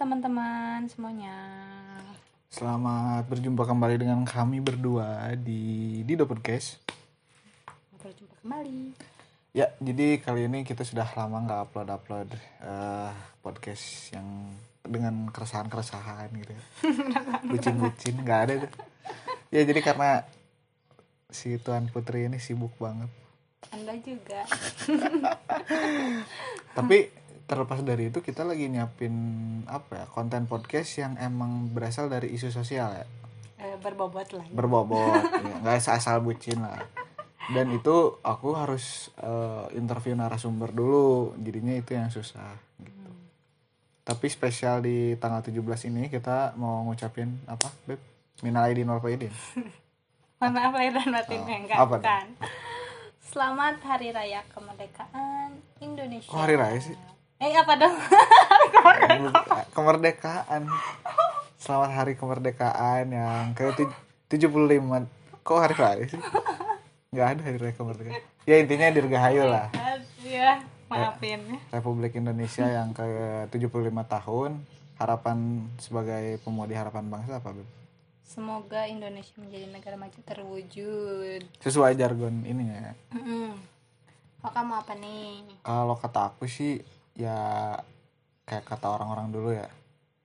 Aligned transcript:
teman-teman 0.00 0.88
semuanya. 0.88 1.36
Selamat 2.48 3.28
berjumpa 3.28 3.68
kembali 3.68 4.00
dengan 4.00 4.24
kami 4.24 4.56
berdua 4.64 5.28
di 5.36 6.00
Dido 6.08 6.24
Podcast. 6.24 6.80
Berjumpa 8.00 8.32
kembali. 8.40 8.96
Ya, 9.52 9.68
jadi 9.76 10.16
kali 10.24 10.48
ini 10.48 10.64
kita 10.64 10.88
sudah 10.88 11.04
lama 11.04 11.44
nggak 11.44 11.60
upload-upload 11.68 12.32
eh, 12.64 13.12
podcast 13.44 14.16
yang 14.16 14.48
dengan 14.80 15.28
keresahan-keresahan 15.28 16.32
gitu 16.32 16.52
ya. 16.56 16.64
Bucin-bucin, 17.52 18.24
nggak 18.24 18.40
ada 18.48 18.52
tuh. 18.64 18.72
Ya, 19.52 19.68
jadi 19.68 19.84
karena 19.84 20.24
si 21.28 21.60
Tuan 21.60 21.92
Putri 21.92 22.24
ini 22.24 22.40
sibuk 22.40 22.72
banget. 22.80 23.12
Anda 23.68 24.00
juga. 24.00 24.48
Tapi 26.72 27.19
terlepas 27.50 27.82
dari 27.82 28.14
itu 28.14 28.22
kita 28.22 28.46
lagi 28.46 28.70
nyiapin 28.70 29.10
apa 29.66 29.98
ya 29.98 30.06
konten 30.06 30.46
podcast 30.46 31.02
yang 31.02 31.18
emang 31.18 31.66
berasal 31.74 32.06
dari 32.06 32.30
isu 32.30 32.54
sosial 32.54 32.94
ya. 32.94 33.06
Eh, 33.58 33.74
berbobot 33.82 34.30
lagi. 34.30 34.54
berbobot 34.54 35.18
ya, 35.42 35.58
nggak 35.58 35.82
asal 35.82 36.22
bucin 36.22 36.62
lah. 36.62 36.78
Dan 37.50 37.74
itu 37.74 38.22
aku 38.22 38.54
harus 38.54 39.10
eh, 39.18 39.66
interview 39.74 40.14
narasumber 40.14 40.70
dulu. 40.70 41.34
Jadinya 41.42 41.74
itu 41.74 41.98
yang 41.98 42.06
susah 42.06 42.54
gitu. 42.78 43.10
Tapi 44.06 44.30
spesial 44.30 44.78
di 44.78 45.18
tanggal 45.18 45.42
17 45.42 45.90
ini 45.90 46.06
kita 46.06 46.54
mau 46.54 46.86
ngucapin 46.86 47.34
apa 47.50 47.66
beb? 47.82 47.98
Minal 48.46 48.70
aidin 48.70 48.86
wal 48.86 49.02
faidin. 49.02 49.34
Mohon 50.38 50.52
maaf 50.54 50.72
lahir 50.72 50.92
dan 50.96 51.08
batin 51.12 51.40
Oh, 51.42 51.50
enggak 51.50 51.78
apa 51.82 51.96
bukan. 51.98 52.26
Selamat 53.20 53.74
Hari 53.84 54.08
Raya 54.14 54.40
Kemerdekaan 54.54 55.60
Indonesia. 55.82 56.30
Kok 56.30 56.40
hari 56.40 56.56
raya 56.56 56.78
sih? 56.80 57.09
Eh 57.40 57.56
apa 57.56 57.72
dong? 57.74 57.96
kemerdekaan 59.76 60.68
selamat 61.56 61.90
hari 61.92 62.12
kemerdekaan 62.12 63.04
yang 63.08 63.52
ke 63.52 63.72
75 64.28 64.50
kok 65.40 65.58
hari 65.60 65.74
raya 65.74 66.04
sih 66.04 66.20
nggak 67.10 67.26
ada 67.26 67.40
hari 67.40 67.58
raya 67.58 67.74
kemerdekaan 67.74 68.20
ya 68.44 68.56
intinya 68.58 68.88
dirgahayu 68.90 69.44
lah 69.46 69.68
ya, 70.20 70.60
maafin. 70.88 71.40
Republik 71.70 72.12
Indonesia 72.14 72.64
yang 72.64 72.92
ke 72.92 73.04
75 73.48 73.70
tahun 74.04 74.50
harapan 74.96 75.38
sebagai 75.78 76.40
pemudi 76.42 76.76
harapan 76.76 77.08
bangsa 77.08 77.40
apa 77.40 77.56
Beb? 77.56 77.68
Semoga 78.20 78.84
Indonesia 78.86 79.32
menjadi 79.36 79.66
negara 79.66 79.96
maju 79.96 80.18
terwujud. 80.22 81.40
sesuai 81.58 81.96
jargon 81.96 82.44
ini 82.44 82.68
ya 82.68 82.92
Mm-mm. 83.16 83.52
Oh, 84.40 84.48
kamu 84.48 84.72
apa 84.76 84.92
nih? 84.96 85.44
kalau 85.60 85.96
kata 85.96 86.32
aku 86.32 86.48
sih 86.48 86.80
ya 87.14 87.74
kayak 88.46 88.66
kata 88.66 88.86
orang-orang 88.90 89.28
dulu 89.30 89.50
ya. 89.54 89.68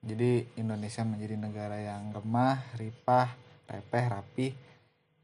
Jadi 0.06 0.46
Indonesia 0.58 1.02
menjadi 1.02 1.34
negara 1.34 1.78
yang 1.82 2.14
gemah 2.14 2.62
ripah 2.78 3.30
repeh 3.66 4.04
rapi 4.06 4.46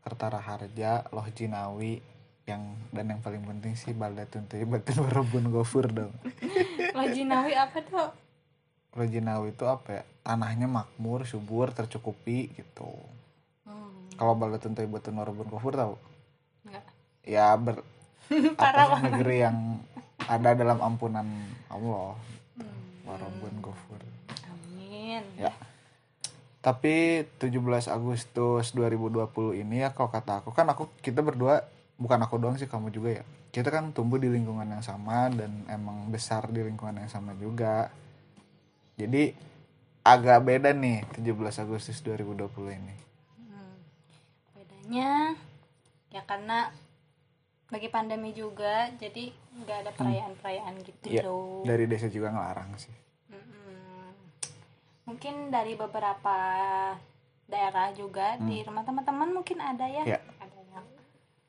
kertara 0.03 0.43
harja 0.43 1.07
loh 1.15 1.27
jinawi 1.31 2.03
yang 2.43 2.75
dan 2.91 3.07
yang 3.15 3.23
paling 3.23 3.47
penting 3.47 3.79
sih 3.79 3.95
baldatun 3.95 4.51
batun 4.73 5.07
warebun 5.07 5.51
gofur 5.55 5.87
dong. 5.91 6.15
Lojinawi 6.99 7.55
apa 7.55 7.79
tuh? 7.87 8.11
loh 8.93 9.07
jinawi 9.09 9.55
itu 9.55 9.65
apa 9.65 10.03
ya? 10.03 10.05
Tanahnya 10.23 10.67
makmur 10.67 11.25
subur 11.25 11.71
tercukupi 11.71 12.51
gitu. 12.55 12.91
Hmm, 13.67 14.11
kalau 14.19 14.35
baldatun 14.35 14.75
batun 14.75 15.19
warebun 15.19 15.49
gofur 15.49 15.75
tahu 15.79 15.95
enggak. 16.67 16.85
ya 17.23 17.55
ber 17.55 17.83
Parah 18.59 18.99
negeri 19.03 19.45
yang 19.45 19.83
ada 20.29 20.51
dalam 20.55 20.79
ampunan 20.83 21.27
Allah 21.71 22.19
Hmm, 22.53 23.09
warebun 23.09 23.65
gofur 23.65 24.01
Amin. 24.45 25.25
Ya. 25.41 25.53
Tapi 26.63 27.27
17 27.41 27.91
Agustus 27.91 28.71
2020 28.77 29.57
ini 29.59 29.83
ya 29.83 29.91
kalau 29.91 30.13
kata 30.13 30.45
aku 30.45 30.55
kan 30.55 30.69
aku 30.71 30.87
kita 31.03 31.25
berdua 31.25 31.67
bukan 31.99 32.23
aku 32.23 32.39
doang 32.39 32.55
sih 32.55 32.71
kamu 32.71 32.95
juga 32.95 33.19
ya. 33.19 33.25
Kita 33.51 33.69
kan 33.69 33.91
tumbuh 33.91 34.17
di 34.17 34.31
lingkungan 34.31 34.65
yang 34.65 34.85
sama 34.85 35.29
dan 35.33 35.67
emang 35.69 36.09
besar 36.09 36.47
di 36.49 36.63
lingkungan 36.63 37.03
yang 37.03 37.11
sama 37.11 37.35
juga. 37.35 37.91
Jadi 38.95 39.35
agak 40.07 40.39
beda 40.47 40.71
nih 40.71 41.03
17 41.19 41.63
Agustus 41.67 41.99
2020 42.07 42.79
ini. 42.79 42.97
Hmm. 43.43 43.75
Bedanya 44.55 45.35
ya 46.15 46.23
karena 46.29 46.71
bagi 47.73 47.89
pandemi 47.89 48.37
juga 48.37 48.93
jadi 49.01 49.33
nggak 49.33 49.79
ada 49.81 49.91
perayaan-perayaan 49.97 50.75
gitu 50.85 51.09
Iya, 51.09 51.25
loh. 51.25 51.65
Dari 51.65 51.89
desa 51.89 52.13
juga 52.13 52.29
ngelarang 52.29 52.77
sih. 52.77 52.93
Mm-mm. 53.33 54.13
Mungkin 55.09 55.49
dari 55.49 55.73
beberapa 55.73 56.37
daerah 57.49 57.89
juga 57.97 58.37
di 58.45 58.61
rumah 58.61 58.85
teman-teman 58.85 59.33
mungkin 59.33 59.57
ada 59.65 59.89
ya. 59.89 60.05
Iya. 60.05 60.21
Ada 60.37 60.61
yang 60.69 60.85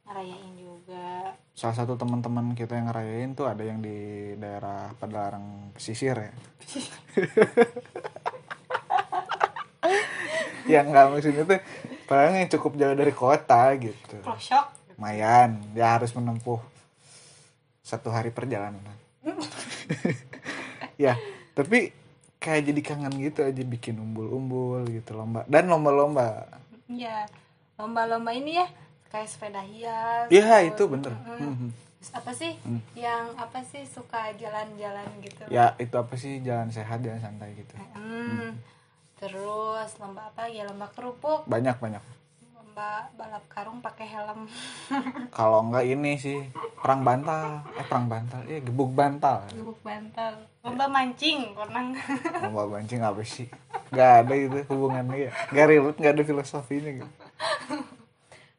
ngerayain 0.07 0.55
juga. 0.55 1.35
Salah 1.51 1.75
satu 1.75 1.99
teman-teman 1.99 2.55
kita 2.55 2.79
yang 2.79 2.87
ngerayain 2.87 3.35
tuh 3.35 3.51
ada 3.51 3.63
yang 3.67 3.83
di 3.83 4.31
daerah 4.39 4.95
Padalarang 4.95 5.75
pesisir 5.75 6.15
ya. 6.15 6.31
yang 10.71 10.87
nggak 10.87 11.11
maksudnya 11.11 11.43
tuh 11.43 11.59
padahal 12.07 12.39
yang 12.39 12.47
cukup 12.47 12.79
jauh 12.79 12.95
dari 12.95 13.11
kota 13.11 13.75
gitu. 13.75 14.23
Prosok. 14.23 14.82
Lumayan 14.95 15.49
ya 15.71 15.93
harus 15.93 16.11
menempuh 16.11 16.61
satu 17.81 18.07
hari 18.07 18.29
perjalanan 18.29 18.81
ya 20.97 21.17
tapi 21.51 21.91
kayak 22.37 22.63
jadi 22.65 22.81
kangen 22.83 23.13
gitu 23.19 23.41
aja 23.41 23.63
bikin 23.63 23.97
umbul-umbul 23.97 24.85
gitu 24.87 25.13
lomba 25.13 25.43
dan 25.45 25.65
lomba-lomba 25.65 26.47
Ya, 26.85 27.25
lomba-lomba 27.75 28.29
ini 28.31 28.55
ya 28.55 28.67
kayak 29.07 29.25
sepeda 29.25 29.63
hias. 29.63 30.27
ya 30.27 30.43
terus- 30.59 30.67
itu 30.69 30.83
bener 30.85 31.13
Mm. 31.15 31.39
Mhm. 31.41 31.69
Terus 31.97 32.11
apa 32.13 32.31
sih 32.33 32.51
yang 32.93 33.31
apa 33.33 33.63
sih 33.63 33.81
suka 33.85 34.35
jalan-jalan 34.35 35.07
gitu? 35.19 35.47
ya 35.47 35.71
itu 35.73 35.95
apa 35.95 36.13
sih 36.13 36.39
jalan 36.39 36.67
sehat 36.67 36.99
jalan 36.99 37.17
santai 37.17 37.55
gitu 37.55 37.73
Hmm. 37.95 38.59
Terus 39.15 39.89
lomba 39.97 40.27
apa 40.27 40.45
ya 40.45 40.63
lomba 40.63 40.91
kerupuk, 40.91 41.47
banyak 41.47 41.79
banyak 41.79 42.03
lomba 42.73 43.05
balap 43.13 43.45
karung 43.53 43.85
pakai 43.85 44.09
helm. 44.09 44.49
kalau 45.37 45.61
enggak 45.61 45.85
ini 45.85 46.17
sih 46.17 46.41
perang 46.81 47.05
bantal 47.05 47.61
eh 47.77 47.85
perang 47.85 48.09
bantal 48.09 48.41
ya 48.49 48.57
gebuk 48.65 48.89
bantal 48.97 49.45
Gebuk 49.53 49.77
bantal. 49.85 50.41
Lomba 50.65 50.89
mancing, 50.89 51.53
pernah 51.53 51.93
lomba 52.49 52.65
mancing 52.73 53.05
apa 53.05 53.21
sih 53.21 53.45
nggak 53.93 54.11
ada 54.25 54.33
itu 54.33 54.59
hubungannya 54.73 55.29
ya 55.29 55.31
nggak 55.53 55.65
relate 55.69 55.97
nggak 56.01 56.13
ada 56.17 56.23
filosofinya 56.25 56.91
gitu 56.97 57.13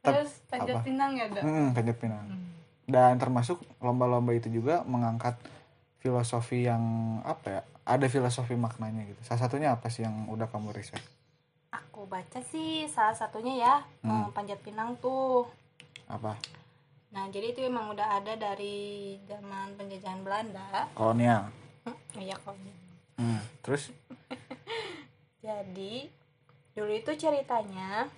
Terus 0.05 0.31
panjat 0.47 0.79
apa? 0.79 0.85
pinang 0.87 1.11
ya, 1.19 1.27
Dok? 1.33 1.43
Hmm, 1.43 1.67
panjat 1.75 1.97
pinang. 1.99 2.27
Dan 2.87 3.19
termasuk 3.19 3.59
lomba-lomba 3.83 4.31
itu 4.31 4.47
juga 4.47 4.85
mengangkat 4.87 5.35
filosofi 5.99 6.69
yang 6.71 6.85
apa 7.27 7.47
ya? 7.51 7.61
Ada 7.83 8.07
filosofi 8.07 8.53
maknanya 8.55 9.11
gitu. 9.11 9.21
Salah 9.25 9.49
satunya 9.49 9.73
apa 9.73 9.89
sih 9.91 10.05
yang 10.07 10.29
udah 10.29 10.53
kamu 10.53 10.77
riset? 10.77 11.01
Aku 11.75 12.07
baca 12.07 12.39
sih 12.45 12.87
salah 12.87 13.13
satunya 13.13 13.55
ya, 13.59 13.75
Hmm. 14.01 14.23
eh, 14.23 14.29
panjat 14.31 14.63
pinang 14.63 14.95
tuh. 14.97 15.51
Apa? 16.07 16.39
Nah, 17.11 17.27
jadi 17.29 17.51
itu 17.51 17.63
emang 17.63 17.91
udah 17.91 18.19
ada 18.19 18.35
dari 18.35 19.19
zaman 19.25 19.75
penjajahan 19.75 20.23
Belanda. 20.23 20.87
Kolonial. 20.95 21.51
Hmm, 21.83 21.99
Iya 22.15 22.39
kok. 22.39 22.55
Hmm. 23.17 23.43
Terus? 23.61 23.91
Jadi 25.47 26.11
dulu 26.73 26.91
itu 26.91 27.13
ceritanya 27.15 28.11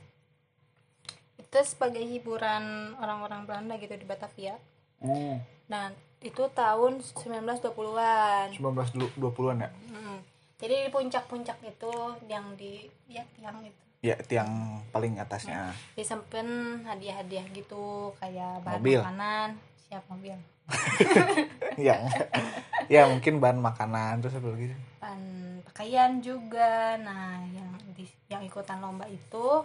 itu 1.37 1.59
sebagai 1.63 2.01
hiburan 2.01 2.97
orang-orang 2.97 3.45
Belanda 3.45 3.75
gitu 3.77 3.93
di 3.93 4.05
Batavia. 4.05 4.57
Hmm. 4.99 5.41
Nah, 5.67 5.93
itu 6.19 6.49
tahun 6.49 7.05
1920-an. 7.05 8.55
1920-an 8.55 9.57
ya? 9.59 9.71
Mm. 9.91 10.19
Jadi 10.57 10.75
di 10.79 10.89
puncak-puncak 10.89 11.59
itu 11.63 11.93
yang 12.25 12.57
di 12.57 12.81
ya 13.07 13.21
tiang 13.33 13.61
itu 13.61 13.83
Ya, 14.01 14.15
tiang 14.19 14.49
paling 14.89 15.19
atasnya. 15.19 15.73
disempen 15.93 16.47
hadiah-hadiah 16.83 17.45
gitu 17.51 18.15
kayak 18.17 18.63
bahan 18.63 18.79
Mobil. 18.79 18.99
makanan, 18.99 19.49
siap 19.83 20.05
mobil. 20.07 20.37
ya. 21.81 21.97
ya, 22.87 23.03
mungkin 23.07 23.39
bahan 23.39 23.59
makanan 23.59 24.21
terus 24.21 24.35
apa 24.35 24.49
lagi? 24.49 24.73
Bahan 24.97 25.23
pakaian 25.65 26.13
juga. 26.21 26.95
Nah, 26.97 27.43
yang 27.49 27.67
di, 27.93 28.05
yang 28.27 28.41
ikutan 28.41 28.79
lomba 28.79 29.05
itu 29.07 29.65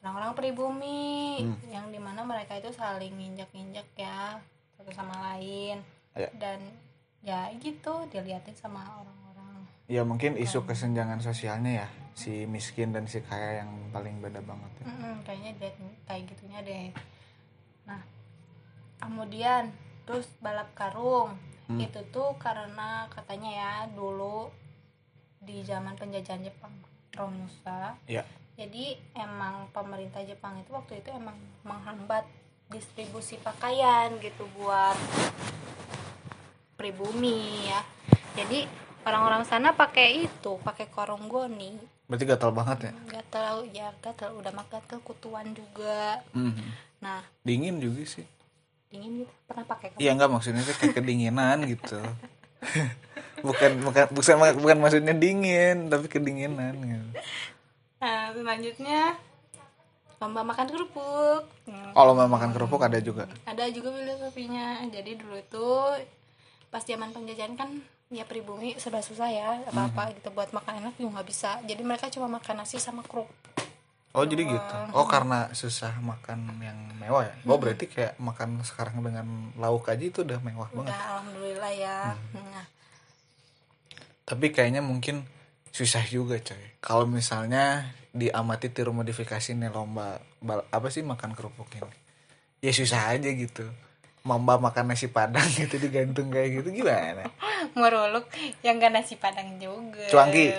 orang-orang 0.00 0.32
pribumi 0.34 1.38
Hmm. 1.38 1.58
yang 1.68 1.86
di 1.90 1.98
mana 1.98 2.22
mereka 2.22 2.54
itu 2.54 2.70
saling 2.70 3.12
nginjak-nginjak 3.12 3.86
ya 3.94 4.38
satu 4.72 4.90
sama 4.90 5.12
lain 5.28 5.82
Ya. 6.14 6.30
dan 6.34 6.58
ya 7.20 7.50
gitu 7.54 8.06
dilihatin 8.08 8.54
sama 8.54 8.78
orang-orang 8.80 9.17
Ya, 9.88 10.04
mungkin 10.04 10.36
isu 10.36 10.68
kesenjangan 10.68 11.18
sosialnya 11.18 11.84
ya. 11.84 11.88
Si 12.12 12.44
miskin 12.44 12.92
dan 12.92 13.08
si 13.08 13.24
kaya 13.24 13.64
yang 13.64 13.70
paling 13.88 14.20
beda 14.20 14.44
banget 14.44 14.70
ya. 14.82 14.84
Mm-mm, 14.90 15.14
kayaknya 15.22 15.52
dia 15.58 15.70
kayak 16.04 16.22
gitunya 16.28 16.60
deh 16.62 16.90
nah 17.88 18.00
kemudian 19.00 19.72
terus 20.04 20.28
balap 20.38 20.68
karung 20.76 21.36
Hmm. 21.68 21.76
itu 21.84 22.00
tuh 22.08 22.32
karena 22.40 23.04
katanya 23.12 23.50
ya 23.52 23.72
dulu 23.92 24.48
di 25.36 25.60
zaman 25.60 25.92
penjajahan 26.00 26.40
Jepang 26.40 26.72
Romusa 27.12 27.92
ya 28.08 28.24
jadi 28.56 28.96
emang 29.12 29.68
pemerintah 29.68 30.24
Jepang 30.24 30.56
itu 30.56 30.72
waktu 30.72 31.04
itu 31.04 31.12
emang 31.12 31.36
menghambat 31.68 32.24
distribusi 32.72 33.36
pakaian 33.44 34.16
gitu 34.16 34.48
buat 34.56 34.96
pribumi 36.80 37.68
ya 37.68 37.84
jadi 38.32 38.64
orang-orang 39.08 39.42
sana 39.42 39.72
pakai 39.72 40.24
itu 40.24 40.52
pakai 40.60 40.86
koronggoni 40.86 41.80
berarti 42.04 42.24
gatal 42.24 42.52
banget 42.52 42.78
ya 42.82 42.92
gatel 43.10 43.54
ya 43.68 43.88
gatel 43.98 44.32
udah 44.34 44.52
mah 44.52 44.66
gatel 44.66 45.00
kutuan 45.00 45.50
juga 45.50 46.20
Mhm. 46.30 46.68
nah 46.98 47.20
dingin 47.42 47.76
juga 47.78 48.04
sih 48.04 48.24
dingin 48.88 49.22
gitu 49.22 49.32
pernah 49.44 49.64
pakai 49.64 49.96
Iya 49.96 50.12
enggak 50.12 50.28
maksudnya 50.28 50.60
tuh 50.62 50.72
kayak 50.74 50.94
kedinginan 50.94 51.64
gitu. 51.66 52.00
bukan 53.46 53.70
bukan 53.80 54.04
bukan 54.10 54.34
bukan 54.56 54.76
maksudnya 54.78 55.14
dingin 55.14 55.86
tapi 55.86 56.06
kedinginan 56.06 56.74
gitu. 56.74 57.08
nah 57.98 58.30
selanjutnya 58.30 59.14
lomba 60.18 60.42
makan 60.44 60.66
kerupuk 60.66 61.42
Hmm. 61.68 61.92
Kalau 61.92 62.16
mau 62.16 62.24
makan 62.26 62.50
kerupuk 62.50 62.80
ada 62.80 62.96
juga. 62.98 63.28
ada 63.44 63.68
juga 63.68 63.92
filosofinya 63.92 64.80
jadi 64.88 65.14
dulu 65.14 65.36
itu 65.36 65.68
pas 66.66 66.80
zaman 66.80 67.12
penjajahan 67.12 67.54
kan 67.54 67.70
ya 68.08 68.24
pribumi 68.24 68.72
serba 68.80 69.04
susah 69.04 69.28
ya 69.28 69.48
apa 69.68 69.92
apa 69.92 70.02
gitu 70.16 70.32
buat 70.32 70.48
makan 70.52 70.80
enak 70.80 70.94
juga 70.96 71.20
nggak 71.20 71.28
bisa 71.28 71.60
jadi 71.68 71.82
mereka 71.84 72.08
cuma 72.08 72.26
makan 72.28 72.64
nasi 72.64 72.80
sama 72.80 73.04
kerupuk 73.04 73.48
Oh 74.16 74.24
jadi 74.24 74.40
gitu. 74.48 74.74
Oh 74.96 75.04
karena 75.04 75.52
susah 75.52 76.00
makan 76.00 76.48
yang 76.64 76.78
mewah 76.96 77.28
ya. 77.28 77.34
Oh 77.44 77.60
berarti 77.60 77.86
kayak 77.86 78.16
makan 78.16 78.64
sekarang 78.64 79.04
dengan 79.04 79.52
lauk 79.60 79.84
aja 79.86 80.00
itu 80.00 80.24
udah 80.24 80.40
mewah 80.40 80.66
banget. 80.72 80.90
udah 80.90 81.00
alhamdulillah 81.12 81.72
ya 81.76 81.98
nah, 82.34 82.66
Tapi 84.24 84.46
kayaknya 84.48 84.80
mungkin 84.80 85.28
susah 85.70 86.02
juga 86.08 86.40
coy. 86.40 86.80
Kalau 86.80 87.04
misalnya 87.04 87.94
diamati 88.16 88.72
tiru 88.72 88.96
modifikasi 88.96 89.52
nih 89.52 89.68
lomba 89.68 90.18
bal- 90.40 90.66
apa 90.72 90.88
sih 90.88 91.04
makan 91.04 91.36
kerupuk 91.36 91.68
ini. 91.76 91.92
Ya 92.64 92.72
susah 92.72 93.12
aja 93.12 93.28
gitu. 93.28 93.68
Mamba 94.28 94.60
makan 94.60 94.92
nasi 94.92 95.08
padang 95.08 95.48
gitu 95.56 95.80
digantung 95.80 96.28
kayak 96.28 96.60
gitu 96.60 96.68
gimana? 96.84 97.24
meruluk 97.72 98.28
yang 98.60 98.76
gak 98.76 98.92
nasi 98.92 99.16
padang 99.16 99.56
juga. 99.56 100.04
Cuangki. 100.12 100.52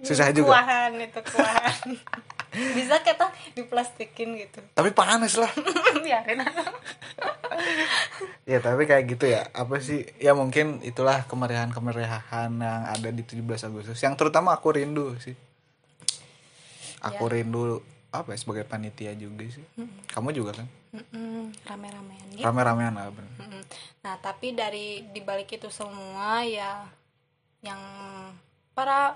Susah 0.00 0.32
juga. 0.32 0.56
kuahan 0.56 0.96
itu 0.96 1.20
kuahan. 1.20 1.88
Bisa 2.76 2.98
kita 3.04 3.30
diplastikin 3.54 4.34
gitu. 4.40 4.58
Tapi 4.74 4.90
panas 4.90 5.36
lah. 5.38 5.52
biarin 6.04 6.42
ya 8.48 8.58
tapi 8.58 8.88
kayak 8.88 9.04
gitu 9.06 9.28
ya. 9.28 9.46
Apa 9.52 9.78
sih? 9.84 10.08
Ya 10.18 10.32
mungkin 10.32 10.80
itulah 10.80 11.28
kemeriahan 11.28 11.70
kemeriahan 11.70 12.50
yang 12.58 12.82
ada 12.88 13.08
di 13.12 13.22
17 13.22 13.44
Agustus. 13.70 14.00
Yang 14.00 14.14
terutama 14.18 14.56
aku 14.56 14.72
rindu 14.72 15.14
sih. 15.20 15.36
Aku 17.04 17.28
rindu 17.28 17.84
apa 18.10 18.34
ya 18.34 18.38
sebagai 18.40 18.64
panitia 18.64 19.12
juga 19.14 19.46
sih. 19.46 19.62
Kamu 20.10 20.32
juga 20.32 20.64
kan 20.64 20.79
Rame-ramean 21.66 22.26
gitu 22.34 22.44
rame-ramean 22.44 22.94
lah 22.98 23.10
bener. 23.14 23.62
Nah, 24.02 24.14
tapi 24.18 24.56
dari 24.56 25.06
dibalik 25.14 25.50
itu 25.54 25.70
semua 25.70 26.42
ya 26.42 26.88
yang 27.60 27.80
para 28.74 29.14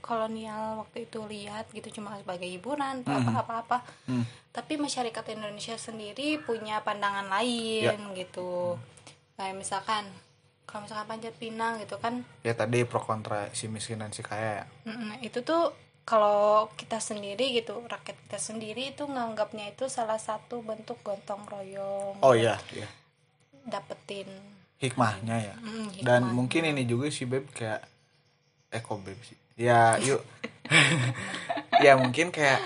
kolonial 0.00 0.84
waktu 0.84 1.08
itu 1.08 1.20
lihat 1.24 1.68
gitu 1.72 2.00
cuma 2.00 2.16
sebagai 2.16 2.48
hiburan 2.48 3.04
atau 3.04 3.32
apa-apa. 3.44 3.84
Hmm. 4.08 4.24
Tapi 4.54 4.78
masyarakat 4.80 5.24
Indonesia 5.34 5.76
sendiri 5.76 6.40
punya 6.40 6.80
pandangan 6.80 7.28
lain 7.28 7.98
gitu. 8.16 8.78
Kayak 9.34 9.58
misalkan 9.58 10.06
kalau 10.64 10.90
misalkan 10.90 11.06
Panjat 11.06 11.34
Pinang 11.36 11.78
gitu 11.78 12.00
kan 12.00 12.24
ya 12.42 12.56
tadi 12.56 12.82
pro 12.88 12.98
kontra 12.98 13.52
si 13.52 13.68
miskin 13.70 14.00
dan 14.00 14.10
si 14.10 14.24
kaya 14.24 14.64
ya 14.64 14.90
mm, 14.90 15.22
itu 15.22 15.44
tuh 15.44 15.70
kalau 16.04 16.68
kita 16.76 17.00
sendiri 17.00 17.56
gitu 17.56 17.80
rakyat 17.88 18.16
kita 18.28 18.38
sendiri 18.38 18.92
itu 18.92 19.08
nganggapnya 19.08 19.72
itu 19.72 19.88
salah 19.88 20.20
satu 20.20 20.60
bentuk 20.60 21.00
gotong 21.00 21.48
royong. 21.48 22.20
Oh 22.20 22.36
iya 22.36 22.60
iya. 22.76 22.88
Dapetin. 23.64 24.28
Hikmahnya 24.76 25.36
ya. 25.40 25.54
Mm, 25.56 26.04
dan 26.04 26.28
hikmah. 26.28 26.36
mungkin 26.36 26.62
ini 26.68 26.84
juga 26.84 27.08
si 27.08 27.24
beb 27.24 27.48
kayak 27.56 27.80
eko 28.68 29.00
beb 29.00 29.16
sih? 29.24 29.36
Ya 29.56 29.96
yuk. 30.00 30.20
Ya 31.82 31.98
mungkin 31.98 32.30
kayak 32.30 32.62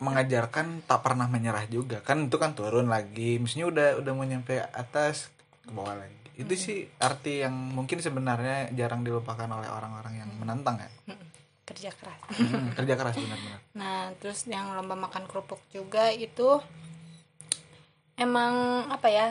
mengajarkan 0.00 0.80
tak 0.88 1.04
pernah 1.04 1.28
menyerah 1.28 1.68
juga. 1.68 2.00
Kan 2.00 2.32
itu 2.32 2.40
kan 2.40 2.56
turun 2.56 2.88
lagi. 2.88 3.36
Misalnya 3.36 3.66
udah 3.68 3.88
udah 4.00 4.12
mau 4.16 4.24
nyampe 4.24 4.64
atas 4.72 5.28
ke 5.60 5.70
bawah 5.70 5.92
lagi. 5.92 6.24
Itu 6.40 6.56
sih 6.56 6.88
arti 6.98 7.44
yang 7.44 7.52
mungkin 7.52 8.00
sebenarnya 8.00 8.72
jarang 8.74 9.04
dilupakan 9.04 9.46
oleh 9.46 9.68
orang-orang 9.68 10.24
yang 10.24 10.30
menantang 10.40 10.80
ya. 10.80 10.88
Mm, 11.12 11.13
kerja 11.84 11.92
keras 11.94 12.20
Hmm, 12.32 12.72
kerja 12.72 12.94
keras 12.96 13.14
benar-benar 13.14 13.60
Nah, 13.74 14.00
terus 14.16 14.48
yang 14.48 14.72
lomba 14.72 14.96
makan 14.96 15.28
kerupuk 15.28 15.60
juga 15.68 16.08
itu 16.08 16.56
emang 18.16 18.54
apa 18.88 19.08
ya? 19.08 19.28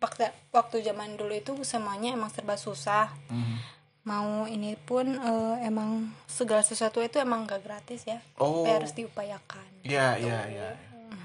Waktu 0.00 0.24
waktu 0.48 0.80
zaman 0.80 1.20
dulu 1.20 1.34
itu 1.34 1.52
semuanya 1.60 2.16
emang 2.16 2.32
serba 2.32 2.56
susah. 2.56 3.12
Mhm. 3.28 3.56
Mau 4.00 4.48
ini 4.48 4.80
pun 4.80 5.04
eh, 5.12 5.56
emang 5.60 6.08
segala 6.24 6.64
sesuatu 6.64 7.04
itu 7.04 7.20
emang 7.20 7.44
gak 7.44 7.60
gratis 7.60 8.08
ya. 8.08 8.16
oh 8.40 8.64
Tapi 8.64 8.70
harus 8.72 8.92
diupayakan. 8.96 9.68
iya 9.84 10.16
iya 10.16 10.38
iya 10.48 10.68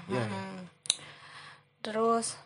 iya 0.06 0.22
Hmm. 0.22 0.68
Terus 1.80 2.36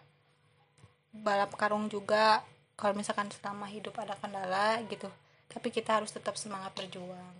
balap 1.10 1.50
karung 1.58 1.90
juga 1.90 2.46
kalau 2.78 2.94
misalkan 2.94 3.26
selama 3.28 3.66
hidup 3.66 3.98
ada 3.98 4.14
kendala 4.14 4.78
gitu. 4.86 5.10
Tapi 5.50 5.68
kita 5.68 5.98
harus 5.98 6.14
tetap 6.14 6.38
semangat 6.38 6.70
berjuang. 6.78 7.34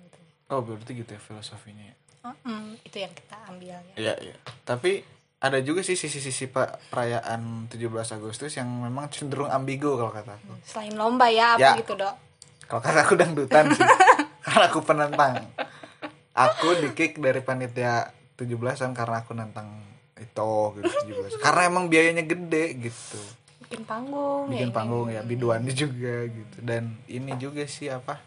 Oh 0.51 0.61
berarti 0.61 0.93
gitu 0.95 1.11
ya 1.11 1.21
filosofinya 1.21 1.85
ya 1.85 1.97
Mm-mm, 2.21 2.77
itu 2.85 3.01
yang 3.01 3.17
kita 3.17 3.33
ambil 3.49 3.81
ya. 3.81 3.95
Iya, 3.97 4.15
iya. 4.21 4.37
Tapi 4.61 5.01
ada 5.41 5.57
juga 5.65 5.81
sih 5.81 5.97
sisi-sisi 5.97 6.53
pak 6.53 6.93
perayaan 6.93 7.65
17 7.65 7.81
Agustus 8.13 8.53
yang 8.55 8.69
memang 8.69 9.09
cenderung 9.09 9.49
ambigu 9.49 9.97
kalau 9.97 10.13
kata 10.13 10.37
aku. 10.37 10.53
Selain 10.61 10.93
lomba 10.93 11.33
ya 11.33 11.57
Ya. 11.57 11.73
apa 11.73 11.81
gitu, 11.81 11.97
Dok? 11.97 12.13
Kalau 12.69 12.83
kata 12.85 13.09
aku 13.09 13.15
dangdutan 13.17 13.73
sih. 13.73 13.81
karena 14.45 14.65
aku 14.69 14.85
penentang. 14.85 15.49
Aku 16.37 16.77
di-kick 16.77 17.17
dari 17.17 17.41
panitia 17.41 18.13
17-an 18.37 18.93
karena 18.93 19.25
aku 19.25 19.33
nantang 19.33 19.81
itu 20.21 20.53
gitu 20.77 20.93
17. 21.33 21.41
Karena 21.41 21.63
emang 21.67 21.89
biayanya 21.89 22.21
gede 22.23 22.77
gitu. 22.77 23.21
bikin 23.65 23.89
panggung 23.89 24.45
Bikin 24.53 24.69
ya, 24.69 24.77
panggung 24.77 25.09
ya, 25.09 25.21
biduannya 25.25 25.73
juga 25.73 26.29
gitu. 26.29 26.57
Dan 26.61 27.01
ini 27.09 27.33
juga 27.41 27.65
sih 27.65 27.89
apa? 27.89 28.21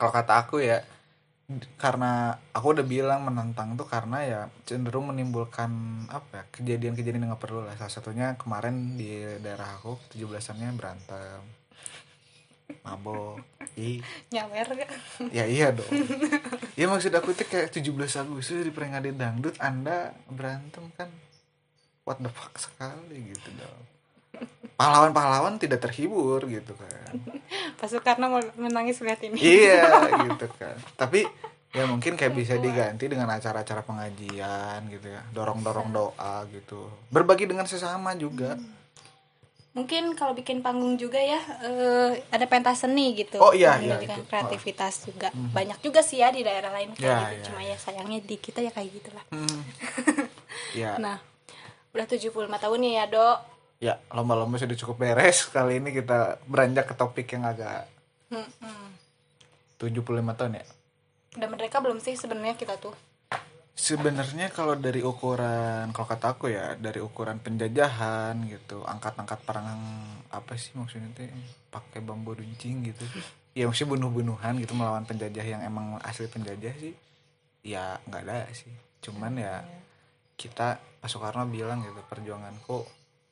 Kalau 0.00 0.08
kata 0.08 0.40
aku 0.40 0.64
ya 0.64 0.80
karena 1.80 2.36
aku 2.52 2.76
udah 2.76 2.84
bilang 2.84 3.24
menantang 3.24 3.72
tuh 3.72 3.88
karena 3.88 4.20
ya 4.20 4.40
cenderung 4.68 5.08
menimbulkan 5.08 6.04
apa 6.12 6.28
ya 6.28 6.44
kejadian-kejadian 6.52 7.24
yang 7.24 7.32
nggak 7.32 7.40
perlu 7.40 7.64
lah. 7.64 7.72
Salah 7.80 7.88
satunya 7.88 8.36
kemarin 8.36 9.00
di 9.00 9.24
daerah 9.40 9.80
aku 9.80 9.96
17-annya 10.12 10.76
berantem 10.76 11.40
mabok 12.84 13.40
ih 13.80 14.04
nyawer 14.28 14.68
gak? 14.76 14.92
ya 15.32 15.48
iya 15.48 15.72
dong. 15.72 15.88
Ya 16.76 16.84
maksud 16.84 17.16
aku 17.16 17.32
tuh 17.32 17.48
kayak 17.48 17.72
17 17.72 17.96
Agustus 17.96 18.60
di 18.60 18.68
peringatan 18.68 19.16
dangdut 19.16 19.56
anda 19.56 20.12
berantem 20.28 20.92
kan? 21.00 21.08
What 22.04 22.20
the 22.20 22.28
fuck 22.28 22.60
sekali 22.60 23.32
gitu 23.32 23.48
dong 23.56 23.97
pahlawan-pahlawan 24.78 25.58
tidak 25.58 25.82
terhibur 25.82 26.46
gitu 26.46 26.72
kan. 26.72 27.12
Pas 27.78 27.90
Soekarno 27.90 28.30
menangis 28.54 29.02
lihat 29.02 29.18
ini. 29.26 29.36
Iya 29.36 29.84
gitu 30.30 30.46
kan. 30.54 30.78
Tapi 30.94 31.26
ya 31.68 31.84
mungkin 31.84 32.14
kayak 32.14 32.32
bisa 32.32 32.54
diganti 32.56 33.10
dengan 33.10 33.28
acara-acara 33.28 33.82
pengajian 33.82 34.86
gitu 34.86 35.10
ya. 35.10 35.26
Dorong-dorong 35.34 35.90
doa 35.90 36.46
gitu. 36.48 36.86
Berbagi 37.10 37.50
dengan 37.50 37.66
sesama 37.66 38.14
juga. 38.14 38.54
Mungkin 39.74 40.18
kalau 40.18 40.34
bikin 40.34 40.58
panggung 40.58 40.98
juga 40.98 41.18
ya 41.18 41.38
eh, 41.62 42.22
ada 42.30 42.46
pentas 42.46 42.82
seni 42.82 43.14
gitu. 43.14 43.38
Oh, 43.38 43.54
iya, 43.54 43.78
iya, 43.78 43.98
itu. 43.98 44.10
Hmm. 44.10 44.26
kreativitas 44.26 45.06
juga. 45.06 45.28
Banyak 45.30 45.78
juga 45.78 46.02
sih 46.02 46.18
ya 46.18 46.30
di 46.30 46.42
daerah 46.42 46.70
lain 46.70 46.94
kayak 46.94 47.02
Ya, 47.02 47.18
gitu. 47.30 47.34
ya, 47.34 47.44
cuma 47.46 47.60
ya. 47.62 47.76
sayangnya 47.78 48.18
di 48.22 48.36
kita 48.38 48.58
ya 48.58 48.70
kayak 48.70 48.90
gitulah. 48.94 49.24
Hmm. 49.30 49.60
ya. 50.82 50.98
Nah 50.98 51.18
udah 51.90 52.06
75 52.06 52.30
tahun 52.46 52.78
nih 52.78 52.92
ya 52.94 53.04
dok 53.06 53.38
ya 53.78 53.94
lomba-lomba 54.10 54.58
sudah 54.58 54.74
cukup 54.74 54.96
beres. 55.06 55.46
Kali 55.48 55.78
ini 55.78 55.94
kita 55.94 56.42
beranjak 56.46 56.90
ke 56.90 56.94
topik 56.98 57.30
yang 57.34 57.46
agak 57.46 57.86
Mm-mm. 58.28 58.92
75 59.78 60.04
tahun 60.34 60.60
ya. 60.60 60.66
Udah 61.38 61.48
mereka 61.48 61.78
belum 61.78 62.02
sih 62.02 62.18
sebenarnya 62.18 62.58
kita 62.58 62.76
tuh. 62.76 62.94
Sebenarnya 63.78 64.50
kalau 64.50 64.74
dari 64.74 65.06
ukuran 65.06 65.94
kalau 65.94 66.08
kata 66.10 66.34
aku 66.34 66.50
ya 66.50 66.74
dari 66.74 66.98
ukuran 66.98 67.38
penjajahan 67.38 68.34
gitu 68.50 68.82
angkat-angkat 68.82 69.38
perang 69.46 69.78
apa 70.34 70.58
sih 70.58 70.74
maksudnya 70.74 71.14
teh 71.14 71.30
pakai 71.70 72.02
bambu 72.02 72.34
runcing 72.34 72.90
gitu. 72.90 73.06
Ya 73.54 73.70
maksudnya 73.70 73.94
bunuh-bunuhan 73.94 74.58
gitu 74.58 74.74
melawan 74.74 75.06
penjajah 75.06 75.46
yang 75.46 75.62
emang 75.62 75.94
asli 76.02 76.26
penjajah 76.26 76.74
sih 76.74 76.94
ya 77.62 78.02
nggak 78.02 78.22
ada 78.26 78.50
sih. 78.50 78.74
Cuman 78.98 79.38
ya 79.38 79.62
kita 80.34 80.82
Pak 80.98 81.06
Soekarno 81.06 81.46
bilang 81.46 81.86
gitu 81.86 82.02
perjuanganku 82.10 82.82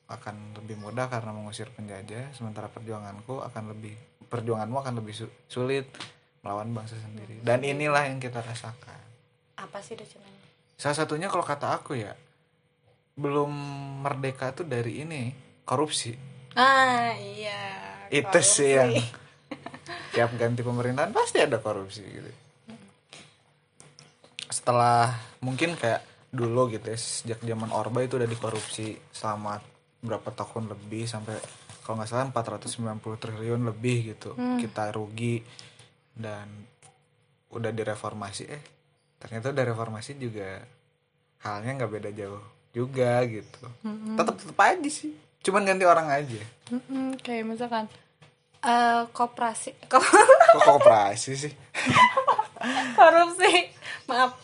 akan 0.07 0.55
lebih 0.63 0.79
mudah 0.79 1.11
karena 1.11 1.35
mengusir 1.35 1.67
penjajah 1.75 2.31
sementara 2.31 2.71
perjuanganku 2.71 3.43
akan 3.43 3.63
lebih 3.75 3.95
perjuanganmu 4.27 4.77
akan 4.79 4.93
lebih 5.03 5.13
su- 5.13 5.35
sulit 5.47 5.87
melawan 6.43 6.71
bangsa 6.71 6.95
sendiri. 6.95 7.43
Dan 7.43 7.63
inilah 7.63 8.07
yang 8.07 8.19
kita 8.19 8.39
rasakan. 8.39 9.03
Apa 9.59 9.83
sih 9.83 9.99
docenannya 9.99 10.37
salah 10.77 10.93
satunya 10.93 11.25
kalau 11.25 11.41
kata 11.41 11.73
aku 11.73 11.97
ya 11.97 12.13
belum 13.17 13.49
merdeka 14.05 14.53
tuh 14.53 14.69
dari 14.69 15.01
ini 15.01 15.33
korupsi. 15.65 16.13
Ah 16.53 17.17
iya 17.17 17.57
itu 18.13 18.39
sih 18.39 18.77
yang 18.77 18.93
tiap 20.13 20.31
ganti 20.37 20.61
pemerintahan 20.61 21.09
pasti 21.09 21.41
ada 21.41 21.57
korupsi 21.57 22.05
gitu. 22.05 22.29
Setelah 24.47 25.17
mungkin 25.41 25.73
kayak 25.75 26.05
dulu 26.29 26.69
gitu 26.69 26.87
ya 26.93 26.99
sejak 26.99 27.39
zaman 27.41 27.73
Orba 27.73 28.05
itu 28.05 28.21
udah 28.21 28.29
dikorupsi 28.29 28.95
selama 29.09 29.57
berapa 29.99 30.29
tahun 30.29 30.69
lebih 30.69 31.05
sampai 31.05 31.35
kalau 31.81 31.97
nggak 31.97 32.09
salah 32.09 32.27
490 32.29 32.99
triliun 33.17 33.61
lebih 33.65 34.13
gitu. 34.13 34.35
Kita 34.35 34.91
rugi 34.91 35.39
dan 36.13 36.47
udah 37.49 37.71
direformasi. 37.71 38.43
Eh 38.45 38.63
ternyata 39.17 39.49
udah 39.49 39.65
reformasi 39.65 40.13
juga 40.15 40.61
halnya 41.41 41.73
nggak 41.75 41.91
beda 41.91 42.11
jauh 42.11 42.43
juga 42.69 43.23
gitu. 43.25 43.65
Tetap 44.13 44.35
tetap 44.37 44.57
aja 44.59 44.89
sih. 44.89 45.15
Cuman 45.41 45.63
ganti 45.63 45.87
orang 45.87 46.11
aja. 46.11 46.41
Mm-mm, 46.69 47.17
kayak 47.23 47.47
misalkan 47.47 47.87
eh 48.59 49.03
koperasi. 49.09 49.71
Kok 49.91 50.03
kooperasi 50.59 51.31
sih? 51.33 51.53
Korupsi. 52.93 53.51
Maaf. 54.05 54.35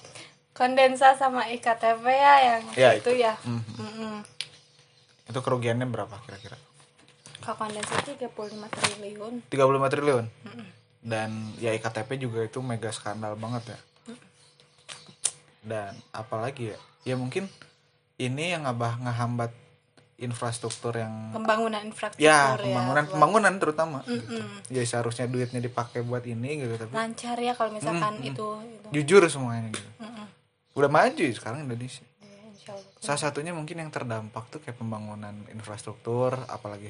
Kondensa 0.53 1.17
sama 1.17 1.49
iktp 1.49 2.05
ya 2.05 2.35
yang 2.45 2.63
Ya, 2.77 2.89
itu, 2.93 3.09
itu. 3.09 3.25
ya. 3.25 3.33
Mhm. 3.41 3.73
Mm-mm. 3.73 4.15
Itu 5.23 5.39
kerugiannya 5.39 5.85
berapa 5.85 6.15
kira-kira? 6.21 6.57
Kalau 7.39 7.57
kondensa 7.57 7.95
35 7.99 8.31
triliun. 8.69 9.33
35 9.45 9.53
triliun? 9.89 10.25
Dan 10.99 11.29
ya 11.57 11.71
iktp 11.71 12.15
juga 12.17 12.39
itu 12.41 12.59
mega 12.59 12.87
skandal 12.89 13.35
banget 13.35 13.75
ya. 13.75 13.79
Dan 15.61 15.91
apalagi 16.11 16.71
ya? 16.71 16.79
Ya 17.03 17.15
mungkin 17.15 17.47
ini 18.15 18.51
yang 18.51 18.63
ngabah 18.63 18.99
ngehambat 19.01 19.51
infrastruktur 20.15 20.95
yang 20.95 21.33
pembangunan 21.33 21.83
infrastruktur 21.83 22.23
ya 22.23 22.55
pembangunan 22.55 23.03
buat- 23.03 23.11
pembangunan 23.11 23.53
terutama 23.57 23.99
gitu. 24.05 24.39
ya 24.69 24.79
seharusnya 24.85 25.25
duitnya 25.25 25.59
dipakai 25.59 25.99
buat 25.99 26.23
ini 26.23 26.63
gitu 26.63 26.77
tapi 26.77 26.93
lancar 26.93 27.35
ya 27.35 27.51
kalau 27.51 27.73
misalkan 27.73 28.21
itu 28.21 28.47
itu. 28.63 28.87
Jujur 28.93 29.25
semuanya 29.27 29.73
gitu. 29.73 29.89
Mm-mm. 29.99 30.27
udah 30.73 30.87
maju 30.87 31.19
ya 31.19 31.33
sekarang 31.33 31.65
Indonesia. 31.65 32.05
Ya, 32.05 32.12
insya 32.63 32.73
Allah. 32.73 32.97
salah 32.97 33.21
satunya 33.21 33.51
mungkin 33.51 33.75
yang 33.77 33.89
terdampak 33.89 34.47
tuh 34.47 34.57
kayak 34.57 34.75
pembangunan 34.75 35.35
infrastruktur 35.49 36.31
apalagi 36.47 36.87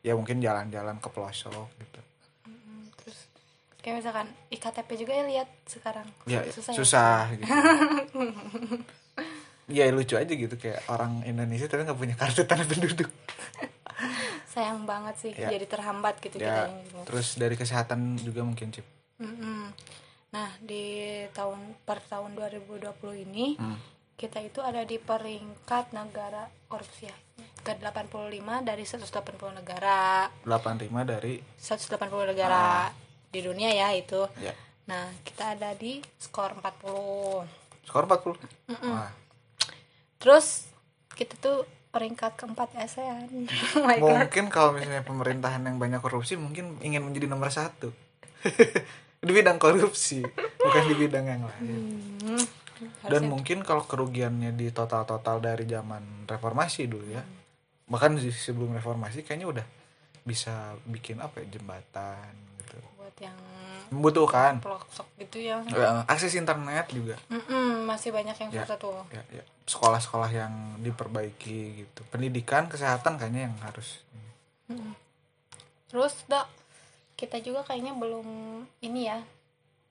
ya 0.00 0.12
mungkin 0.12 0.38
jalan-jalan 0.38 0.98
ke 0.98 1.08
pelosok 1.08 1.70
gitu 1.78 2.00
Mm, 2.42 2.90
terus 2.96 3.30
kayak 3.78 3.96
misalkan 3.98 4.26
iktp 4.48 4.88
juga 4.96 5.12
ya 5.12 5.24
lihat 5.24 5.48
sekarang 5.64 6.06
ya 6.24 6.42
susah, 6.48 6.72
susah, 6.72 7.18
ya? 7.28 7.34
gitu 7.36 7.52
ya 9.70 9.88
lucu 9.88 10.14
aja 10.14 10.28
gitu 10.28 10.54
kayak 10.54 10.82
orang 10.86 11.22
Indonesia 11.22 11.64
tapi 11.64 11.82
nggak 11.82 11.96
punya 11.96 12.14
kartu 12.14 12.42
tanda 12.42 12.66
penduduk 12.66 13.08
sayang 14.44 14.84
banget 14.84 15.14
sih 15.18 15.32
Ya. 15.32 15.48
jadi 15.48 15.64
terhambat 15.64 16.18
gitu 16.18 16.36
ya 16.36 16.66
kitanya 16.66 16.82
gitu. 16.82 16.98
terus 17.06 17.28
dari 17.36 17.54
kesehatan 17.54 18.00
juga 18.18 18.42
mungkin 18.42 18.68
cip 18.70 18.84
Mm-mm. 19.16 19.70
Nah, 20.32 20.48
di 20.58 20.88
tahun 21.30 21.60
per 21.84 22.00
tahun 22.02 22.32
2020 22.32 22.88
ini 23.22 23.52
Hmm. 23.54 23.76
Kita 24.22 24.38
itu 24.38 24.62
ada 24.62 24.86
di 24.86 25.02
peringkat 25.02 25.90
negara 25.90 26.46
korupsi 26.70 27.10
ya. 27.10 27.16
Ke 27.58 27.74
85 27.74 28.38
dari 28.62 28.86
180 28.86 29.58
negara. 29.58 30.30
85 30.46 30.86
dari 31.02 31.42
180 31.58 32.30
negara 32.30 32.86
di 33.28 33.40
dunia 33.42 33.74
ya 33.74 33.90
itu. 33.90 34.22
ya 34.38 34.54
Nah, 34.82 35.10
kita 35.22 35.58
ada 35.58 35.74
di 35.74 35.98
skor 36.18 36.54
40. 36.54 37.42
skor 37.82 38.04
40 38.06 38.38
Wah, 38.86 39.10
Terus 40.18 40.70
kita 41.14 41.34
tuh 41.38 41.66
peringkat 41.90 42.38
keempat 42.38 42.78
ASEAN. 42.78 43.26
oh 43.76 43.86
god. 44.00 44.26
mungkin 44.26 44.46
kalau 44.48 44.72
misalnya 44.72 45.02
pemerintahan 45.02 45.66
yang 45.66 45.76
banyak 45.76 46.00
korupsi 46.00 46.40
mungkin 46.40 46.80
ingin 46.80 47.04
menjadi 47.04 47.28
nomor 47.28 47.52
satu 47.52 47.92
di 49.22 49.30
bidang 49.30 49.60
korupsi 49.60 50.24
bukan 50.56 50.82
di 50.88 50.94
bidang 50.96 51.26
yang 51.28 51.42
lain 51.44 51.78
Hmm. 52.22 52.40
Dan 53.02 53.22
mungkin 53.26 53.62
kalau 53.62 53.82
kerugiannya 53.82 54.52
di 54.52 54.70
total-total 54.70 55.38
dari 55.38 55.64
zaman 55.64 56.26
reformasi 56.26 56.86
dulu 56.86 57.06
ya 57.08 57.22
bahkan 57.86 58.14
di- 58.14 58.32
sebelum 58.32 58.72
reformasi 58.72 59.22
kayaknya 59.22 59.60
udah 59.60 59.66
bisa 60.22 60.74
bikin 60.86 61.18
apa 61.18 61.42
ya 61.42 61.58
jembatan 61.58 62.30
gitu 62.62 62.78
buat 62.96 63.16
yang 63.18 63.36
membutuhkan 63.92 64.62
pelosok 64.62 65.04
gitu 65.18 65.36
ya. 65.42 65.60
Eh, 65.66 66.00
akses 66.06 66.32
internet 66.32 66.88
juga 66.88 67.18
Mm-mm, 67.28 67.84
masih 67.84 68.08
banyak 68.08 68.32
yang 68.38 68.50
Ya. 68.50 68.62
susah 68.64 68.78
tuh. 68.78 69.02
ya, 69.10 69.20
ya. 69.28 69.44
sekolah-sekolah 69.62 70.30
yang 70.30 70.52
diperbaiki 70.80 71.84
gitu 71.84 72.00
pendidikan 72.08 72.66
kesehatan 72.66 73.18
kayaknya 73.18 73.50
yang 73.50 73.56
harus 73.60 74.00
Terus 75.88 76.24
dok, 76.24 76.48
kita 77.14 77.36
juga 77.38 77.60
kayaknya 77.62 77.92
belum 77.92 78.24
ini 78.80 79.00
ya, 79.04 79.20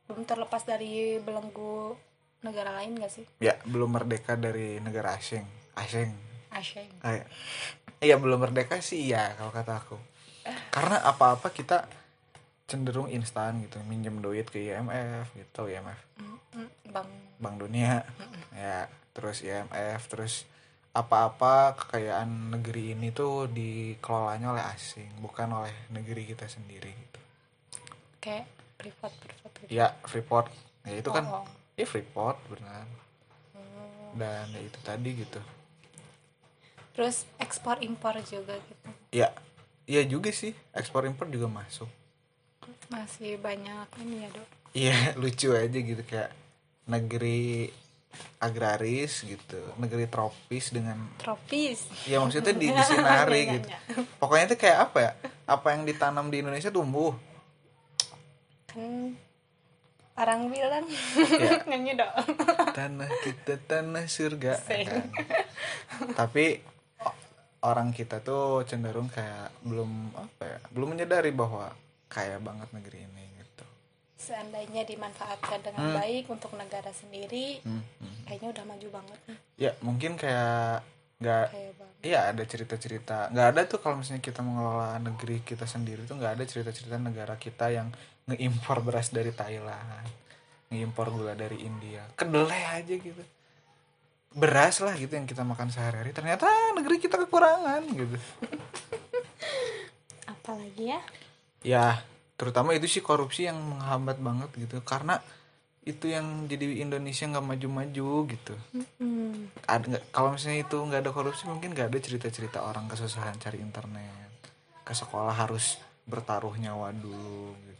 belum 0.10 0.25
terlepas 0.25 0.65
dari 0.65 1.21
belenggu 1.21 1.93
negara 2.41 2.74
lain 2.77 2.98
gak 2.98 3.12
sih? 3.13 3.25
ya 3.38 3.57
belum 3.65 3.93
merdeka 3.93 4.33
dari 4.38 4.81
negara 4.81 5.17
asing 5.17 5.45
asing 5.77 6.12
Asyik. 6.51 6.91
Ah, 7.00 7.15
iya. 7.15 7.25
iya 8.03 8.15
belum 8.19 8.43
merdeka 8.43 8.83
sih 8.83 9.07
iya 9.07 9.31
kalau 9.39 9.55
kata 9.55 9.74
aku 9.79 9.98
karena 10.74 11.00
apa-apa 11.00 11.53
kita 11.55 11.88
cenderung 12.67 13.07
instan 13.07 13.63
gitu 13.63 13.79
minjem 13.88 14.19
duit 14.19 14.51
ke 14.51 14.60
IMF 14.60 15.31
gitu 15.36 15.71
IMF 15.71 16.00
Bang, 16.91 17.07
Bank 17.39 17.55
Dunia 17.55 18.03
ya 18.51 18.88
terus 19.15 19.43
IMF 19.48 20.01
terus 20.12 20.43
apa-apa 20.91 21.79
kekayaan 21.79 22.51
negeri 22.51 23.00
ini 23.00 23.15
tuh 23.15 23.48
dikelolanya 23.48 24.51
oleh 24.51 24.63
asing 24.75 25.07
bukan 25.24 25.63
oleh 25.63 25.71
negeri 25.95 26.27
kita 26.36 26.51
sendiri 26.51 26.91
gitu 26.91 27.19
kayak 28.19 28.43
privat 28.75 29.12
privat 29.24 29.51
gitu. 29.55 29.71
ya 29.71 29.88
Freeport 30.03 30.51
ya 30.83 31.00
itu 31.00 31.10
kan 31.15 31.24
Oh, 31.31 31.48
oh. 31.48 31.61
Ya 31.81 31.88
Freeport 31.88 32.38
benar 32.47 32.85
Hmm. 33.51 34.15
dan 34.15 34.45
ya 34.50 34.61
itu 34.61 34.79
tadi 34.81 35.09
gitu 35.17 35.41
Terus 36.91 37.23
ekspor 37.38 37.79
impor 37.79 38.19
juga 38.21 38.55
gitu. 38.57 38.88
ya 39.09 39.31
iya 39.83 40.03
juga 40.03 40.29
sih 40.29 40.51
ekspor 40.71 41.03
impor 41.03 41.27
juga 41.27 41.47
masuk 41.47 41.88
Masih 42.88 43.39
banyak 43.39 43.88
ini 44.00 44.15
ya 44.21 44.29
dok. 44.29 44.47
Iya 44.73 44.97
lucu 45.21 45.50
aja 45.51 45.71
gitu 45.73 46.03
kayak 46.03 46.35
negeri 46.83 47.71
agraris 48.38 49.23
gitu, 49.23 49.55
negeri 49.77 50.03
tropis 50.05 50.69
dengan 50.69 51.07
Tropis. 51.15 51.88
ya 52.03 52.19
maksudnya 52.19 52.51
di 52.51 52.67
disinari 52.67 53.39
Nggak, 53.47 53.53
gitu. 53.55 53.67
nggak. 53.69 53.81
Pokoknya 54.19 54.45
itu 54.45 54.57
kayak 54.59 54.77
apa 54.83 54.97
ya? 55.00 55.11
Apa 55.47 55.67
yang 55.71 55.88
ditanam 55.88 56.27
di 56.27 56.43
Indonesia 56.43 56.67
tumbuh. 56.67 57.15
Kan 58.67 59.15
orang 60.21 60.47
bilang 60.47 60.85
Ya. 61.17 61.57
nyanyi 61.69 61.97
dok. 61.97 62.11
Tanah 62.71 63.09
kita 63.21 63.57
tanah 63.61 64.05
surga. 64.05 64.53
Kan. 64.89 65.09
Tapi 66.13 66.61
orang 67.61 67.89
kita 67.91 68.21
tuh 68.21 68.61
cenderung 68.63 69.07
kayak 69.07 69.49
belum 69.61 69.89
apa 70.13 70.43
ya? 70.47 70.59
Belum 70.69 70.93
menyadari 70.93 71.29
bahwa 71.31 71.69
kaya 72.07 72.37
banget 72.37 72.69
negeri 72.71 73.03
ini 73.03 73.25
gitu. 73.37 73.65
Seandainya 74.15 74.81
dimanfaatkan 74.83 75.61
dengan 75.61 75.81
Hmm. 75.83 75.97
baik 75.97 76.25
untuk 76.27 76.53
negara 76.53 76.89
sendiri, 76.91 77.61
Hmm, 77.61 77.81
hmm. 77.97 78.15
kayaknya 78.25 78.49
udah 78.51 78.65
maju 78.65 78.87
banget 78.91 79.19
nih. 79.25 79.37
Ya 79.59 79.71
mungkin 79.79 80.13
kayak 80.15 80.85
nggak. 81.17 81.47
Iya 82.01 82.33
ada 82.33 82.41
cerita-cerita 82.41 83.29
nggak 83.29 83.47
ada 83.47 83.61
tuh 83.65 83.77
kalau 83.77 84.01
misalnya 84.01 84.25
kita 84.25 84.41
mengelola 84.41 84.97
negeri 84.97 85.45
kita 85.45 85.69
sendiri 85.69 86.01
tuh 86.03 86.17
nggak 86.17 86.33
ada 86.33 86.43
cerita-cerita 86.43 86.97
negara 86.97 87.37
kita 87.37 87.69
yang 87.69 87.93
ngeimpor 88.31 88.79
beras 88.81 89.11
dari 89.11 89.35
Thailand 89.35 90.21
ngeimpor 90.71 91.11
gula 91.11 91.35
dari 91.35 91.67
India. 91.67 92.07
Kedelai 92.15 92.79
aja 92.79 92.95
gitu. 92.95 93.23
Beras 94.31 94.79
lah 94.79 94.95
gitu 94.95 95.11
yang 95.11 95.27
kita 95.27 95.43
makan 95.43 95.67
sehari-hari. 95.67 96.15
Ternyata 96.15 96.47
negeri 96.71 97.03
kita 97.03 97.19
kekurangan 97.27 97.83
gitu. 97.91 98.17
Apalagi 100.33 100.95
ya? 100.95 101.01
ya 101.61 101.85
terutama 102.39 102.73
itu 102.73 102.88
sih 102.88 103.03
korupsi 103.03 103.51
yang 103.51 103.59
menghambat 103.59 104.17
banget 104.23 104.50
gitu. 104.55 104.79
Karena 104.88 105.19
itu 105.83 106.07
yang 106.07 106.47
jadi 106.47 106.88
Indonesia 106.88 107.27
nggak 107.27 107.45
maju-maju 107.45 108.09
gitu. 108.31 108.55
Hmm. 109.01 109.50
ada 109.65 109.97
kalau 110.13 110.38
misalnya 110.38 110.61
itu 110.63 110.77
nggak 110.77 111.01
ada 111.03 111.11
korupsi 111.11 111.50
mungkin 111.50 111.73
nggak 111.73 111.89
ada 111.89 112.00
cerita-cerita 112.00 112.63
orang 112.63 112.88
kesusahan 112.88 113.35
cari 113.43 113.59
internet. 113.59 114.31
Ke 114.88 114.95
sekolah 114.95 115.35
harus 115.35 115.81
bertaruh 116.07 116.55
nyawa 116.55 116.95
dulu 116.95 117.53
gitu 117.59 117.70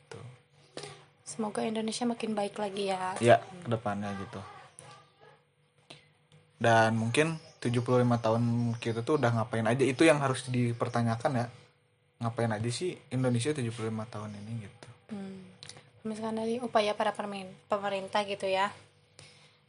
Semoga 1.32 1.64
Indonesia 1.64 2.04
makin 2.04 2.36
baik 2.36 2.60
lagi 2.60 2.92
ya. 2.92 3.16
ya 3.24 3.40
ke 3.40 3.68
depannya 3.68 4.12
gitu 4.18 4.40
dan 6.62 6.94
mungkin 6.94 7.42
75 7.58 7.82
tahun 8.20 8.44
kita 8.78 9.02
tuh 9.02 9.18
udah 9.18 9.32
ngapain 9.34 9.66
aja 9.66 9.82
itu 9.82 10.04
yang 10.04 10.22
harus 10.22 10.46
dipertanyakan 10.46 11.32
ya 11.34 11.46
ngapain 12.20 12.52
aja 12.52 12.70
sih 12.70 12.94
Indonesia 13.10 13.50
75 13.50 13.72
tahun 14.06 14.32
ini 14.36 14.52
gitu 14.62 14.88
Hmm. 15.12 15.44
misalkan 16.02 16.38
dari 16.38 16.56
upaya 16.58 16.94
para 16.94 17.12
pemerintah 17.68 18.22
gitu 18.24 18.46
ya 18.46 18.72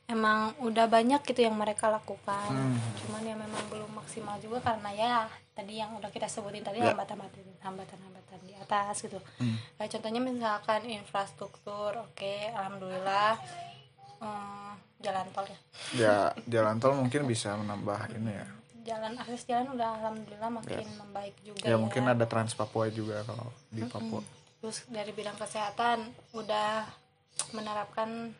emang 0.04 0.54
udah 0.60 0.86
banyak 0.86 1.18
gitu 1.24 1.42
yang 1.42 1.56
mereka 1.56 1.88
lakukan 1.88 2.46
Hmm. 2.46 2.76
cuman 3.00 3.22
ya 3.22 3.34
memang 3.34 3.64
belum 3.66 3.90
maksimal 3.92 4.36
juga 4.38 4.60
karena 4.62 4.90
ya 4.92 5.12
tadi 5.52 5.80
yang 5.80 5.96
udah 5.96 6.08
kita 6.08 6.28
sebutin 6.28 6.62
tadi 6.62 6.78
Ya. 6.78 6.92
hambatan-hambatan 6.92 8.21
di 8.40 8.54
atas 8.56 9.04
gitu. 9.04 9.18
Hmm. 9.36 9.56
Kayak 9.76 9.90
contohnya 9.98 10.20
misalkan 10.20 10.80
infrastruktur 10.86 11.92
oke 11.98 12.34
alhamdulillah 12.52 13.36
eh, 14.20 14.72
jalan 15.00 15.26
tol 15.34 15.46
ya. 15.46 15.58
Ya 15.92 16.16
jalan 16.46 16.76
tol 16.78 16.94
mungkin 16.96 17.26
bisa 17.26 17.52
menambah 17.56 18.16
ini 18.16 18.32
ya. 18.32 18.46
Jalan 18.82 19.14
akses 19.14 19.46
jalan 19.46 19.74
udah 19.74 19.88
alhamdulillah 20.00 20.50
makin 20.50 20.86
membaik 20.98 21.36
juga 21.42 21.62
ya 21.62 21.78
mungkin 21.78 22.02
ada 22.06 22.26
Trans 22.26 22.52
Papua 22.52 22.90
juga 22.90 23.22
kalau 23.22 23.50
di 23.70 23.82
Papua. 23.84 24.22
Terus 24.58 24.86
dari 24.88 25.10
bidang 25.10 25.38
kesehatan 25.38 26.06
udah 26.34 26.86
menerapkan 27.50 28.30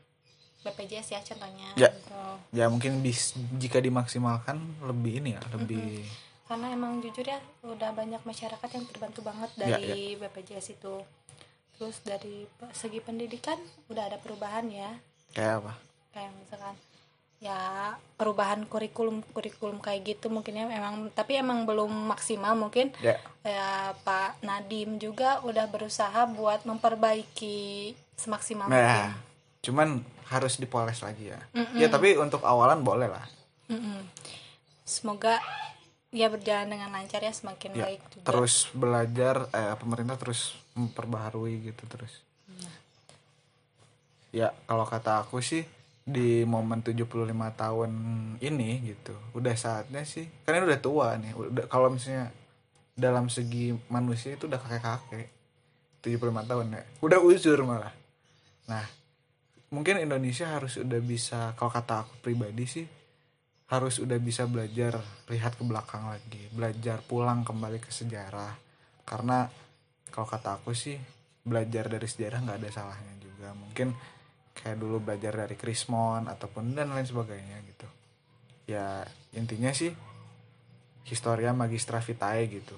BPJS 0.62 1.08
ya 1.11 1.20
contohnya 1.26 1.68
Ya. 1.75 1.90
gitu. 1.90 2.22
ya 2.54 2.70
mungkin 2.70 3.02
bis, 3.02 3.34
jika 3.58 3.82
dimaksimalkan 3.82 4.62
lebih 4.87 5.18
ini 5.18 5.34
ya 5.34 5.42
lebih 5.50 6.06
karena 6.46 6.75
emang 6.75 6.99
jujur 7.00 7.25
ya 7.25 7.38
udah 7.64 7.94
banyak 7.94 8.20
masyarakat 8.22 8.68
yang 8.75 8.84
terbantu 8.90 9.20
banget 9.22 9.50
Ya, 9.56 9.78
dari 9.78 10.18
BPJS 10.18 10.76
itu. 10.76 11.00
Terus 11.78 11.96
dari 12.04 12.44
segi 12.70 13.00
pendidikan 13.00 13.56
udah 13.88 14.11
ada 14.12 14.18
perubahan 14.20 14.68
ya. 14.68 14.90
Kayak 15.32 15.64
apa? 15.64 15.72
Kayak 16.12 16.30
misalkan 16.38 16.75
ya 17.42 17.58
perubahan 18.14 18.70
kurikulum 18.70 19.18
kurikulum 19.34 19.82
kayak 19.82 20.14
gitu 20.14 20.30
mungkin 20.30 20.54
ya 20.54 20.70
emang 20.70 21.11
tapi 21.11 21.42
emang 21.42 21.66
belum 21.66 21.90
maksimal 22.06 22.54
mungkin. 22.54 22.94
Ya. 23.02 23.18
Ya 23.42 23.96
Pak 24.06 24.46
Nadim 24.46 25.02
juga 25.02 25.42
udah 25.42 25.66
berusaha 25.66 26.22
buat 26.30 26.62
memperbaiki 26.62 27.94
semaksimal 28.14 28.70
nah 28.70 28.78
mungkin. 28.78 29.11
cuman 29.62 29.88
harus 30.30 30.62
dipoles 30.62 31.02
lagi 31.02 31.34
ya. 31.34 31.40
Mm-mm. 31.50 31.82
ya 31.82 31.90
tapi 31.90 32.14
untuk 32.14 32.46
awalan 32.46 32.87
boleh 32.87 33.11
lah. 33.11 33.26
Mm-mm. 33.66 34.06
semoga 34.87 35.42
ya 36.12 36.28
berjalan 36.28 36.69
dengan 36.69 36.92
lancar 36.92 37.19
ya 37.19 37.33
semakin 37.33 37.73
Ya, 37.73 37.85
baik 37.88 38.00
juga. 38.07 38.25
terus 38.28 38.69
belajar 38.71 39.49
eh, 39.50 39.75
pemerintah 39.75 40.14
terus 40.14 40.54
memperbaharui 40.73 41.66
gitu 41.66 41.85
terus. 41.88 42.21
Ya 44.33 44.52
kalau 44.64 44.85
kata 44.85 45.21
aku 45.21 45.40
sih 45.40 45.64
di 46.02 46.42
momen 46.42 46.81
75 46.83 47.04
tahun 47.54 47.90
ini 48.40 48.71
gitu 48.83 49.14
udah 49.33 49.54
saatnya 49.54 50.02
sih 50.02 50.26
karena 50.42 50.66
udah 50.66 50.81
tua 50.83 51.14
nih 51.14 51.31
udah 51.31 51.64
kalau 51.71 51.95
misalnya 51.95 52.35
dalam 52.92 53.31
segi 53.31 53.71
manusia 53.87 54.35
itu 54.35 54.50
udah 54.50 54.59
kakek-kakek 54.59 55.31
75 56.02 56.50
tahun 56.50 56.66
ya 56.75 56.83
udah 56.99 57.19
uzur 57.23 57.62
malah. 57.62 57.95
Nah 58.66 58.83
mungkin 59.71 60.02
Indonesia 60.02 60.49
harus 60.50 60.75
udah 60.76 61.00
bisa 61.00 61.54
kalau 61.54 61.71
kata 61.71 62.02
aku 62.02 62.12
pribadi 62.21 62.66
sih 62.66 62.87
harus 63.73 63.97
udah 64.05 64.21
bisa 64.21 64.45
belajar 64.45 65.00
lihat 65.33 65.57
ke 65.57 65.64
belakang 65.64 66.05
lagi 66.05 66.45
belajar 66.52 67.00
pulang 67.00 67.41
kembali 67.41 67.81
ke 67.81 67.88
sejarah. 67.88 68.52
Karena 69.09 69.49
kalau 70.12 70.29
kata 70.29 70.61
aku 70.61 70.76
sih 70.76 71.00
belajar 71.41 71.88
dari 71.88 72.05
sejarah 72.05 72.45
nggak 72.45 72.59
ada 72.61 72.69
salahnya 72.69 73.17
juga. 73.17 73.57
Mungkin 73.57 73.97
kayak 74.52 74.76
dulu 74.76 75.00
belajar 75.00 75.33
dari 75.33 75.57
Krismon 75.57 76.29
ataupun 76.29 76.76
dan 76.76 76.93
lain 76.93 77.09
sebagainya 77.09 77.64
gitu. 77.64 77.88
Ya 78.69 79.09
intinya 79.33 79.73
sih 79.73 79.97
Historia 81.09 81.57
Magistra 81.57 82.05
Vitae 82.05 82.45
gitu. 82.52 82.76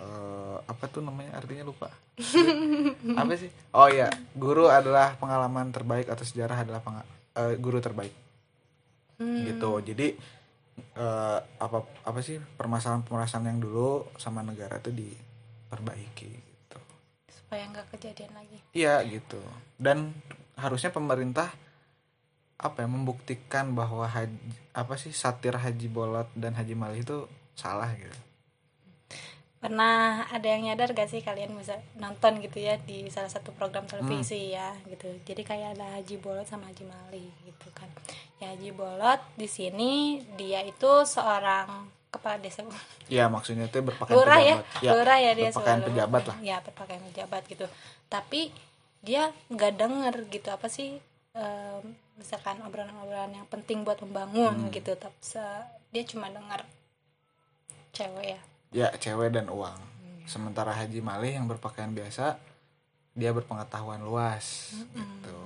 Eh, 0.00 0.56
apa 0.64 0.88
tuh 0.88 1.04
namanya? 1.04 1.36
Artinya 1.36 1.68
lupa. 1.68 1.92
Apa 3.20 3.34
sih? 3.36 3.52
Oh 3.76 3.92
ya 3.92 4.08
guru 4.32 4.72
adalah 4.72 5.20
pengalaman 5.20 5.68
terbaik 5.68 6.08
atau 6.08 6.24
sejarah 6.24 6.64
adalah 6.64 6.80
penga- 6.80 7.10
eh, 7.36 7.60
guru 7.60 7.76
terbaik 7.84 8.23
Hmm, 9.24 9.48
gitu 9.48 9.80
jadi 9.80 10.12
eh, 11.00 11.38
apa 11.40 11.78
apa 12.04 12.18
sih 12.20 12.36
permasalahan 12.36 13.00
permasalahan 13.00 13.56
yang 13.56 13.60
dulu 13.64 14.04
sama 14.20 14.44
negara 14.44 14.76
itu 14.76 14.92
diperbaiki 14.92 16.28
gitu. 16.28 16.80
Supaya 17.32 17.64
nggak 17.72 17.88
kejadian 17.96 18.32
lagi. 18.36 18.58
Iya 18.76 19.00
gitu. 19.08 19.40
Dan 19.80 20.12
harusnya 20.60 20.92
pemerintah 20.92 21.48
apa 22.54 22.86
ya 22.86 22.88
membuktikan 22.88 23.74
bahwa 23.74 24.06
haji, 24.06 24.38
apa 24.70 24.94
sih 24.94 25.10
satir 25.10 25.58
haji 25.58 25.90
bolot 25.90 26.30
dan 26.38 26.54
haji 26.54 26.78
malih 26.78 27.02
itu 27.02 27.26
salah 27.58 27.90
gitu 27.98 28.14
pernah 29.64 30.28
ada 30.28 30.44
yang 30.44 30.68
nyadar 30.68 30.92
gak 30.92 31.08
sih 31.08 31.24
kalian 31.24 31.56
bisa 31.56 31.80
nonton 31.96 32.36
gitu 32.44 32.60
ya 32.60 32.76
di 32.76 33.08
salah 33.08 33.32
satu 33.32 33.48
program 33.56 33.88
televisi 33.88 34.52
ya 34.52 34.76
gitu. 34.84 35.08
Jadi 35.24 35.40
kayak 35.40 35.80
ada 35.80 35.96
Haji 35.96 36.20
Bolot 36.20 36.44
sama 36.44 36.68
Haji 36.68 36.84
Mali 36.84 37.24
gitu 37.48 37.72
kan. 37.72 37.88
Ya 38.44 38.52
Haji 38.52 38.76
Bolot 38.76 39.24
di 39.40 39.48
sini 39.48 40.20
dia 40.36 40.60
itu 40.60 41.08
seorang 41.08 41.88
kepala 42.12 42.36
desa. 42.44 42.60
Ya 43.08 43.32
maksudnya 43.32 43.64
itu 43.72 43.80
berpakaian 43.80 44.20
lurah 44.20 44.40
ya 44.44 44.56
pejabat. 44.60 44.92
Lurah 45.00 45.18
ya 45.18 45.32
dia 45.32 45.48
berpakaian 45.48 45.80
pejabat 45.80 46.22
lah. 46.28 46.36
Ya 46.44 46.56
berpakaian 46.60 47.02
pejabat 47.08 47.42
gitu. 47.48 47.66
Tapi 48.12 48.52
dia 49.00 49.32
nggak 49.48 49.72
denger 49.80 50.14
gitu 50.28 50.48
apa 50.52 50.68
sih 50.68 51.00
em, 51.32 51.82
misalkan 52.20 52.60
obrolan-obrolan 52.68 53.32
yang 53.32 53.48
penting 53.48 53.80
buat 53.80 53.96
membangun 54.04 54.68
Hmm. 54.68 54.70
gitu. 54.70 54.92
Tapi 54.92 55.16
dia 55.88 56.04
cuma 56.04 56.28
denger 56.28 56.68
cewek 57.96 58.36
ya 58.36 58.40
ya 58.74 58.90
cewek 58.98 59.30
dan 59.30 59.46
uang. 59.46 59.78
Sementara 60.26 60.74
haji 60.74 60.98
malih 60.98 61.38
yang 61.38 61.46
berpakaian 61.46 61.94
biasa 61.94 62.42
dia 63.14 63.30
berpengetahuan 63.30 64.02
luas 64.02 64.74
gitu. 64.90 65.38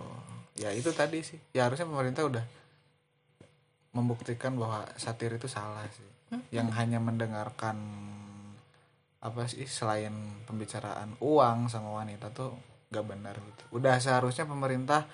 Ya 0.56 0.72
itu 0.72 0.88
tadi 0.96 1.20
sih. 1.20 1.36
Ya 1.52 1.68
harusnya 1.68 1.84
pemerintah 1.84 2.24
udah 2.24 2.44
membuktikan 3.92 4.56
bahwa 4.56 4.88
satir 4.96 5.36
itu 5.36 5.44
salah 5.44 5.84
sih. 5.92 6.08
Yang 6.48 6.72
hanya 6.80 6.98
mendengarkan 7.04 7.76
apa 9.20 9.44
sih 9.50 9.68
selain 9.68 10.14
pembicaraan 10.48 11.20
uang 11.20 11.68
sama 11.68 12.00
wanita 12.00 12.32
tuh 12.32 12.56
gak 12.88 13.04
benar 13.04 13.36
gitu. 13.36 13.62
Udah 13.76 14.00
seharusnya 14.00 14.48
pemerintah 14.48 15.04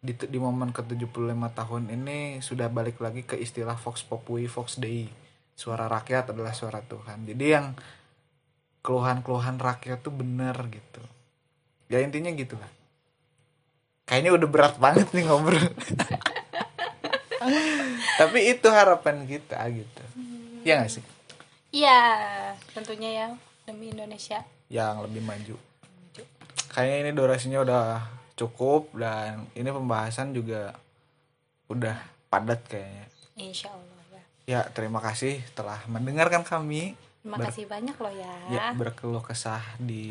di, 0.00 0.14
di 0.14 0.38
momen 0.40 0.72
ke 0.72 0.80
75 0.80 1.10
tahun 1.52 1.82
ini 1.92 2.38
sudah 2.40 2.70
balik 2.70 3.02
lagi 3.02 3.26
ke 3.26 3.34
istilah 3.34 3.74
Vox 3.76 4.06
Populi 4.06 4.46
Vox 4.46 4.78
Dei 4.78 5.27
suara 5.58 5.90
rakyat 5.90 6.30
adalah 6.30 6.54
suara 6.54 6.78
Tuhan. 6.86 7.26
Jadi 7.26 7.44
yang 7.50 7.74
keluhan-keluhan 8.86 9.58
rakyat 9.58 10.06
tuh 10.06 10.14
benar 10.14 10.54
gitu. 10.70 11.02
Ya 11.90 11.98
intinya 11.98 12.30
gitu 12.30 12.54
lah. 12.54 12.70
Kayaknya 14.06 14.38
udah 14.38 14.48
berat 14.48 14.74
banget 14.78 15.10
nih 15.10 15.26
ngobrol. 15.26 15.58
Tapi 18.22 18.38
itu 18.54 18.68
harapan 18.70 19.26
kita 19.26 19.58
gitu. 19.74 20.02
Ya 20.62 20.78
gak 20.78 20.94
sih? 20.94 21.04
Iya 21.74 22.00
tentunya 22.70 23.10
ya. 23.10 23.26
Demi 23.66 23.90
Indonesia. 23.90 24.46
Yang 24.70 25.10
lebih 25.10 25.22
maju. 25.26 25.56
Kayaknya 26.70 26.96
ini 27.02 27.10
durasinya 27.12 27.58
udah 27.66 27.84
cukup 28.38 28.94
dan 28.94 29.50
ini 29.58 29.66
pembahasan 29.74 30.30
juga 30.30 30.78
udah 31.66 31.98
padat 32.30 32.62
kayaknya. 32.70 33.10
Insya 33.34 33.74
Allah 33.74 33.97
ya 34.48 34.64
ya 34.64 34.72
terima 34.72 34.96
kasih 34.98 35.44
telah 35.52 35.76
mendengarkan 35.84 36.40
kami. 36.40 36.96
Terima 37.20 37.36
Ber- 37.36 37.52
kasih 37.52 37.68
banyak 37.68 37.92
loh 37.94 38.14
ya, 38.14 38.34
ya 38.48 38.64
berkeluh 38.72 39.20
kesah 39.20 39.60
di 39.76 40.04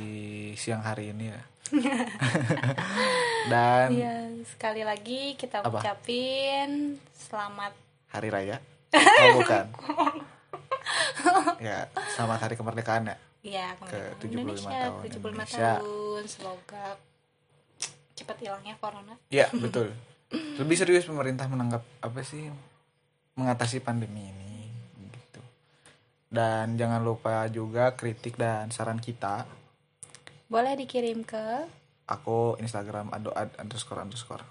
siang 0.54 0.86
hari 0.86 1.10
ini 1.10 1.34
ya. 1.34 1.42
Dan 3.52 3.88
Iya, 3.92 4.16
sekali 4.46 4.86
lagi 4.86 5.34
kita 5.34 5.66
Apa? 5.66 5.82
ucapin 5.82 6.96
selamat 7.12 7.74
hari 8.08 8.30
raya. 8.30 8.58
Oh 9.18 9.42
bukan. 9.42 9.66
ya 11.60 11.90
selamat 12.16 12.40
hari 12.40 12.56
kemerdekaan 12.56 13.10
ya. 13.10 13.18
Ya 13.42 13.68
Ke 13.82 14.14
kemerdekaan 14.14 14.22
75 14.22 14.38
Indonesia 14.38 14.70
tahun 14.70 15.02
75 15.02 15.18
Indonesia. 15.18 15.70
tahun. 15.74 16.22
Semoga 16.28 16.86
cepat 18.14 18.38
hilangnya 18.40 18.74
corona. 18.78 19.16
Ya 19.28 19.50
betul. 19.52 19.92
Lebih 20.32 20.76
serius 20.76 21.04
pemerintah 21.04 21.48
menanggap 21.48 21.82
apa 22.00 22.22
sih 22.22 22.52
mengatasi 23.38 23.80
pandemi 23.86 24.26
ini 24.26 24.56
gitu. 25.14 25.42
Dan 26.28 26.76
jangan 26.76 27.06
lupa 27.06 27.46
juga 27.48 27.94
kritik 27.94 28.36
dan 28.36 28.74
saran 28.74 28.98
kita. 28.98 29.46
Boleh 30.50 30.74
dikirim 30.76 31.22
ke? 31.22 31.70
Aku 32.10 32.58
Instagram 32.58 33.14
adoad 33.14 33.54
underscore 33.62 34.02
underscore. 34.02 34.44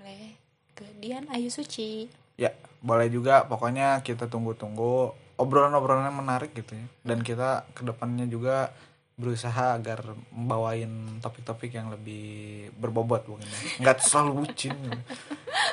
Boleh. 0.00 0.34
Ke 0.72 0.88
Dian 0.98 1.28
Ayu 1.28 1.52
Suci. 1.52 2.08
Ya 2.40 2.56
boleh 2.80 3.12
juga. 3.12 3.44
Pokoknya 3.44 4.00
kita 4.00 4.26
tunggu-tunggu 4.26 5.12
obrolan-obrolan 5.36 6.08
yang 6.08 6.18
menarik 6.24 6.56
gitu 6.56 6.72
ya. 6.72 6.86
Dan 7.04 7.20
kita 7.20 7.68
ke 7.76 7.84
depannya 7.84 8.24
juga 8.24 8.72
berusaha 9.12 9.76
agar 9.76 10.16
membawain 10.32 11.20
topik-topik 11.20 11.76
yang 11.76 11.92
lebih 11.92 12.70
berbobot 12.80 13.28
mungkin 13.28 13.46
ya. 13.46 13.60
Nggak 13.82 13.98
selalu 14.08 14.46
bucin. 14.46 14.72
gitu. 14.72 14.98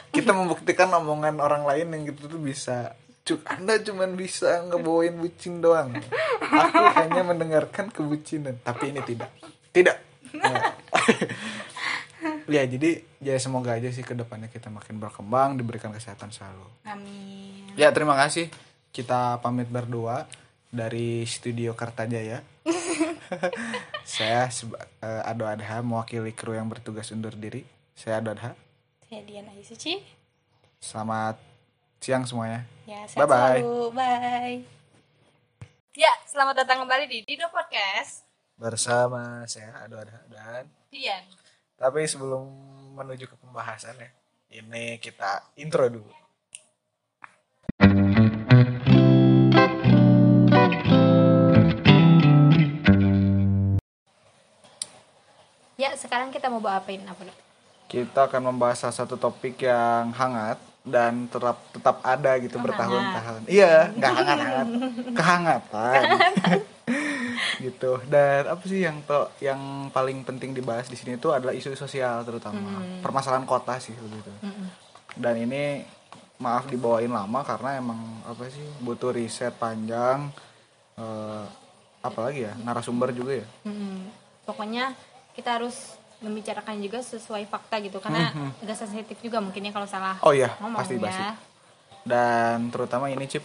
Kita 0.10 0.32
membuktikan 0.34 0.90
omongan 0.94 1.38
orang 1.38 1.64
lain 1.66 1.94
yang 1.94 2.02
gitu 2.10 2.26
tuh 2.26 2.42
bisa 2.42 2.98
cuk 3.30 3.46
anda 3.46 3.78
cuman 3.78 4.18
bisa 4.18 4.66
ngebawain 4.66 5.14
bucin 5.14 5.62
doang. 5.62 5.94
Aku 6.42 6.84
hanya 6.98 7.22
mendengarkan 7.22 7.94
kebucinan. 7.94 8.58
Tapi 8.66 8.90
ini 8.90 9.02
tidak. 9.06 9.30
Tidak. 9.70 9.98
Ya. 10.34 10.74
ya 12.50 12.64
jadi 12.66 13.06
ya 13.22 13.38
semoga 13.38 13.78
aja 13.78 13.94
sih 13.94 14.02
ke 14.02 14.18
depannya 14.18 14.50
kita 14.50 14.74
makin 14.74 14.98
berkembang 14.98 15.62
diberikan 15.62 15.94
kesehatan 15.94 16.34
selalu. 16.34 16.66
Amin. 16.90 17.70
Ya 17.78 17.94
terima 17.94 18.18
kasih. 18.18 18.50
Kita 18.90 19.38
pamit 19.46 19.70
berdua 19.70 20.26
dari 20.74 21.22
studio 21.30 21.78
Kartajaya. 21.78 22.42
Saya 24.10 24.50
eh, 24.50 25.30
Ado 25.30 25.46
Adha 25.46 25.86
mewakili 25.86 26.34
kru 26.34 26.58
yang 26.58 26.66
bertugas 26.66 27.14
undur 27.14 27.38
diri. 27.38 27.62
Saya 27.94 28.26
Ado 28.26 28.34
Adha 28.34 28.69
saya 29.10 29.26
Diana 29.26 29.50
Isuci 29.58 29.98
selamat 30.78 31.42
siang 31.98 32.30
semuanya. 32.30 32.62
Ya 32.86 33.10
sehat 33.10 33.26
Bye-bye. 33.26 33.58
selalu. 33.58 33.82
Bye. 33.98 34.58
Ya 35.98 36.14
selamat 36.30 36.62
datang 36.62 36.86
kembali 36.86 37.10
di 37.10 37.26
Dido 37.26 37.50
Podcast. 37.50 38.22
Bersama 38.54 39.50
saya 39.50 39.82
Ado 39.82 39.98
Adha 39.98 40.22
dan 40.30 40.70
Dian. 40.94 41.26
Tapi 41.74 42.06
sebelum 42.06 42.54
menuju 43.02 43.26
ke 43.26 43.34
pembahasan 43.42 43.98
ya 43.98 44.14
ini 44.54 45.02
kita 45.02 45.42
intro 45.58 45.90
dulu. 45.90 46.14
Ya 55.82 55.98
sekarang 55.98 56.30
kita 56.30 56.54
mau 56.54 56.62
bawain 56.62 57.02
apa 57.10 57.26
dok 57.26 57.49
kita 57.90 58.30
akan 58.30 58.42
membahas 58.48 58.78
salah 58.80 58.96
satu 58.96 59.18
topik 59.18 59.60
yang 59.60 60.14
hangat 60.14 60.56
dan 60.80 61.26
tetap 61.26 61.60
tetap 61.70 62.00
ada 62.02 62.38
gitu 62.38 62.56
Oh, 62.56 62.64
bertahun-tahun. 62.64 63.42
Iya, 63.46 63.92
nggak 63.92 64.12
hangat-hangat, 64.16 64.68
kehangatan. 65.18 66.04
gitu. 67.66 67.92
Dan 68.06 68.48
apa 68.48 68.64
sih 68.64 68.80
yang 68.80 69.02
to- 69.04 69.30
yang 69.40 69.60
paling 69.90 70.22
penting 70.22 70.54
dibahas 70.54 70.86
di 70.86 70.96
sini 70.96 71.16
itu 71.16 71.30
adalah 71.30 71.52
isu 71.52 71.74
sosial 71.74 72.22
terutama 72.22 72.72
permasalahan 73.02 73.44
kota 73.44 73.76
sih 73.78 73.94
begitu. 73.94 74.32
Dan 75.14 75.36
ini 75.42 75.84
maaf 76.38 76.66
dibawain 76.66 77.12
lama 77.12 77.44
karena 77.44 77.76
emang 77.76 78.00
apa 78.24 78.48
sih 78.48 78.64
butuh 78.80 79.12
riset 79.12 79.52
panjang 79.54 80.32
eh, 80.96 81.44
apalagi 82.00 82.46
ya 82.46 82.54
narasumber 82.58 83.12
juga 83.12 83.44
ya. 83.44 83.48
Mm-mm. 83.66 84.08
pokoknya 84.46 84.96
kita 85.32 85.60
harus 85.60 86.00
membicarakan 86.20 86.76
juga 86.84 87.00
sesuai 87.00 87.48
fakta 87.48 87.80
gitu 87.80 88.04
karena 88.04 88.32
agak 88.60 88.76
sensitif 88.76 89.16
juga 89.24 89.40
mungkin 89.40 89.64
ya 89.64 89.72
kalau 89.72 89.88
salah 89.88 90.20
Oh 90.20 90.36
iya, 90.36 90.52
ngomong 90.60 90.84
pasti 90.84 90.96
ya. 90.96 91.04
pasti. 91.08 91.24
Dan 92.04 92.72
terutama 92.72 93.08
ini 93.08 93.24
Cip, 93.28 93.44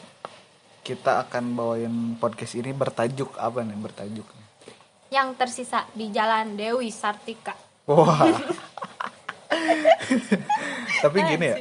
kita 0.83 1.23
akan 1.27 1.45
bawain 1.55 1.95
podcast 2.19 2.59
ini 2.59 2.75
bertajuk 2.75 3.39
apa 3.39 3.63
nih 3.63 3.79
bertajuk? 3.79 4.27
yang 5.13 5.39
tersisa 5.39 5.87
di 5.95 6.11
jalan 6.11 6.59
Dewi 6.59 6.91
Sartika 6.91 7.55
Wah. 7.87 8.19
Tapi 11.05 11.19
gini 11.23 11.47
ya, 11.47 11.57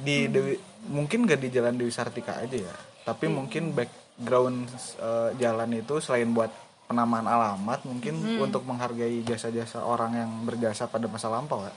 di 0.00 0.30
Dewi 0.30 0.54
mungkin 0.86 1.26
gak 1.26 1.42
di 1.42 1.50
Jalan 1.50 1.74
Dewi 1.74 1.90
Sartika 1.90 2.38
aja 2.38 2.54
ya, 2.54 2.74
tapi 3.02 3.26
mungkin 3.26 3.74
background 3.74 4.70
eh, 5.02 5.30
jalan 5.42 5.74
itu 5.74 5.98
selain 5.98 6.30
buat 6.30 6.48
penamaan 6.86 7.26
alamat, 7.26 7.82
mungkin 7.82 8.14
untuk 8.38 8.62
menghargai 8.62 9.22
jasa-jasa 9.22 9.82
orang 9.82 10.14
yang 10.14 10.30
berjasa 10.42 10.86
pada 10.86 11.06
masa 11.06 11.26
lampau 11.26 11.62
ya. 11.62 11.74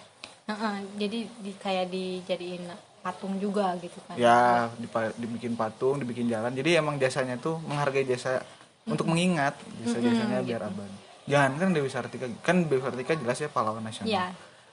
Heeh, 0.48 0.76
jadi 0.98 1.20
di, 1.26 1.52
kayak 1.56 1.90
dijadiin 1.90 2.66
patung 3.00 3.38
juga 3.38 3.78
gitu 3.78 3.96
kan 4.06 4.18
Ya, 4.18 4.70
dipa- 4.76 5.14
dibikin 5.16 5.54
patung, 5.54 6.02
dibikin 6.02 6.26
jalan. 6.26 6.52
Jadi 6.52 6.76
emang 6.76 6.98
jasanya 6.98 7.38
tuh 7.38 7.62
menghargai 7.62 8.04
jasa 8.04 8.42
untuk 8.84 9.06
mengingat 9.06 9.54
jasa-jasanya 9.82 10.42
biar 10.42 10.62
abadi. 10.64 10.98
Jangan 11.26 11.52
kan 11.56 11.70
Dewi 11.70 11.90
Sartika, 11.90 12.26
kan 12.42 12.66
Dewi 12.66 12.82
Sartika 12.82 13.14
jelas 13.14 13.38
ya 13.38 13.50
pahlawan 13.50 13.86
nasional. 13.86 14.10
Iya. 14.10 14.26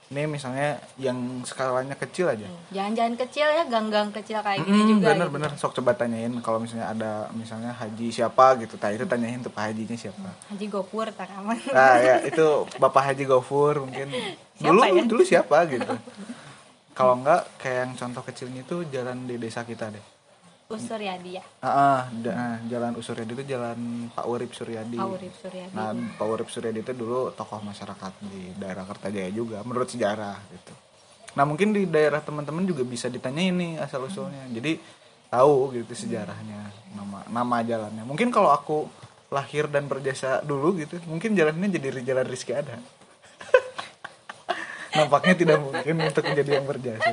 Ini 0.06 0.22
misalnya 0.24 0.68
yang 0.96 1.18
skalanya 1.42 1.92
kecil 1.92 2.28
aja. 2.28 2.46
jalan-jalan 2.70 3.18
kecil 3.18 3.42
ya 3.44 3.64
gang-gang 3.64 4.08
kecil 4.12 4.38
kayak 4.38 4.62
gini 4.62 4.78
Mm, 4.78 4.88
juga 4.92 5.06
bener 5.08 5.26
gitu. 5.26 5.34
bener. 5.34 5.50
Sok 5.56 5.72
coba 5.74 5.92
tanyain 5.92 6.30
kalau 6.40 6.58
misalnya 6.58 6.86
ada 6.88 7.10
misalnya 7.32 7.70
haji 7.72 8.10
siapa 8.10 8.54
gitu. 8.56 8.74
Tak 8.74 8.94
itu 8.94 9.04
tanyain 9.04 9.38
tuh 9.38 9.50
pak 9.50 9.66
hajinya 9.66 9.98
siapa. 9.98 10.30
Haji 10.46 10.66
Gopur 10.68 11.10
tak 11.10 11.30
aman 11.32 11.58
nah 11.68 11.98
ya 11.98 12.22
itu 12.22 12.46
bapak 12.76 13.02
haji 13.04 13.24
gofur 13.24 13.82
mungkin. 13.82 14.06
Dulu 14.56 14.78
Siapa 14.78 14.86
ya? 14.90 15.02
dulu 15.04 15.22
siapa 15.22 15.56
gitu. 15.66 15.92
Kalau 16.92 17.12
enggak 17.14 17.44
kayak 17.56 17.78
yang 17.82 17.92
contoh 17.94 18.22
kecilnya 18.22 18.62
itu 18.62 18.86
jalan 18.86 19.26
di 19.26 19.36
desa 19.36 19.60
kita 19.62 19.90
deh 19.90 20.00
Usur 20.66 20.98
Yadi 20.98 21.38
ya 21.38 21.44
Ah, 21.62 22.10
nah, 22.10 22.58
jalan 22.66 22.98
Usuryadi 22.98 23.32
itu 23.38 23.44
jalan 23.46 24.10
Pak 24.10 24.26
Urip 24.26 24.50
Suryadi. 24.50 24.98
Pak 24.98 25.06
Urip 25.14 25.34
Suryadi 25.38 25.74
Nah, 25.74 25.94
Pak 25.94 26.26
Urip 26.26 26.48
Suryadi 26.50 26.82
itu 26.82 26.92
dulu 26.94 27.30
tokoh 27.30 27.62
masyarakat 27.62 28.12
di 28.26 28.50
daerah 28.58 28.82
Kertajaya 28.82 29.30
juga 29.30 29.62
menurut 29.62 29.86
sejarah 29.86 30.34
gitu. 30.50 30.74
Nah, 31.38 31.44
mungkin 31.46 31.70
di 31.70 31.86
daerah 31.86 32.18
teman-teman 32.18 32.66
juga 32.66 32.82
bisa 32.82 33.06
ditanya 33.06 33.44
ini 33.46 33.78
asal 33.78 34.08
usulnya. 34.08 34.42
Jadi 34.50 34.80
tahu 35.28 35.74
gitu 35.76 35.92
sejarahnya, 35.92 36.72
nama 36.96 37.22
nama 37.28 37.56
jalannya. 37.62 38.02
Mungkin 38.08 38.32
kalau 38.32 38.50
aku 38.50 38.88
lahir 39.30 39.68
dan 39.70 39.86
berjasa 39.86 40.40
dulu 40.42 40.78
gitu, 40.80 40.96
mungkin 41.06 41.34
jalannya 41.36 41.68
jadi 41.76 42.02
jalan 42.02 42.26
Rizky 42.26 42.56
ada. 42.56 42.78
Nampaknya 44.96 45.34
tidak 45.34 45.58
mungkin 45.60 45.94
untuk 46.00 46.24
menjadi 46.24 46.50
yang 46.54 46.66
berjasa. 46.66 47.10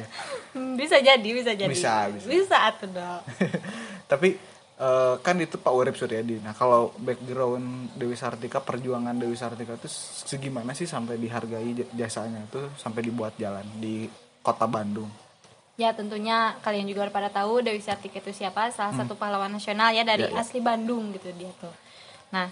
Hmm, 0.53 0.73
bisa 0.73 0.97
jadi 0.97 1.29
bisa 1.29 1.51
jadi 1.51 1.67
Bisa, 1.67 2.07
bisa. 2.09 2.27
bisa 2.29 2.55
atuh 2.63 2.87
dong 2.87 3.21
tapi 4.11 4.37
eh, 4.75 5.15
kan 5.17 5.35
itu 5.37 5.55
Pak 5.55 5.73
Urip 5.73 5.95
Suryadi 5.95 6.37
nah 6.39 6.53
kalau 6.53 6.93
background 6.95 7.93
Dewi 7.93 8.13
Sartika 8.13 8.59
perjuangan 8.59 9.13
Dewi 9.13 9.33
Sartika 9.33 9.73
itu 9.73 9.89
segimana 10.23 10.71
sih 10.71 10.85
sampai 10.85 11.17
dihargai 11.17 11.73
jasanya 11.91 12.43
itu 12.43 12.69
sampai 12.75 13.01
dibuat 13.01 13.33
jalan 13.35 13.65
di 13.77 14.05
kota 14.39 14.65
Bandung 14.65 15.09
Ya 15.73 15.89
tentunya 15.89 16.53
kalian 16.61 16.85
juga 16.85 17.09
pada 17.09 17.33
tahu 17.33 17.65
Dewi 17.65 17.81
Sartika 17.81 18.21
itu 18.21 18.29
siapa 18.31 18.69
salah 18.69 18.93
satu 18.93 19.17
pahlawan 19.17 19.49
nasional 19.49 19.89
ya 19.89 20.05
dari 20.05 20.21
Hmm. 20.23 20.37
Ya, 20.37 20.37
ya. 20.37 20.45
asli 20.45 20.61
Bandung 20.61 21.09
gitu 21.09 21.33
dia 21.33 21.49
tuh. 21.57 21.73
Nah 22.29 22.45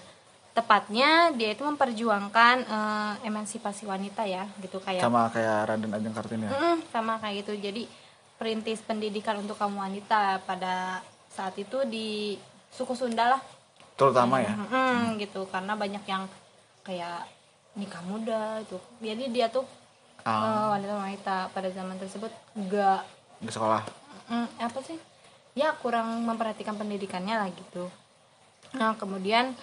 tepatnya 0.52 1.32
dia 1.32 1.56
itu 1.56 1.64
memperjuangkan 1.64 2.56
eh, 2.68 3.14
emansipasi 3.24 3.88
wanita 3.88 4.28
ya 4.28 4.44
gitu 4.60 4.84
kayak 4.84 5.00
sama 5.00 5.32
kayak 5.32 5.72
Raden 5.72 5.92
Ajeng 5.96 6.16
Kartini 6.16 6.46
ya? 6.48 6.52
Mm, 6.52 6.78
sama 6.92 7.16
kayak 7.18 7.48
gitu. 7.48 7.54
Jadi 7.56 7.88
perintis 8.36 8.82
pendidikan 8.84 9.40
untuk 9.40 9.56
kaum 9.56 9.78
wanita 9.78 10.42
pada 10.44 11.00
saat 11.32 11.56
itu 11.56 11.88
di 11.88 12.36
suku 12.74 12.92
Sunda 12.92 13.38
lah. 13.38 13.42
Terutama 13.96 14.44
ya? 14.44 14.52
Mm, 14.52 15.22
gitu 15.24 15.48
karena 15.48 15.78
banyak 15.78 16.04
yang 16.04 16.28
kayak 16.84 17.24
nikah 17.78 18.04
muda 18.04 18.60
itu. 18.60 18.76
Jadi 19.00 19.32
dia 19.32 19.48
tuh 19.48 19.64
Ah. 20.22 20.46
eh, 20.46 20.68
wanita-wanita 20.78 21.50
pada 21.50 21.70
zaman 21.74 21.98
tersebut 21.98 22.30
gak 22.70 23.02
di 23.42 23.50
sekolah? 23.50 23.82
Mm, 24.30 24.48
apa 24.62 24.80
sih? 24.86 25.00
Ya 25.58 25.74
kurang 25.80 26.24
memperhatikan 26.24 26.78
pendidikannya 26.78 27.42
lah 27.42 27.50
gitu. 27.50 27.90
Nah 28.78 28.94
kemudian 28.96 29.58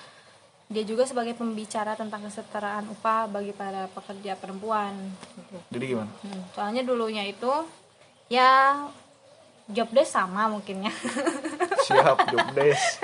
dia 0.68 0.84
juga 0.84 1.02
sebagai 1.02 1.32
pembicara 1.32 1.96
tentang 1.96 2.20
kesetaraan 2.22 2.92
upah 2.92 3.24
bagi 3.26 3.50
para 3.50 3.88
pekerja 3.88 4.36
perempuan. 4.36 4.92
Gitu. 5.16 5.56
jadi 5.72 5.84
gimana? 5.86 6.12
Hmm, 6.20 6.42
soalnya 6.52 6.82
dulunya 6.84 7.24
itu 7.24 7.48
ya 8.28 8.76
job 9.66 9.88
desk 9.90 10.12
sama 10.12 10.44
mungkin 10.46 10.84
ya. 10.84 10.92
Siap 11.88 12.16
job 12.28 12.46
desk. 12.52 13.00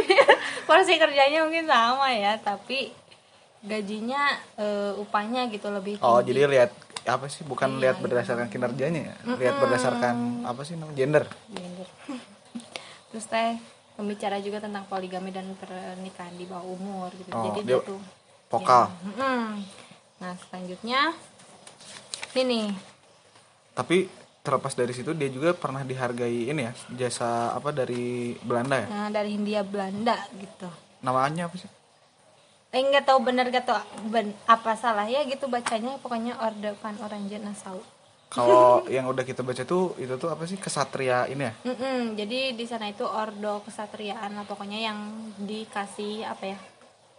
Porsi 0.68 1.00
kerjanya 1.00 1.42
mungkin 1.42 1.64
sama 1.64 2.12
ya 2.12 2.36
tapi 2.36 2.92
gajinya 3.58 4.22
eh, 4.54 4.92
upahnya 4.94 5.48
gitu 5.48 5.66
lebih 5.72 5.96
tinggi. 5.96 6.04
oh 6.06 6.20
jadi 6.20 6.44
lihat 6.46 6.70
apa 7.08 7.26
sih 7.26 7.40
bukan 7.42 7.74
Iya, 7.74 7.80
lihat 7.82 7.96
berdasarkan 7.98 8.46
kinerjanya 8.46 9.00
ya? 9.00 9.14
lihat 9.34 9.56
berdasarkan 9.58 10.44
apa 10.44 10.60
sih 10.62 10.76
namanya 10.76 10.94
gender. 10.94 11.24
Gender. 11.48 11.88
terus 13.10 13.24
teh 13.24 13.56
pembicara 13.98 14.38
juga 14.38 14.62
tentang 14.62 14.86
poligami 14.86 15.34
dan 15.34 15.50
pernikahan 15.58 16.38
di 16.38 16.46
bawah 16.46 16.62
umur 16.62 17.10
gitu. 17.18 17.34
Oh, 17.34 17.50
jadi 17.50 17.66
dia 17.66 17.82
dia 17.82 17.82
tuh 17.82 17.98
vokal. 18.46 18.86
Ya, 19.18 19.58
nah 20.22 20.32
selanjutnya 20.46 21.00
ini 22.38 22.70
tapi 23.74 24.06
terlepas 24.42 24.74
dari 24.74 24.90
situ 24.94 25.14
dia 25.18 25.30
juga 25.30 25.50
pernah 25.54 25.82
dihargai 25.82 26.50
ini 26.50 26.62
ya 26.66 26.72
jasa 26.94 27.54
apa 27.54 27.74
dari 27.74 28.38
Belanda 28.38 28.86
ya? 28.86 28.86
Nah, 28.86 29.08
dari 29.10 29.34
Hindia 29.34 29.62
Belanda 29.66 30.18
gitu. 30.34 30.70
Namanya 31.02 31.50
apa 31.50 31.58
sih? 31.58 31.70
Eh 32.74 32.82
nggak 32.82 33.06
tahu 33.06 33.18
benar 33.22 33.48
gak 33.54 33.64
tahu 33.64 33.80
ben, 34.10 34.34
apa 34.46 34.74
salah 34.78 35.06
ya 35.06 35.26
gitu 35.26 35.50
bacanya. 35.50 35.98
Pokoknya 35.98 36.38
Orde 36.38 36.74
van 36.78 36.96
Oranje 37.02 37.38
Nassau 37.38 37.82
kalau 38.28 38.84
yang 38.94 39.08
udah 39.08 39.24
kita 39.24 39.40
baca 39.44 39.64
tuh 39.64 39.96
itu 39.96 40.14
tuh 40.20 40.28
apa 40.28 40.44
sih? 40.44 40.60
Kesatria 40.60 41.28
ini 41.28 41.48
ya? 41.48 41.52
Mm-mm, 41.64 42.14
jadi 42.16 42.52
di 42.52 42.64
sana 42.64 42.88
itu 42.88 43.04
ordo 43.04 43.60
kesatriaan 43.64 44.36
lah 44.36 44.44
pokoknya 44.44 44.78
yang 44.80 44.98
dikasih 45.40 46.24
apa 46.28 46.56
ya 46.56 46.58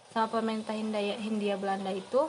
sama 0.09 0.25
pemerintah 0.29 0.73
Hindia, 0.73 1.17
Hindia 1.21 1.55
Belanda 1.57 1.93
itu 1.93 2.25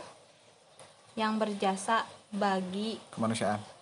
yang 1.16 1.40
berjasa 1.40 2.05
bagi 2.31 3.01
kemanusiaan 3.11 3.80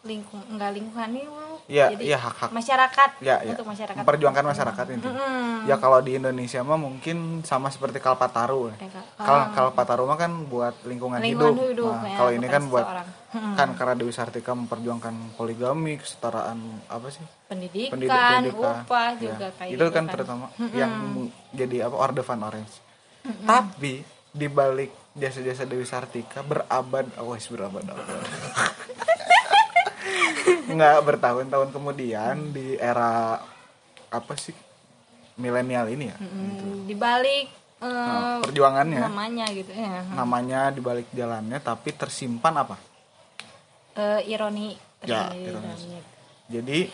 lingkung 0.00 0.40
enggak 0.46 0.72
lingkungan 0.72 1.10
nih 1.10 1.26
Iya, 1.68 1.86
jadi 1.92 2.02
iya 2.04 2.18
hak-hak. 2.18 2.50
masyarakat 2.50 3.10
Ya, 3.20 3.38
ya. 3.38 3.52
untuk 3.52 3.62
masyarakat 3.64 4.00
Memperjuangkan 4.00 4.42
masyarakat 4.42 4.86
itu. 4.90 5.06
Mm-mm. 5.06 5.70
Ya 5.70 5.76
kalau 5.76 6.00
di 6.00 6.18
Indonesia 6.18 6.58
mah 6.60 6.74
mungkin 6.74 7.16
sama 7.44 7.68
seperti 7.68 8.00
Kalpataru. 8.00 8.74
ya. 8.74 8.76
Ya, 8.80 8.88
Kak. 8.90 9.06
Kal 9.20 9.38
Kalpataru 9.52 10.02
mah 10.02 10.16
kan 10.16 10.50
buat 10.50 10.74
lingkungan, 10.82 11.20
lingkungan 11.20 11.54
hidup. 11.54 11.62
hidup, 11.62 11.94
Nah, 11.94 12.08
ya, 12.08 12.16
kalau 12.16 12.30
ini 12.32 12.46
kan 12.48 12.62
buat 12.66 12.82
seseorang. 12.82 13.08
Mm-mm. 13.30 13.54
kan 13.54 13.68
karena 13.72 13.94
Dewi 13.94 14.10
Sartika 14.10 14.50
memperjuangkan 14.52 15.14
poligami, 15.36 15.94
kesetaraan 15.94 16.58
apa 16.88 17.06
sih? 17.08 17.22
pendidikan, 17.46 17.92
Pendidik- 17.92 18.10
pendidikan. 18.10 18.76
upah 18.82 19.08
Ya, 19.12 19.20
juga 19.20 19.46
kayak 19.52 19.70
itu 19.70 19.78
gitu 19.78 19.86
kan 19.92 20.04
terutama 20.06 20.46
yang 20.72 20.92
jadi 21.52 21.76
apa 21.86 21.94
Orde 21.94 22.22
Van 22.24 22.40
Orange. 22.40 22.74
Tapi 23.44 23.92
di 24.28 24.46
balik 24.48 24.90
jasa-jasa 25.12 25.62
Dewi 25.62 25.84
Sartika 25.84 26.42
berabad, 26.42 27.06
oh 27.16 27.30
wes 27.30 27.46
berabad. 27.46 27.86
Nggak 30.70 30.96
bertahun-tahun 31.02 31.68
kemudian 31.70 32.50
di 32.50 32.76
era 32.76 33.42
apa 34.08 34.32
sih 34.34 34.54
milenial 35.34 35.88
ini 35.88 36.10
ya? 36.10 36.16
Mm, 36.18 36.86
di 36.86 36.94
balik 36.94 37.46
eh, 37.80 37.86
Nah, 37.86 38.38
perjuangannya. 38.44 39.00
namanya 39.00 39.44
gitu 39.50 39.72
ya. 39.72 40.04
Namanya 40.12 40.70
di 40.70 40.80
balik 40.80 41.08
jalannya 41.10 41.58
tapi 41.58 41.90
tersimpan 41.90 42.54
apa? 42.56 42.76
Eh, 43.96 44.30
ironi 44.30 44.76
Ya, 45.00 45.32
jadi 46.44 46.92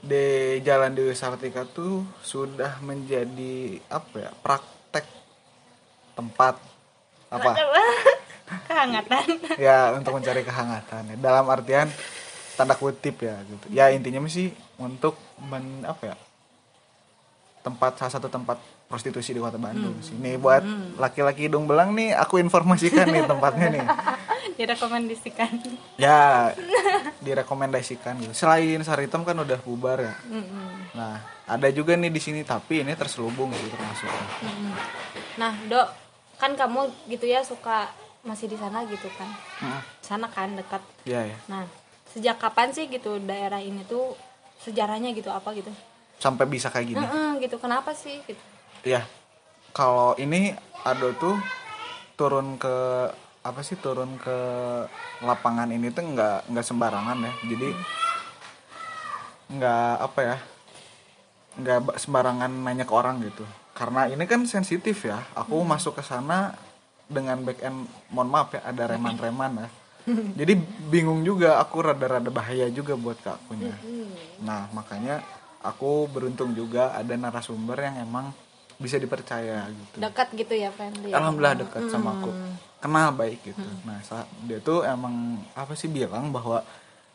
di 0.00 0.24
Jalan 0.64 0.96
Dewi 0.96 1.12
Sartika 1.12 1.68
tuh 1.68 2.00
sudah 2.24 2.80
menjadi 2.80 3.76
apa 3.92 4.14
ya 4.16 4.30
praktek 4.40 5.04
tempat 6.16 6.56
apa? 7.28 7.50
Kehangatan. 8.68 9.24
Ya 9.60 9.92
untuk 9.92 10.16
mencari 10.16 10.40
kehangatan 10.42 11.12
ya. 11.12 11.16
dalam 11.20 11.44
artian 11.44 11.92
tanda 12.58 12.74
kutip 12.76 13.22
ya 13.22 13.36
gitu. 13.48 13.66
Ya 13.72 13.88
intinya 13.92 14.22
sih 14.28 14.52
untuk 14.76 15.16
men, 15.40 15.84
apa 15.84 16.12
ya 16.12 16.16
tempat 17.62 17.94
salah 17.94 18.12
satu 18.18 18.26
tempat 18.26 18.58
prostitusi 18.90 19.32
di 19.32 19.40
kota 19.40 19.56
Bandung 19.56 19.94
sih. 20.02 20.12
Nih 20.18 20.36
buat 20.36 20.66
laki-laki 20.98 21.46
hidung 21.46 21.64
belang 21.64 21.94
nih 21.94 22.12
aku 22.12 22.42
informasikan 22.42 23.08
nih 23.08 23.24
tempatnya 23.24 23.66
nih. 23.70 23.84
Direkomendasikan. 24.58 25.48
Ya 25.96 26.52
direkomendasikan 27.22 28.18
gitu. 28.20 28.34
Selain 28.34 28.82
Saritem 28.82 29.22
kan 29.22 29.38
udah 29.38 29.58
bubar 29.62 30.02
ya. 30.02 30.14
Mm-mm. 30.28 30.92
nah 30.92 31.24
ada 31.48 31.72
juga 31.72 31.96
nih 31.96 32.12
di 32.12 32.20
sini 32.20 32.44
tapi 32.44 32.84
ini 32.84 32.92
terselubung 32.92 33.48
gitu 33.48 33.72
termasuk 33.72 34.12
Mm-mm. 34.44 34.72
nah 35.40 35.56
dok 35.64 35.88
kan 36.36 36.52
kamu 36.52 36.92
gitu 37.08 37.24
ya 37.24 37.40
suka 37.40 37.88
masih 38.26 38.44
di 38.50 38.60
sana 38.60 38.84
gitu 38.84 39.08
kan? 39.16 39.30
Mm, 39.64 39.80
sana 40.04 40.26
kan 40.28 40.52
dekat. 40.52 40.82
Ya 41.08 41.24
ya 41.24 41.38
nah 41.48 41.64
sejak 42.12 42.36
kapan 42.36 42.68
sih 42.70 42.86
gitu 42.86 43.16
daerah 43.24 43.58
ini 43.58 43.82
tuh 43.88 44.12
sejarahnya 44.60 45.16
gitu 45.16 45.32
apa 45.32 45.50
gitu? 45.56 45.72
Sampai 46.20 46.46
bisa 46.46 46.68
kayak 46.68 46.86
gini? 46.86 47.00
Mm-mm, 47.02 47.40
gitu. 47.42 47.56
Kenapa 47.58 47.96
sih 47.96 48.20
gitu? 48.28 48.38
Ya 48.84 49.08
kalau 49.72 50.14
ini 50.20 50.52
Ado 50.84 51.14
tuh 51.16 51.34
turun 52.14 52.60
ke 52.60 52.74
apa 53.42 53.60
sih 53.66 53.74
turun 53.74 54.20
ke 54.20 54.36
lapangan 55.24 55.66
ini 55.70 55.90
tuh 55.90 56.04
nggak 56.04 56.52
nggak 56.52 56.66
sembarangan 56.66 57.18
ya. 57.24 57.32
Jadi 57.48 57.68
nggak 59.52 59.92
apa 60.00 60.20
ya 60.22 60.36
nggak 61.52 61.78
ba- 61.84 61.98
sembarangan 61.98 62.48
nanya 62.48 62.84
ke 62.84 62.94
orang 62.94 63.20
gitu. 63.24 63.44
Karena 63.72 64.06
ini 64.06 64.24
kan 64.28 64.44
sensitif 64.44 65.04
ya. 65.08 65.20
Aku 65.34 65.64
masuk 65.64 65.98
ke 65.98 66.02
sana 66.04 66.54
dengan 67.08 67.40
back 67.44 67.60
end 67.60 67.84
mohon 68.08 68.28
maaf 68.32 68.52
ya 68.56 68.64
ada 68.64 68.88
reman-reman 68.88 69.66
ya 69.66 69.68
jadi 70.38 70.52
bingung 70.88 71.22
juga 71.22 71.58
aku 71.58 71.82
rada-rada 71.82 72.28
bahaya 72.28 72.66
juga 72.68 72.94
buat 72.94 73.18
ke 73.18 73.30
akunya. 73.30 73.76
Nah 74.42 74.66
makanya 74.72 75.22
aku 75.62 76.10
beruntung 76.10 76.52
juga 76.52 76.92
ada 76.92 77.14
narasumber 77.14 77.78
yang 77.78 77.96
emang 78.02 78.34
bisa 78.76 78.98
dipercaya 78.98 79.70
gitu. 79.70 79.96
Dekat 80.02 80.34
gitu 80.34 80.54
ya 80.58 80.74
friendly 80.74 81.14
ya? 81.14 81.22
alhamdulillah 81.22 81.54
dekat 81.62 81.86
sama 81.86 82.18
aku. 82.18 82.30
Kenal 82.82 83.14
baik 83.14 83.38
gitu. 83.46 83.68
Nah 83.86 84.02
saat 84.02 84.26
dia 84.42 84.58
tuh 84.58 84.82
emang 84.82 85.38
apa 85.54 85.78
sih 85.78 85.86
bilang 85.86 86.34
bahwa 86.34 86.66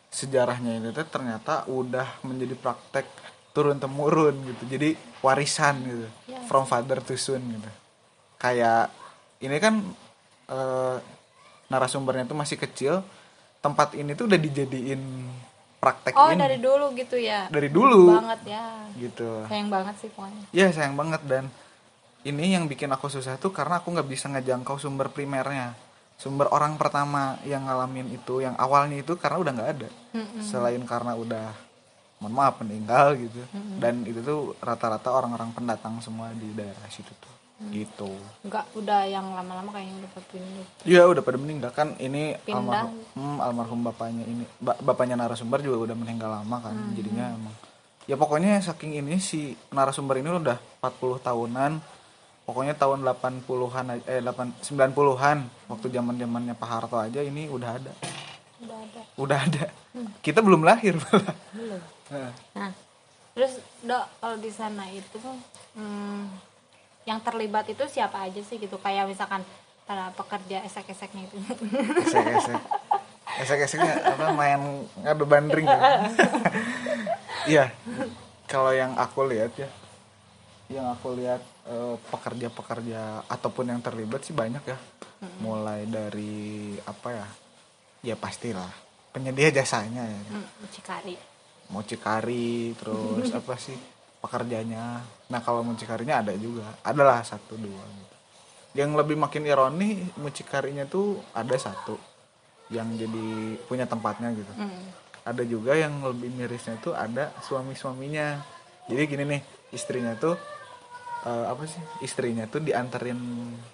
sejarahnya 0.07 0.79
ini 0.79 0.89
tuh 0.95 1.03
ternyata 1.03 1.67
udah 1.67 2.23
menjadi 2.23 2.55
praktek 2.55 3.03
turun 3.51 3.75
temurun 3.75 4.35
gitu. 4.47 4.63
Jadi 4.63 4.95
warisan 5.19 5.75
gitu 5.83 6.07
Ya. 6.31 6.39
from 6.47 6.63
father 6.63 7.03
to 7.03 7.19
son 7.19 7.43
gitu. 7.43 7.67
Kayak 8.39 8.87
ini 9.43 9.57
kan 9.59 9.83
eh, 10.47 10.97
narasumbernya 11.67 12.27
tuh 12.27 12.37
masih 12.39 12.57
kecil 12.59 13.03
tempat 13.59 13.97
ini 13.97 14.15
tuh 14.15 14.29
udah 14.29 14.39
dijadiin 14.39 15.01
praktek 15.77 16.13
oh 16.17 16.33
ini. 16.33 16.39
dari 16.41 16.57
dulu 16.57 16.85
gitu 16.97 17.17
ya? 17.19 17.45
Dari 17.51 17.69
dulu. 17.69 18.17
Banget 18.17 18.41
ya. 18.49 18.65
Gitu. 18.97 19.29
Sayang 19.45 19.69
banget 19.69 19.95
sih 20.01 20.09
pokoknya. 20.09 20.43
Ya 20.55 20.67
sayang 20.73 20.95
banget. 20.97 21.21
Dan 21.27 21.45
ini 22.25 22.57
yang 22.57 22.65
bikin 22.65 22.89
aku 22.89 23.07
susah 23.11 23.37
tuh 23.37 23.53
karena 23.53 23.79
aku 23.79 23.93
nggak 23.93 24.07
bisa 24.09 24.25
ngejangkau 24.31 24.81
sumber 24.81 25.11
primernya. 25.13 25.77
Sumber 26.17 26.49
orang 26.49 26.81
pertama 26.81 27.37
yang 27.45 27.69
ngalamin 27.69 28.09
itu 28.09 28.41
yang 28.41 28.57
awalnya 28.57 28.97
itu 28.97 29.13
karena 29.21 29.37
udah 29.37 29.51
nggak 29.53 29.71
ada. 29.77 29.89
Selain 30.41 30.81
karena 30.81 31.13
udah 31.13 31.53
mohon 32.17 32.33
maaf 32.33 32.57
meninggal 32.65 33.13
gitu. 33.21 33.45
Dan 33.77 34.01
itu 34.09 34.25
tuh 34.25 34.57
rata-rata 34.57 35.13
orang-orang 35.13 35.53
pendatang 35.53 36.01
semua 36.01 36.33
di 36.33 36.49
daerah 36.57 36.89
situ 36.89 37.13
tuh 37.21 37.36
gitu. 37.73 38.13
Nggak 38.45 38.65
udah 38.77 39.01
yang 39.09 39.33
lama-lama 39.33 39.73
kayaknya 39.73 40.05
udah 40.05 40.11
pindah. 40.29 40.67
Iya 40.85 41.01
udah 41.09 41.21
pada 41.25 41.37
meninggal. 41.41 41.71
Kan 41.73 41.97
ini 41.97 42.37
Pindah. 42.45 42.85
almarhum 42.85 42.95
hmm, 43.17 43.37
almarhum 43.41 43.79
bapaknya 43.81 44.23
ini 44.29 44.45
ba- 44.61 44.77
bapaknya 44.77 45.17
narasumber 45.17 45.65
juga 45.65 45.89
udah 45.89 45.95
meninggal 45.97 46.29
lama 46.29 46.57
kan. 46.61 46.75
Jadinya 46.93 47.33
emang 47.33 47.55
ya 48.07 48.15
pokoknya 48.15 48.61
saking 48.61 49.01
ini 49.01 49.17
si 49.17 49.57
narasumber 49.73 50.21
ini 50.21 50.29
udah 50.29 50.57
40 50.79 51.17
tahunan. 51.19 51.71
Pokoknya 52.47 52.79
tahun 52.79 53.03
80-an 53.03 53.85
aja- 53.91 54.07
eh 54.07 54.21
8 54.23 54.63
90-an 54.63 55.37
waktu 55.67 55.87
zaman-zamannya 55.91 56.55
Pak 56.55 56.69
Harto 56.69 56.95
aja 56.95 57.19
ini 57.19 57.51
udah 57.51 57.75
ada. 57.75 57.91
Udah 58.63 58.77
ada. 58.79 59.01
Udah 59.19 59.39
ada. 59.43 59.65
Kita 60.23 60.39
belum 60.39 60.61
lahir 60.63 60.95
malah 60.95 61.35
belum. 61.51 61.81
Heeh. 62.07 62.31
nah 62.55 62.71
terus 63.35 63.59
dok 63.83 64.05
kalau 64.17 64.37
di 64.39 64.49
sana 64.49 64.87
itu 64.89 65.19
hmm, 65.75 66.23
yang 67.07 67.23
terlibat 67.23 67.63
itu 67.71 67.87
siapa 67.87 68.27
aja 68.27 68.43
sih 68.43 68.59
gitu? 68.59 68.75
Kayak 68.83 69.07
misalkan 69.07 69.41
para 69.87 70.11
pekerja 70.11 70.59
esek-eseknya 70.67 71.31
itu. 71.31 71.37
Esek-esek. 72.03 72.59
Esek-eseknya 73.47 73.95
apa 74.03 74.35
main 74.35 74.83
ngadu 74.99 75.23
bandring 75.23 75.63
gitu. 75.63 75.87
iya. 77.55 77.71
Kalau 78.51 78.75
yang 78.75 78.99
aku 78.99 79.23
lihat 79.31 79.55
ya 79.55 79.71
yang 80.67 80.91
aku 80.91 81.15
lihat 81.15 81.39
eh, 81.71 81.95
pekerja-pekerja 82.11 83.23
ataupun 83.31 83.71
yang 83.71 83.79
terlibat 83.79 84.27
sih 84.27 84.35
banyak 84.35 84.63
ya. 84.67 84.77
Mulai 85.39 85.87
dari 85.87 86.75
apa 86.83 87.09
ya? 87.15 87.27
Ya 88.03 88.15
pastilah. 88.19 88.67
Penyedia 89.15 89.49
jasanya 89.49 90.03
ya. 90.03 90.21
Hmm, 90.27 90.47
mucikari. 90.59 91.15
Mucikari 91.71 92.75
terus 92.75 93.31
apa 93.39 93.55
sih 93.55 93.96
pekerjanya 94.23 95.01
nah 95.27 95.39
kalau 95.43 95.61
mucikarinya 95.61 96.23
ada 96.23 96.33
juga. 96.35 96.63
Adalah 96.83 97.21
satu 97.21 97.59
dua 97.59 97.83
gitu. 97.83 98.15
yang 98.77 98.93
lebih 98.93 99.17
makin 99.17 99.43
ironi 99.47 100.05
mucikarinya 100.21 100.85
tuh 100.85 101.19
ada 101.33 101.55
satu 101.57 101.97
yang 102.69 102.93
jadi 102.99 103.57
punya 103.65 103.87
tempatnya 103.87 104.35
gitu. 104.35 104.53
Hmm. 104.53 104.85
ada 105.27 105.43
juga 105.43 105.75
yang 105.75 105.99
lebih 106.03 106.31
mirisnya 106.31 106.79
tuh 106.79 106.95
ada 106.95 107.35
suami 107.43 107.75
suaminya 107.75 108.39
jadi 108.87 109.03
gini 109.03 109.23
nih 109.27 109.41
istrinya 109.75 110.15
tuh 110.15 110.39
eh, 111.27 111.45
apa 111.47 111.63
sih? 111.67 111.81
Istrinya 111.99 112.47
tuh 112.47 112.63
dianterin 112.63 113.19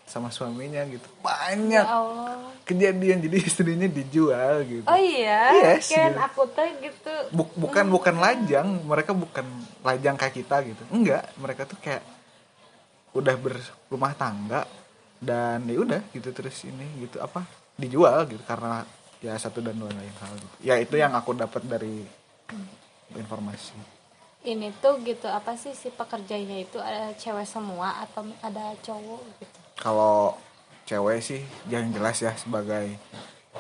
sama 0.10 0.34
suaminya 0.34 0.82
gitu. 0.90 1.06
Ya 1.06 1.22
banyak 1.22 1.86
Allah 1.86 2.53
kejadian 2.64 3.20
jadi 3.20 3.38
istrinya 3.44 3.88
dijual 3.88 4.64
gitu. 4.64 4.88
Oh 4.88 4.96
iya 4.96 5.52
Yes, 5.76 5.92
kan 5.92 6.16
gitu. 6.16 6.20
aku 6.24 6.42
tuh 6.50 6.68
gitu. 6.80 7.14
Buk- 7.36 7.56
bukan 7.56 7.86
bukan 7.92 8.16
lajang 8.18 8.68
mereka 8.84 9.12
bukan 9.12 9.44
lajang 9.84 10.16
kayak 10.16 10.36
kita 10.36 10.64
gitu. 10.64 10.84
Enggak 10.90 11.28
mereka 11.36 11.68
tuh 11.68 11.76
kayak 11.80 12.04
udah 13.14 13.36
berumah 13.38 14.16
tangga 14.18 14.66
dan 15.22 15.62
ya 15.70 15.78
udah 15.80 16.02
gitu 16.12 16.34
terus 16.34 16.66
ini 16.66 17.06
gitu 17.06 17.22
apa 17.22 17.46
dijual 17.78 18.26
gitu 18.26 18.42
karena 18.44 18.84
ya 19.22 19.38
satu 19.38 19.62
dan 19.62 19.78
dua 19.78 19.92
lain 19.92 20.16
hal 20.20 20.34
gitu. 20.36 20.56
Ya 20.64 20.76
itu 20.80 20.96
yang 20.98 21.14
aku 21.14 21.36
dapat 21.36 21.62
dari 21.64 22.04
informasi. 23.14 23.76
Ini 24.44 24.76
tuh 24.84 25.00
gitu 25.08 25.32
apa 25.32 25.56
sih 25.56 25.72
si 25.72 25.88
pekerjanya 25.88 26.60
itu 26.60 26.76
ada 26.76 27.16
cewek 27.16 27.48
semua 27.48 28.04
atau 28.04 28.28
ada 28.44 28.76
cowok 28.84 29.22
gitu? 29.40 29.60
Kalau 29.80 30.36
cewek 30.84 31.20
sih 31.24 31.42
yang 31.72 31.90
jelas 31.96 32.20
ya 32.20 32.32
sebagai 32.36 32.96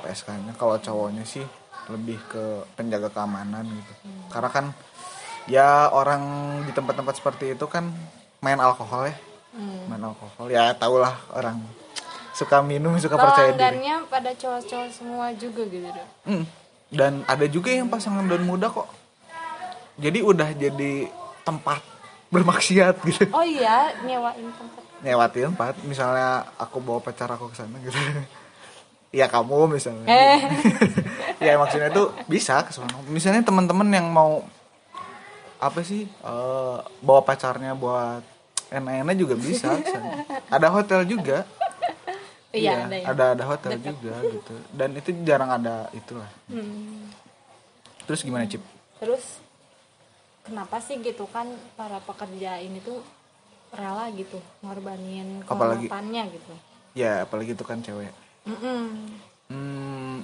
PSK-nya 0.04 0.54
kalau 0.60 0.76
cowoknya 0.80 1.24
sih 1.24 1.44
lebih 1.92 2.20
ke 2.32 2.64
penjaga 2.76 3.12
keamanan 3.12 3.68
gitu. 3.68 3.94
Karena 4.32 4.50
kan 4.52 4.66
ya 5.48 5.92
orang 5.92 6.24
di 6.64 6.72
tempat-tempat 6.72 7.20
seperti 7.20 7.56
itu 7.56 7.66
kan 7.68 7.92
main 8.40 8.60
alkohol 8.60 9.08
ya. 9.08 9.16
Hmm. 9.54 9.86
main 9.86 10.02
alkohol. 10.02 10.50
Ya 10.50 10.74
tau 10.74 10.98
lah 10.98 11.14
orang 11.32 11.62
suka 12.34 12.66
minum 12.66 12.98
suka 12.98 13.16
percaya 13.16 13.54
diri. 13.54 13.86
pada 14.10 14.34
cowok-cowok 14.34 14.90
semua 14.90 15.30
juga 15.38 15.62
gitu 15.70 15.88
dok. 15.88 16.08
Hmm, 16.26 16.46
dan 16.90 17.22
ada 17.30 17.46
juga 17.46 17.70
yang 17.70 17.88
pasangan 17.88 18.26
dan 18.26 18.42
muda 18.44 18.68
kok. 18.74 18.90
Jadi 20.02 20.26
udah 20.26 20.50
jadi 20.58 21.06
tempat 21.46 21.86
bermaksiat 22.34 22.96
gitu. 23.06 23.30
Oh 23.30 23.46
iya 23.46 23.94
nyewain 24.02 24.50
tempat 24.58 24.83
nyewatin 25.04 25.52
tempat 25.52 25.76
misalnya 25.84 26.48
aku 26.56 26.80
bawa 26.80 27.04
pacar 27.04 27.28
aku 27.28 27.52
ke 27.52 27.58
sana 27.60 27.78
gitu. 27.84 27.96
Ya 29.14 29.30
kamu 29.30 29.78
misalnya. 29.78 30.10
Eh. 30.10 30.42
Ya 31.46 31.54
maksudnya 31.62 31.94
itu 31.94 32.10
bisa 32.26 32.66
ke 32.66 32.74
sana. 32.74 32.98
Misalnya 33.06 33.46
teman-teman 33.46 33.86
yang 33.94 34.10
mau 34.10 34.42
apa 35.62 35.86
sih 35.86 36.10
eh, 36.10 36.78
bawa 37.04 37.22
pacarnya 37.22 37.78
buat 37.78 38.26
enak-enak 38.74 39.16
juga 39.20 39.36
bisa 39.38 39.70
ke 39.78 39.86
sana. 39.86 40.26
ada 40.50 40.68
hotel 40.74 41.06
juga. 41.06 41.46
Iya 42.54 42.86
ada 42.90 42.96
ya. 42.98 43.06
ada 43.10 43.24
ada 43.38 43.44
hotel 43.46 43.78
juga 43.82 44.18
gitu. 44.26 44.56
Dan 44.74 44.98
itu 44.98 45.10
jarang 45.22 45.62
ada 45.62 45.90
itulah. 45.94 46.30
Hmm. 46.50 47.14
terus 48.10 48.26
gimana 48.26 48.50
cip? 48.50 48.60
Terus 48.98 49.40
kenapa 50.44 50.78
sih 50.84 51.00
gitu 51.00 51.26
kan 51.32 51.48
para 51.80 52.04
pekerja 52.04 52.60
ini 52.60 52.84
tuh 52.84 53.00
rela 53.74 54.06
gitu 54.14 54.38
ngorbanin 54.62 55.42
kehormatannya 55.44 56.24
gitu 56.30 56.54
ya 56.94 57.26
apalagi 57.26 57.58
itu 57.58 57.66
kan 57.66 57.82
cewek 57.82 58.14
Mm-mm. 58.44 58.84
Hmm, 59.48 60.20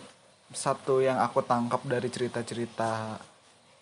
satu 0.51 0.99
yang 0.99 1.23
aku 1.23 1.39
tangkap 1.39 1.79
dari 1.87 2.11
cerita-cerita 2.11 3.15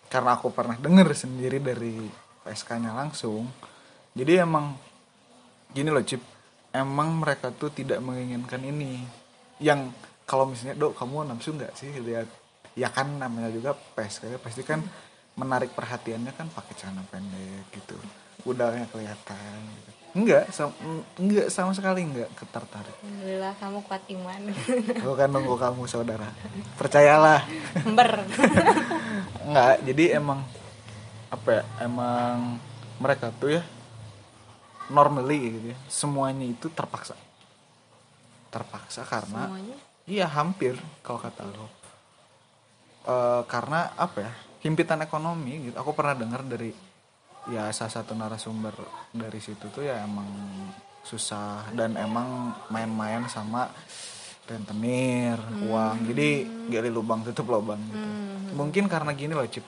karena 0.06 0.38
aku 0.38 0.54
pernah 0.54 0.78
denger 0.78 1.10
sendiri 1.10 1.58
dari 1.58 2.06
PSK-nya 2.46 2.94
langsung. 2.94 3.50
Jadi 4.14 4.32
emang 4.38 4.78
gini 5.74 5.90
loh 5.90 6.06
Cip, 6.06 6.22
emang 6.70 7.18
mereka 7.18 7.50
tuh 7.50 7.74
tidak 7.74 7.98
menginginkan 7.98 8.62
ini. 8.62 9.02
Yang 9.58 9.90
kalau 10.22 10.46
misalnya, 10.48 10.78
"Dok, 10.78 10.96
kamu 10.96 11.28
nafsu 11.28 11.58
nggak 11.58 11.74
sih 11.76 11.90
lihat?" 11.98 12.30
Ya 12.78 12.94
kan 12.94 13.18
namanya 13.18 13.50
juga 13.50 13.74
PSK 13.74 14.38
pasti 14.38 14.62
kan 14.62 14.80
menarik 15.34 15.74
perhatiannya 15.74 16.30
kan 16.30 16.46
pakai 16.46 16.74
celana 16.78 17.02
pendek 17.10 17.74
gitu. 17.74 17.98
Udahnya 18.46 18.86
kelihatan 18.90 19.58
gitu. 19.74 19.90
Enggak, 20.18 20.48
sam- 20.50 20.74
enggak 21.20 21.52
sama 21.52 21.76
sekali 21.76 22.00
enggak 22.02 22.32
ketertarik. 22.34 22.96
alhamdulillah 22.96 23.54
kamu 23.60 23.78
kuat 23.84 24.02
iman 24.08 24.40
Aku 25.04 25.12
kan 25.14 25.28
nunggu 25.30 25.54
kamu 25.54 25.82
saudara. 25.84 26.32
Percayalah. 26.80 27.44
ber 27.92 28.24
Enggak, 29.46 29.74
jadi 29.84 30.04
emang 30.18 30.40
apa 31.28 31.48
ya? 31.60 31.62
Emang 31.84 32.56
mereka 32.98 33.30
tuh 33.36 33.60
ya 33.60 33.62
normally 34.88 35.60
gitu 35.60 35.66
ya. 35.72 35.78
Semuanya 35.86 36.48
itu 36.48 36.72
terpaksa. 36.72 37.14
Terpaksa 38.48 39.04
karena 39.04 39.44
semuanya 39.44 39.76
iya 40.08 40.24
hampir 40.24 40.72
kalau 41.04 41.20
kata 41.20 41.44
aku. 41.44 41.68
Eh, 43.08 43.42
karena 43.44 43.92
apa 43.94 44.18
ya? 44.24 44.32
Himpitan 44.64 45.04
ekonomi 45.04 45.68
gitu. 45.70 45.76
Aku 45.78 45.92
pernah 45.92 46.16
dengar 46.16 46.42
dari 46.42 46.72
ya 47.46 47.70
salah 47.70 47.92
satu 48.02 48.12
narasumber 48.18 48.74
dari 49.14 49.38
situ 49.38 49.70
tuh 49.70 49.86
ya 49.86 50.02
emang 50.02 50.28
susah 51.06 51.72
dan 51.72 51.96
emang 51.96 52.52
main-main 52.68 53.24
sama 53.30 53.70
rentenir 54.48 55.36
uang. 55.68 56.08
Jadi 56.08 56.28
gali 56.72 56.90
lubang 56.92 57.24
tutup 57.24 57.52
lubang 57.52 57.80
gitu. 57.88 58.08
Mungkin 58.56 58.84
karena 58.88 59.12
gini 59.12 59.32
loh 59.36 59.44
cip. 59.48 59.64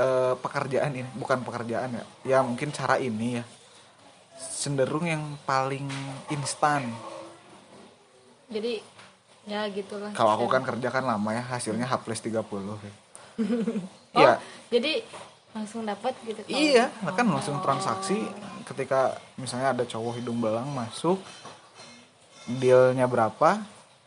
Eh, 0.00 0.34
pekerjaan 0.38 0.90
ini 0.94 1.10
bukan 1.18 1.42
pekerjaan 1.46 1.94
ya. 1.94 2.04
Ya 2.26 2.38
mungkin 2.42 2.74
cara 2.74 2.98
ini 2.98 3.42
ya. 3.42 3.44
Cenderung 4.38 5.06
yang 5.06 5.38
paling 5.46 5.86
instan. 6.30 6.90
Jadi 8.50 8.82
ya 9.46 9.66
gitulah. 9.70 10.10
Kalau 10.14 10.34
aku 10.34 10.46
kan 10.50 10.62
kerja 10.66 10.88
kan 10.90 11.06
lama 11.06 11.30
ya 11.34 11.42
hasilnya 11.42 11.86
H 11.86 11.94
plus 12.02 12.20
30 12.22 12.38
oh, 12.44 12.78
Iya, 14.10 14.42
jadi 14.68 15.06
langsung 15.50 15.82
dapat 15.82 16.14
gitu 16.22 16.40
kalau- 16.40 16.54
Iya, 16.54 16.84
nah 17.00 17.12
kan 17.12 17.26
langsung 17.26 17.58
transaksi. 17.58 18.22
Ketika 18.62 19.18
misalnya 19.34 19.74
ada 19.74 19.82
cowok 19.82 20.16
hidung 20.16 20.38
belang 20.38 20.70
masuk 20.70 21.18
dealnya 22.46 23.04
berapa 23.04 23.58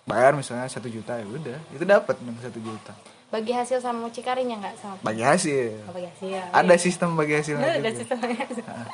bayar 0.03 0.35
misalnya 0.35 0.67
satu 0.67 0.87
juta 0.87 1.15
ya 1.15 1.23
udah 1.23 1.59
itu 1.69 1.83
dapat 1.83 2.15
yang 2.19 2.35
satu 2.39 2.59
juta. 2.59 2.91
Bagi 3.27 3.49
hasil 3.49 3.81
sama 3.81 4.05
mucikarinya 4.05 4.61
nggak 4.61 4.75
sama? 4.77 4.95
Bagi 5.01 5.23
hasil. 5.25 5.83
Oh, 5.83 5.91
bagi 5.91 6.05
hasil. 6.07 6.37
Ada 6.53 6.75
sistem 6.77 7.09
bagi 7.15 7.33
hasilnya 7.33 7.65
ada 7.65 7.81
juga. 7.81 7.97
sistemnya 7.97 8.45
Nah, 8.61 8.87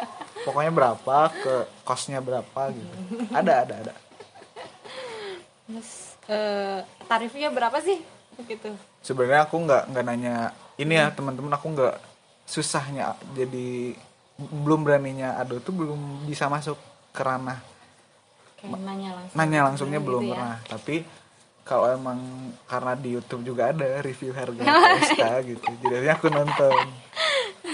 pokoknya 0.48 0.72
berapa 0.72 1.18
ke 1.36 1.56
kosnya 1.84 2.24
berapa 2.24 2.62
gitu. 2.72 2.94
Ada 3.30 3.54
ada 3.68 3.74
ada. 3.84 3.94
Terus 5.68 5.90
eh, 6.26 6.80
tarifnya 7.06 7.50
berapa 7.52 7.78
sih? 7.78 8.00
Gitu. 8.40 8.72
Sebenarnya 9.04 9.44
aku 9.44 9.60
nggak 9.60 9.84
nggak 9.92 10.04
nanya 10.08 10.36
ini 10.80 10.96
ya 10.96 11.12
teman-teman 11.12 11.52
aku 11.52 11.76
nggak 11.76 11.96
susahnya 12.50 13.14
jadi 13.38 13.94
belum 14.40 14.82
beraninya 14.82 15.38
aduh 15.38 15.62
tuh 15.62 15.76
belum 15.76 16.26
bisa 16.26 16.50
masuk 16.50 16.80
ke 17.14 17.22
ranah. 17.22 17.62
Kayak 18.58 18.80
nanya 18.82 19.10
langsung. 19.14 19.36
Nanya 19.38 19.60
langsungnya 19.70 20.00
gitu 20.02 20.08
belum 20.10 20.24
ya. 20.26 20.32
pernah. 20.34 20.58
Tapi 20.66 20.96
kalau 21.62 21.86
emang 21.94 22.20
karena 22.66 22.98
di 22.98 23.10
YouTube 23.14 23.46
juga 23.46 23.70
ada 23.70 24.02
review 24.02 24.34
harga 24.34 24.64
PSK 24.98 25.22
gitu 25.46 25.70
jadi 25.86 26.18
aku 26.18 26.34
nonton. 26.34 26.90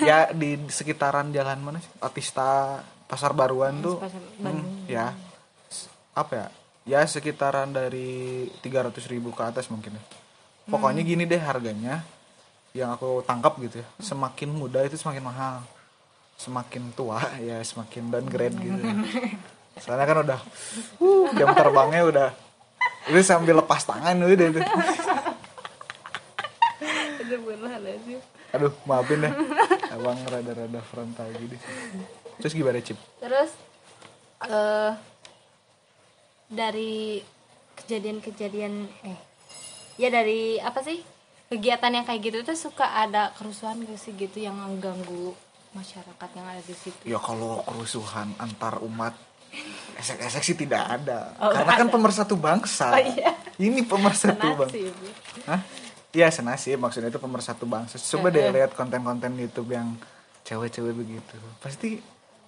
Ya 0.03 0.27
di 0.35 0.59
sekitaran 0.67 1.31
jalan 1.31 1.61
mana 1.63 1.79
sih? 1.79 1.91
Otista 2.03 2.83
pasar 3.07 3.31
baruan 3.31 3.79
tuh. 3.79 4.01
Pasar 4.01 4.19
hmm, 4.43 4.91
ya. 4.91 5.15
Apa 6.11 6.33
ya? 6.35 6.47
Ya 6.85 7.01
sekitaran 7.07 7.71
dari 7.71 8.45
300.000 8.61 9.09
ribu 9.09 9.31
ke 9.31 9.41
atas 9.41 9.71
mungkin 9.71 9.95
ya. 9.95 10.03
Pokoknya 10.67 11.05
Hmm. 11.05 11.09
gini 11.13 11.23
deh 11.23 11.39
harganya 11.39 12.01
yang 12.75 12.91
aku 12.91 13.23
tangkap 13.23 13.55
gitu 13.63 13.79
ya 13.79 13.87
semakin 14.03 14.51
muda 14.51 14.83
itu 14.83 14.99
semakin 14.99 15.23
mahal. 15.23 15.55
Semakin 16.35 16.91
tua 16.91 17.23
ya 17.47 17.63
semakin 17.63 18.11
downgrade 18.11 18.59
gitu 18.59 18.75
ya. 18.75 18.95
soalnya 19.75 20.07
kan 20.07 20.17
udah 20.23 20.39
uh, 21.03 21.27
jam 21.35 21.51
terbangnya 21.51 22.07
udah 22.07 22.29
itu 23.11 23.19
sambil 23.23 23.59
lepas 23.63 23.87
tangan 23.87 24.15
udah 24.19 24.47
itu. 24.51 24.59
Aduh, 28.55 28.71
maafin 28.87 29.19
deh. 29.19 29.33
Abang 29.91 30.19
rada-rada 30.31 30.79
frontal 30.87 31.27
gini. 31.35 31.57
Terus 32.39 32.53
gimana 32.55 32.79
cip? 32.79 32.95
Terus 33.19 33.51
eh 34.45 34.91
dari 36.51 37.19
kejadian-kejadian 37.75 38.73
eh 39.07 39.19
ya 39.99 40.11
dari 40.11 40.59
apa 40.59 40.79
sih 40.83 41.14
kegiatan 41.47 41.91
yang 41.91 42.03
kayak 42.03 42.21
gitu 42.23 42.37
tuh 42.43 42.57
suka 42.57 42.85
ada 42.97 43.29
kerusuhan 43.33 43.77
gak 43.81 43.95
sih 43.95 44.13
gitu 44.13 44.37
yang 44.37 44.53
mengganggu 44.53 45.33
masyarakat 45.71 46.29
yang 46.33 46.45
ada 46.45 46.61
di 46.61 46.73
situ 46.73 47.01
ya 47.03 47.17
kalau 47.17 47.61
kerusuhan 47.61 48.33
antar 48.37 48.79
umat 48.81 49.13
esek-esek 49.95 50.43
sih 50.43 50.57
tidak 50.57 50.83
ada 50.83 51.31
Oh, 51.37 51.51
karena 51.51 51.73
kan 51.75 51.87
ada. 51.87 51.93
pemersatu 51.93 52.35
bangsa 52.35 52.91
Oh, 52.91 52.99
iya. 52.99 53.31
ini 53.57 53.83
pemersatu 53.83 54.47
bangsa 54.55 54.75
Hah? 55.45 55.61
Iya 56.11 56.31
senasib 56.31 56.79
maksudnya 56.79 57.11
itu 57.11 57.19
pemersatu 57.19 57.67
bangsa. 57.67 57.99
Coba 57.99 58.31
deh 58.31 58.47
lihat 58.47 58.71
konten-konten 58.71 59.35
YouTube 59.35 59.75
yang 59.75 59.99
cewek-cewek 60.43 60.95
begitu. 60.95 61.35
Pasti 61.59 61.99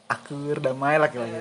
akur 0.08 0.64
damai 0.64 0.96
laki-laki. 0.96 1.36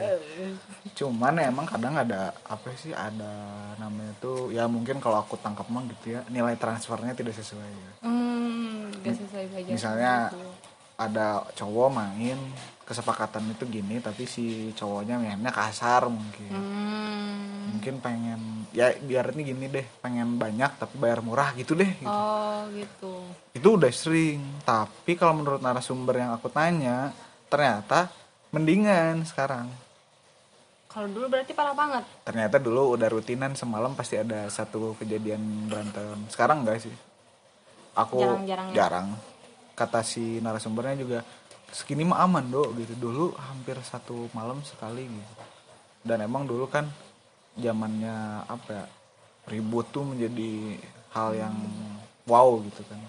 Cuman 0.98 1.38
ya 1.38 1.48
emang 1.48 1.66
kadang 1.70 1.94
ada 1.94 2.34
apa 2.50 2.74
sih 2.74 2.90
ada 2.90 3.30
namanya 3.78 4.12
tuh 4.18 4.50
ya 4.50 4.66
mungkin 4.66 4.98
kalau 4.98 5.22
aku 5.22 5.38
tangkap 5.38 5.70
mah 5.70 5.86
gitu 5.86 6.18
ya 6.18 6.26
nilai 6.26 6.58
transfernya 6.58 7.14
tidak 7.14 7.38
sesuai. 7.38 7.70
ya. 7.70 7.92
hmm 8.02 9.06
gak 9.06 9.14
sesuai 9.22 9.44
budget 9.54 9.70
Misalnya 9.70 10.12
gitu. 10.34 10.50
ada 10.98 11.46
cowok 11.54 11.88
main 11.94 12.38
kesepakatan 12.86 13.54
itu 13.54 13.64
gini 13.66 13.98
tapi 14.02 14.26
si 14.26 14.74
cowoknya 14.74 15.22
mainnya 15.22 15.54
kasar 15.54 16.10
mungkin. 16.10 16.50
hmm. 16.50 17.78
Mungkin 17.78 17.94
pengen 18.02 18.40
ya 18.74 18.92
biar 18.98 19.30
ini 19.32 19.42
gini 19.54 19.66
deh 19.70 19.86
pengen 20.02 20.36
banyak 20.42 20.74
tapi 20.76 20.94
bayar 20.98 21.22
murah 21.22 21.54
gitu 21.54 21.78
deh. 21.78 21.86
Gitu. 21.86 22.10
oh 22.10 22.66
gitu 22.74 23.14
itu 23.56 23.68
udah 23.72 23.88
sering 23.94 24.42
tapi 24.66 25.16
kalau 25.16 25.38
menurut 25.38 25.64
narasumber 25.64 26.20
yang 26.20 26.36
aku 26.36 26.52
tanya 26.52 27.14
ternyata 27.48 28.12
mendingan 28.54 29.24
sekarang. 29.26 29.68
Kalau 30.96 31.12
dulu 31.12 31.28
berarti 31.28 31.52
parah 31.52 31.76
banget. 31.76 32.04
Ternyata 32.24 32.56
dulu 32.56 32.96
udah 32.96 33.08
rutinan 33.12 33.52
semalam 33.52 33.92
pasti 33.92 34.16
ada 34.16 34.48
satu 34.48 34.96
kejadian 34.96 35.68
berantem. 35.68 36.24
Sekarang 36.32 36.64
enggak 36.64 36.88
sih. 36.88 36.94
Aku 37.92 38.16
Jarang-jarang 38.16 38.68
ya? 38.72 38.74
jarang. 38.76 39.08
Kata 39.76 40.00
si 40.00 40.40
narasumbernya 40.40 40.96
juga 40.96 41.18
segini 41.68 42.08
mah 42.08 42.24
aman 42.24 42.48
do 42.48 42.64
gitu. 42.80 42.96
Dulu 42.96 43.36
hampir 43.36 43.76
satu 43.84 44.32
malam 44.32 44.64
sekali 44.64 45.04
gitu. 45.04 45.34
Dan 46.00 46.24
emang 46.24 46.48
dulu 46.48 46.64
kan 46.64 46.88
zamannya 47.60 48.48
apa 48.48 48.68
ya 48.72 48.84
ribut 49.52 49.92
tuh 49.92 50.04
menjadi 50.04 50.80
hal 51.12 51.36
yang 51.36 51.56
wow 52.24 52.56
gitu 52.64 52.80
kan. 52.88 53.00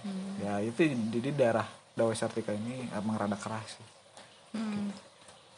Ya 0.43 0.59
itu 0.59 0.91
jadi 0.91 1.29
daerah 1.31 1.67
Dawa 1.95 2.11
Sartika 2.13 2.51
ini 2.51 2.91
emang 2.91 3.15
rada 3.15 3.39
keras 3.39 3.79
sih. 3.79 3.87
Hmm. 4.59 4.91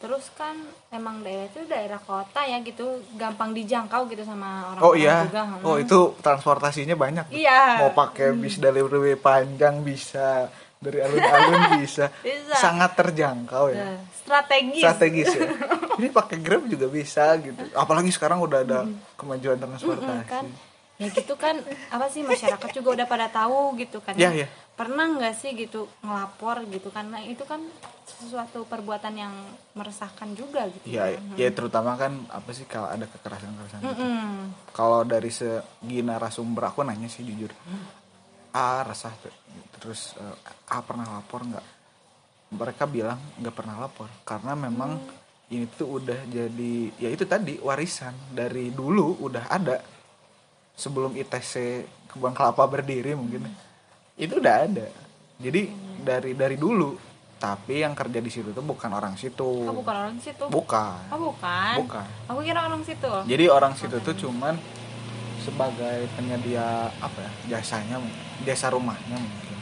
Terus 0.00 0.32
kan 0.32 0.56
emang 0.88 1.20
daerah 1.20 1.44
itu 1.44 1.60
daerah 1.68 2.00
kota 2.00 2.40
ya 2.48 2.56
gitu 2.64 3.04
gampang 3.20 3.52
dijangkau 3.52 4.08
gitu 4.08 4.24
sama 4.24 4.72
orang 4.72 4.80
oh 4.80 4.96
iya. 4.96 5.28
juga 5.28 5.60
oh 5.60 5.76
hmm. 5.76 5.84
itu 5.84 5.98
transportasinya 6.24 6.96
banyak. 6.96 7.28
Iya. 7.28 7.84
Mau 7.84 7.92
pakai 7.92 8.32
bis 8.32 8.56
dari 8.56 8.80
freeway 8.80 9.20
panjang 9.20 9.84
bisa 9.84 10.48
dari 10.80 11.04
alun-alun 11.04 11.60
bisa. 11.84 12.08
Bisa. 12.24 12.56
sangat 12.56 12.96
terjangkau 12.96 13.76
ya. 13.76 13.84
Nah, 13.92 14.00
strategis. 14.16 14.80
Strategis 14.80 15.28
ya. 15.36 15.48
Ini 16.00 16.08
pakai 16.08 16.36
grab 16.40 16.64
juga 16.64 16.88
bisa 16.88 17.36
gitu. 17.36 17.60
Apalagi 17.76 18.08
sekarang 18.08 18.40
udah 18.40 18.64
ada 18.64 18.88
kemajuan 19.20 19.60
transportasi 19.60 20.24
kan. 20.24 20.48
ya 21.00 21.08
gitu 21.08 21.32
kan 21.32 21.56
apa 21.88 22.12
sih 22.12 22.20
masyarakat 22.20 22.76
juga 22.76 22.92
udah 22.92 23.06
pada 23.08 23.24
tahu 23.32 23.72
gitu 23.80 24.04
kan 24.04 24.12
Ya, 24.20 24.36
ya. 24.36 24.44
Pernah 24.80 25.12
nggak 25.12 25.34
sih 25.36 25.52
gitu 25.52 25.84
ngelapor 26.00 26.64
gitu? 26.72 26.88
Karena 26.88 27.20
itu 27.20 27.44
kan 27.44 27.60
sesuatu 28.08 28.64
perbuatan 28.64 29.12
yang 29.12 29.34
meresahkan 29.76 30.32
juga 30.32 30.64
gitu. 30.72 30.88
Ya 30.88 31.12
ya 31.36 31.48
terutama 31.52 32.00
kan 32.00 32.24
apa 32.32 32.48
sih 32.56 32.64
kalau 32.64 32.88
ada 32.88 33.04
kekerasan 33.04 33.52
kekerasan 33.52 33.80
gitu. 33.84 34.00
Mm-mm. 34.00 34.32
kalau 34.72 35.04
dari 35.04 35.28
segi 35.28 36.00
narasumber 36.00 36.72
aku 36.72 36.80
nanya 36.80 37.12
sih 37.12 37.28
jujur. 37.28 37.52
A 38.56 38.80
resah 38.82 39.12
terus 39.76 40.16
eh, 40.16 40.36
A 40.72 40.80
pernah 40.80 41.20
lapor 41.20 41.44
nggak? 41.44 41.66
Mereka 42.56 42.88
bilang 42.88 43.20
nggak 43.36 43.54
pernah 43.54 43.84
lapor. 43.84 44.08
Karena 44.24 44.56
memang 44.56 44.96
ini 45.52 45.68
tuh 45.76 46.00
udah 46.00 46.24
jadi 46.24 46.74
ya 46.96 47.12
itu 47.12 47.28
tadi 47.28 47.60
warisan. 47.60 48.32
Dari 48.32 48.72
dulu 48.72 49.28
udah 49.28 49.44
ada. 49.52 49.76
Sebelum 50.72 51.12
ITC 51.12 51.84
kebun 52.08 52.32
kelapa 52.32 52.64
berdiri 52.64 53.12
mungkin 53.12 53.44
itu 54.20 54.36
udah 54.36 54.54
ada. 54.68 54.86
Jadi 55.40 55.62
dari 56.04 56.36
dari 56.36 56.56
dulu. 56.60 57.08
Tapi 57.40 57.80
yang 57.80 57.96
kerja 57.96 58.20
di 58.20 58.28
situ 58.28 58.52
tuh 58.52 58.60
bukan 58.60 58.92
orang 58.92 59.16
situ. 59.16 59.64
Oh 59.64 59.72
bukan 59.72 59.96
orang 59.96 60.20
situ? 60.20 60.44
Bukan. 60.52 61.08
Oh 61.08 61.32
bukan? 61.32 61.74
Bukan. 61.80 62.08
Aku 62.28 62.44
kira 62.44 62.68
orang 62.68 62.84
situ. 62.84 63.08
Jadi 63.08 63.44
orang 63.48 63.72
situ 63.72 63.96
tuh 64.04 64.12
cuman 64.12 64.60
sebagai 65.40 66.04
penyedia 66.20 66.92
apa 67.00 67.16
ya 67.48 67.56
jasanya 67.56 67.96
jasa 68.44 68.68
rumahnya 68.68 69.16
mungkin. 69.16 69.56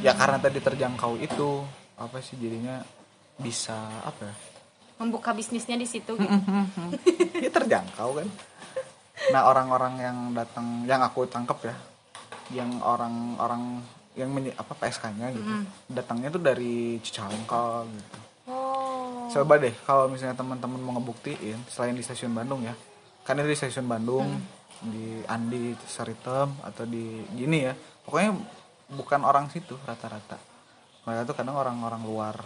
Ya 0.00 0.16
karena 0.16 0.40
tadi 0.40 0.56
terjangkau 0.56 1.20
itu 1.20 1.68
apa 2.00 2.16
sih 2.24 2.40
jadinya 2.40 2.80
bisa 3.36 3.76
apa 4.08 4.24
ya? 4.24 4.34
Membuka 5.04 5.36
bisnisnya 5.36 5.76
di 5.76 5.84
situ 5.84 6.16
gitu. 6.16 6.32
ya 7.44 7.50
terjangkau 7.52 8.24
kan. 8.24 8.28
Nah 9.36 9.52
orang-orang 9.52 9.94
yang 10.00 10.18
datang 10.32 10.88
yang 10.88 11.04
aku 11.04 11.28
tangkap 11.28 11.60
ya 11.60 11.76
yang 12.56 12.80
orang-orang 12.80 13.84
yang 14.18 14.34
menye- 14.34 14.56
apa 14.58 14.74
PSK-nya 14.74 15.30
gitu. 15.30 15.50
Datangnya 15.86 16.28
tuh 16.34 16.42
dari 16.42 16.98
Cicalengka 16.98 17.86
gitu. 17.86 18.18
Oh. 18.50 19.30
Coba 19.30 19.62
deh 19.62 19.70
kalau 19.86 20.10
misalnya 20.10 20.34
teman-teman 20.34 20.80
mau 20.82 20.98
ngebuktiin 20.98 21.54
selain 21.70 21.94
di 21.94 22.02
stasiun 22.02 22.34
Bandung 22.34 22.66
ya. 22.66 22.74
Kan 23.22 23.38
itu 23.38 23.46
di 23.46 23.56
stasiun 23.56 23.86
Bandung 23.86 24.26
di 24.82 25.22
Andi 25.26 25.78
Saritem 25.86 26.50
atau 26.66 26.82
di 26.82 27.22
gini 27.30 27.62
ya. 27.62 27.72
Pokoknya 28.02 28.34
bukan 28.90 29.20
orang 29.22 29.46
situ 29.54 29.78
rata-rata. 29.86 30.40
Mereka 31.06 31.30
tuh 31.30 31.36
kadang 31.38 31.54
orang-orang 31.54 32.02
luar 32.02 32.36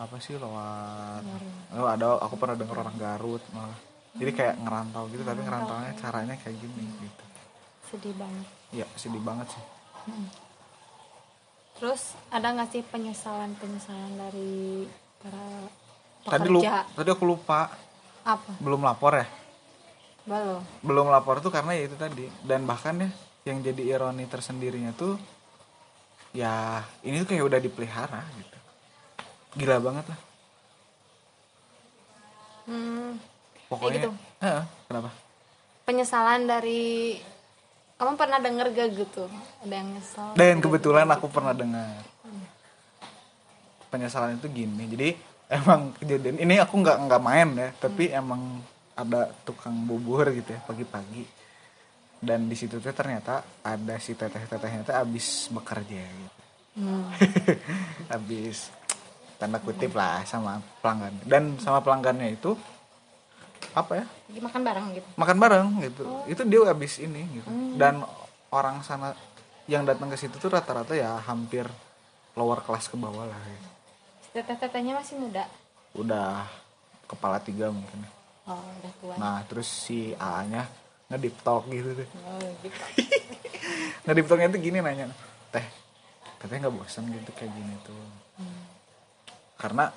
apa 0.00 0.16
sih 0.16 0.32
luar 0.40 1.20
oh, 1.76 1.84
ada 1.84 2.16
aku 2.24 2.40
pernah 2.40 2.56
dengar 2.56 2.82
orang 2.82 2.96
Garut 2.96 3.44
malah. 3.52 3.76
Jadi 4.16 4.32
kayak 4.34 4.58
ngerantau 4.58 5.06
gitu 5.12 5.22
tapi 5.22 5.44
ngerantaunya 5.44 5.92
caranya 6.00 6.34
kayak 6.40 6.56
gini 6.58 6.82
gitu. 6.98 7.24
Sedih 7.92 8.14
banget. 8.16 8.46
Ya 8.72 8.86
sedih 8.96 9.20
banget 9.20 9.52
sih 9.52 9.64
terus 11.80 12.12
ada 12.28 12.52
nggak 12.52 12.76
sih 12.76 12.82
penyesalan 12.84 13.56
penyesalan 13.56 14.12
dari 14.20 14.84
para 15.16 15.44
tadi 16.28 16.48
lu 16.52 16.60
pekerja? 16.60 16.84
tadi 16.92 17.08
aku 17.08 17.24
lupa. 17.24 17.72
Apa? 18.20 18.52
Belum 18.60 18.84
lapor 18.84 19.16
ya? 19.16 19.26
Belum. 20.28 20.60
Belum 20.84 21.06
lapor 21.08 21.40
tuh 21.40 21.48
karena 21.48 21.72
ya 21.72 21.88
itu 21.88 21.96
tadi. 21.96 22.28
Dan 22.44 22.68
bahkan 22.68 23.00
ya 23.00 23.08
yang 23.48 23.64
jadi 23.64 23.96
ironi 23.96 24.28
tersendirinya 24.28 24.92
tuh 24.92 25.16
ya 26.36 26.84
ini 27.00 27.24
tuh 27.24 27.28
kayak 27.32 27.48
udah 27.48 27.60
dipelihara 27.64 28.20
gitu. 28.36 28.58
Gila 29.56 29.80
banget 29.80 30.04
lah. 30.12 30.20
Hmm, 32.70 33.18
pokoknya 33.66 33.98
gitu? 33.98 34.10
Heeh, 34.44 34.64
kenapa? 34.86 35.10
Penyesalan 35.88 36.46
dari 36.46 37.18
kamu 38.00 38.16
pernah 38.16 38.40
denger 38.40 38.66
gak 38.72 38.88
gitu? 38.96 39.28
Ada 39.60 39.74
yang 39.76 39.88
nyesel? 39.92 40.28
Dan 40.32 40.64
kebetulan 40.64 41.04
aku 41.12 41.28
pernah 41.28 41.52
dengar 41.52 42.00
penyesalan 43.90 44.38
itu 44.38 44.46
gini 44.46 44.86
jadi 44.86 45.08
emang 45.50 45.90
kejadian 45.98 46.38
ini 46.38 46.62
aku 46.62 46.78
nggak 46.78 47.10
nggak 47.10 47.22
main 47.26 47.48
ya 47.58 47.68
tapi 47.74 48.06
emang 48.14 48.62
ada 49.00 49.32
tukang 49.42 49.74
bubur 49.88 50.28
gitu 50.34 50.52
ya 50.52 50.60
pagi-pagi. 50.64 51.24
Dan 52.20 52.52
di 52.52 52.56
situ 52.56 52.76
tuh 52.76 52.92
ternyata 52.92 53.40
ada 53.64 53.96
si 53.96 54.12
teteh-tetehnya 54.12 54.84
tuh 54.84 54.92
abis 54.92 55.48
bekerja 55.48 56.04
gitu. 56.04 56.40
Hmm. 56.76 57.08
habis 58.12 58.68
tanda 59.40 59.56
kutip 59.56 59.96
lah 59.96 60.20
sama 60.28 60.60
pelanggan. 60.84 61.16
Dan 61.24 61.56
sama 61.56 61.80
pelanggannya 61.80 62.36
itu 62.36 62.52
apa 63.74 63.92
ya? 64.02 64.04
Makan 64.40 64.60
bareng 64.64 64.86
gitu. 64.96 65.08
Makan 65.14 65.36
bareng 65.38 65.66
gitu. 65.84 66.02
Itu 66.26 66.42
dia 66.48 66.60
habis 66.66 66.98
ini 66.98 67.22
gitu. 67.40 67.48
Dan 67.78 68.02
orang 68.50 68.82
sana 68.82 69.14
yang 69.70 69.86
datang 69.86 70.10
ke 70.10 70.18
situ 70.18 70.34
tuh 70.42 70.50
rata-rata 70.50 70.98
ya 70.98 71.22
hampir 71.22 71.66
lower 72.34 72.58
kelas 72.66 72.90
ke 72.90 72.96
bawah 72.98 73.26
lah 73.26 73.40
gitu. 73.46 73.68
teteh-tetehnya 74.30 74.94
masih 74.94 75.18
muda? 75.18 75.46
Udah 75.94 76.46
kepala 77.06 77.42
tiga 77.42 77.70
mungkin. 77.70 78.06
Oh 78.46 78.58
udah 78.58 78.92
tua. 79.02 79.14
Nah 79.18 79.42
terus 79.46 79.66
si 79.66 80.14
A 80.18 80.42
nya 80.46 80.66
ngedip 81.10 81.34
talk 81.42 81.66
gitu 81.70 81.90
tuh. 81.98 82.08
Oh, 82.26 82.38
ngedip 84.06 84.26
talknya 84.30 84.54
tuh 84.54 84.62
gini 84.62 84.78
nanya 84.78 85.10
teh 85.50 85.66
teteh 86.38 86.56
nggak 86.62 86.74
bosan 86.74 87.10
gitu 87.10 87.30
kayak 87.34 87.50
gini 87.50 87.74
tuh? 87.82 87.98
Karena 89.58 89.90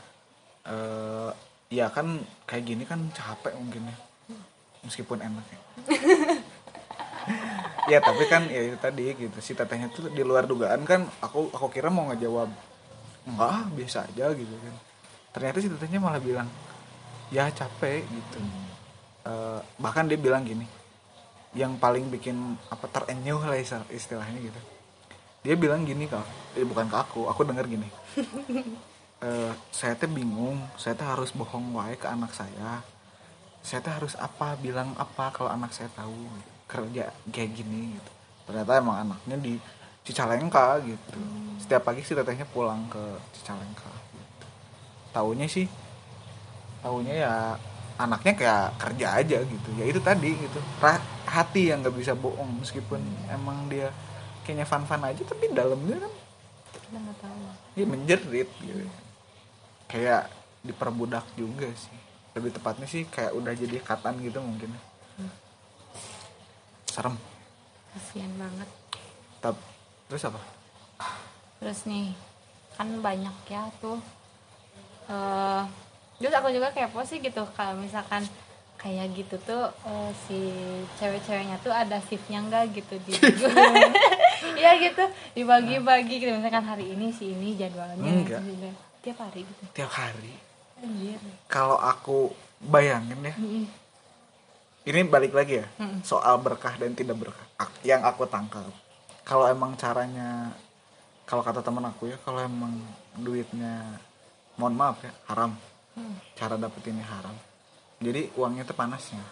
eh 0.65 1.31
ya 1.73 1.89
kan 1.89 2.21
kayak 2.45 2.63
gini 2.69 2.83
kan 2.85 3.09
capek 3.09 3.57
mungkin 3.57 3.89
ya. 3.89 3.97
Meskipun 4.85 5.17
enak 5.25 5.45
ya. 5.49 5.59
Ya 7.83 7.99
tapi 7.99 8.23
kan 8.31 8.47
ya 8.47 8.63
itu 8.63 8.77
tadi 8.79 9.11
gitu. 9.11 9.37
Si 9.43 9.51
tetehnya 9.55 9.91
tuh 9.91 10.07
di 10.07 10.23
luar 10.23 10.47
dugaan 10.47 10.87
kan 10.87 11.03
aku 11.19 11.51
aku 11.51 11.67
kira 11.67 11.91
mau 11.91 12.07
ngejawab 12.11 12.47
enggak 13.27 13.49
ah, 13.51 13.63
biasa 13.75 14.07
aja 14.07 14.31
gitu 14.31 14.55
kan. 14.55 14.75
Ternyata 15.35 15.57
si 15.59 15.67
tetehnya 15.67 15.99
malah 15.99 16.23
bilang 16.23 16.47
ya 17.27 17.47
capek 17.51 18.07
gitu. 18.07 18.39
Eh, 19.23 19.59
bahkan 19.79 20.07
dia 20.07 20.15
bilang 20.15 20.47
gini 20.47 20.63
yang 21.55 21.75
paling 21.75 22.07
bikin 22.07 22.55
apa 22.71 22.87
terenyuh 22.87 23.39
lah 23.43 23.59
istilah- 23.59 23.91
istilahnya 23.91 24.39
gitu. 24.39 24.59
Dia 25.43 25.55
bilang 25.59 25.83
gini 25.83 26.07
kak 26.07 26.23
eh, 26.55 26.63
bukan 26.63 26.87
ke 26.87 26.95
aku 26.95 27.27
aku 27.27 27.43
denger 27.43 27.67
gini 27.67 27.87
Eh, 29.23 29.53
saya 29.71 29.95
teh 29.95 30.09
bingung 30.09 30.59
saya 30.75 30.99
teh 30.99 31.07
harus 31.07 31.31
bohong 31.31 31.71
wae 31.71 31.95
ke 31.95 32.11
anak 32.11 32.35
saya. 32.35 32.83
Saya 33.63 33.79
teh 33.79 33.93
harus 33.95 34.19
apa 34.19 34.59
bilang 34.59 34.91
apa 34.99 35.31
kalau 35.31 35.47
anak 35.47 35.71
saya 35.71 35.87
tahu 35.95 36.27
kerja 36.67 37.07
kayak 37.31 37.55
gini 37.55 37.95
gitu. 37.95 38.11
Ternyata 38.51 38.83
emang 38.83 38.99
anaknya 39.07 39.39
di 39.39 39.55
Cicalengka 40.03 40.83
gitu. 40.83 41.19
Setiap 41.55 41.87
pagi 41.87 42.03
sih 42.03 42.19
tetehnya 42.19 42.43
pulang 42.51 42.83
ke 42.91 42.99
Cicalengka 43.39 43.87
gitu. 44.11 44.45
taunya 45.15 45.47
sih 45.47 45.69
taunya 46.83 47.13
ya 47.23 47.33
anaknya 47.95 48.33
kayak 48.35 48.75
kerja 48.75 49.07
aja 49.23 49.39
gitu. 49.39 49.69
Ya 49.79 49.87
itu 49.87 50.03
tadi 50.03 50.35
gitu. 50.35 50.59
Hati 51.23 51.71
yang 51.71 51.79
nggak 51.79 51.95
bisa 51.95 52.11
bohong 52.11 52.59
meskipun 52.59 52.99
emang 53.31 53.71
dia 53.71 53.87
kayaknya 54.43 54.67
fun 54.67 54.83
fun 54.83 54.99
aja 54.99 55.23
tapi 55.23 55.47
dalamnya 55.55 55.95
kan 56.03 56.11
kita 56.75 56.97
nggak 56.99 57.17
tahu. 57.23 57.39
Ya 57.79 57.85
menjerit 57.87 58.51
gitu 58.59 59.02
kayak 59.93 60.25
diperbudak 60.65 61.21
juga 61.37 61.69
sih. 61.77 61.93
Lebih 62.33 62.49
tepatnya 62.57 62.89
sih 62.89 63.05
kayak 63.05 63.37
udah 63.37 63.53
jadi 63.53 63.77
ikatan 63.77 64.17
gitu 64.25 64.41
mungkin. 64.41 64.73
Serem. 66.89 67.13
Kasihan 67.93 68.33
banget. 68.41 68.69
Tap, 69.37 69.53
terus 70.09 70.25
apa? 70.25 70.41
Terus 71.61 71.85
nih 71.85 72.09
kan 72.73 72.89
banyak 73.05 73.37
ya 73.53 73.69
tuh 73.77 74.01
eh 75.05 75.61
terus 76.17 76.33
aku 76.33 76.49
juga 76.49 76.73
kepo 76.73 77.05
sih 77.05 77.21
gitu 77.21 77.45
kalau 77.53 77.77
misalkan 77.77 78.25
kayak 78.81 79.13
gitu 79.13 79.37
tuh 79.45 79.69
eh, 79.85 80.09
si 80.25 80.39
cewek-ceweknya 80.97 81.61
tuh 81.61 81.69
ada 81.69 82.01
shiftnya 82.01 82.41
enggak 82.41 82.73
gitu 82.73 82.97
di 83.05 83.13
Iya 84.59 84.71
gitu 84.79 85.03
dibagi-bagi 85.37 86.15
gitu. 86.19 86.31
Misalkan 86.33 86.65
hari 86.65 86.91
ini 86.97 87.13
si 87.13 87.31
ini 87.31 87.55
jadwalnya 87.55 88.09
Enggak. 88.09 88.41
gitu. 88.41 88.69
Tiap 89.03 89.19
hari 89.19 89.43
gitu. 89.43 89.63
Tiap 89.75 89.91
hari. 89.91 90.33
Anjir. 90.79 91.19
Kalau 91.51 91.75
aku 91.75 92.31
bayangin 92.63 93.19
ya 93.19 93.35
Mm-mm. 93.35 93.65
ini 94.83 94.99
balik 95.07 95.35
lagi 95.35 95.59
ya 95.59 95.67
Mm-mm. 95.79 95.99
soal 96.03 96.39
berkah 96.39 96.75
dan 96.79 96.95
tidak 96.95 97.19
berkah. 97.19 97.47
Yang 97.83 98.01
aku 98.07 98.23
tangkap. 98.25 98.71
Kalau 99.23 99.47
emang 99.47 99.75
caranya 99.75 100.51
kalau 101.23 101.43
kata 101.43 101.59
teman 101.59 101.87
aku 101.87 102.11
ya 102.11 102.17
kalau 102.23 102.39
emang 102.39 102.79
duitnya 103.15 103.99
mohon 104.55 104.75
maaf 104.75 105.03
ya 105.03 105.11
haram. 105.27 105.51
Cara 106.33 106.55
dapetinnya 106.55 107.05
haram. 107.05 107.35
Jadi 107.99 108.31
uangnya 108.35 108.63
tuh 108.65 108.75
panasnya 108.75 109.23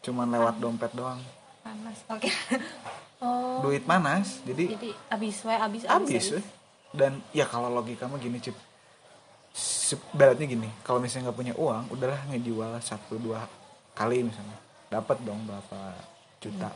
cuman 0.00 0.32
lewat 0.32 0.56
dompet 0.56 0.92
doang. 0.92 1.20
Panas 1.64 1.98
oke. 2.08 2.28
Oh. 3.20 3.60
Duit 3.60 3.84
panas 3.84 4.40
jadi 4.48 4.80
jadi 4.80 4.96
abis 5.12 5.44
abis 5.44 5.84
habis 5.84 6.24
weh. 6.32 6.44
dan 6.96 7.20
ya 7.36 7.44
kalau 7.44 7.68
logika 7.68 8.08
mah 8.08 8.16
gini 8.16 8.40
cip 8.40 8.56
sebaratnya 9.90 10.46
gini. 10.46 10.70
Kalau 10.86 11.02
misalnya 11.02 11.30
nggak 11.30 11.38
punya 11.38 11.54
uang 11.58 11.90
udahlah 11.90 12.20
ngejual 12.30 12.78
satu 12.78 13.18
dua 13.18 13.42
kali 13.98 14.22
misalnya. 14.22 14.58
Dapat 14.90 15.22
dong 15.26 15.42
berapa 15.46 15.80
juta. 16.38 16.70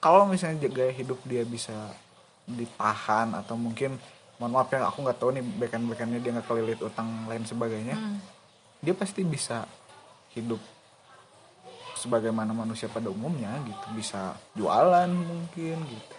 Kalau 0.00 0.26
misalnya 0.26 0.66
gaya 0.66 0.90
hidup 0.90 1.22
dia 1.28 1.46
bisa 1.46 1.94
ditahan 2.48 3.30
atau 3.38 3.54
mungkin 3.54 3.94
mohon 4.40 4.56
maaf 4.56 4.72
ya 4.72 4.82
aku 4.88 5.04
nggak 5.04 5.18
tahu 5.20 5.30
nih 5.36 5.44
bekan 5.60 5.84
bekannya 5.84 6.18
dia 6.18 6.32
nggak 6.32 6.48
kelilit 6.48 6.80
utang 6.80 7.28
lain 7.28 7.44
sebagainya 7.44 7.92
Hmm. 7.92 8.16
dia 8.80 8.96
pasti 8.96 9.20
bisa 9.20 9.68
hidup 10.32 10.58
sebagaimana 12.00 12.56
manusia 12.56 12.88
pada 12.88 13.12
umumnya 13.12 13.52
gitu. 13.68 13.86
Bisa 13.92 14.32
jualan 14.56 15.12
mungkin 15.12 15.84
gitu. 15.84 16.14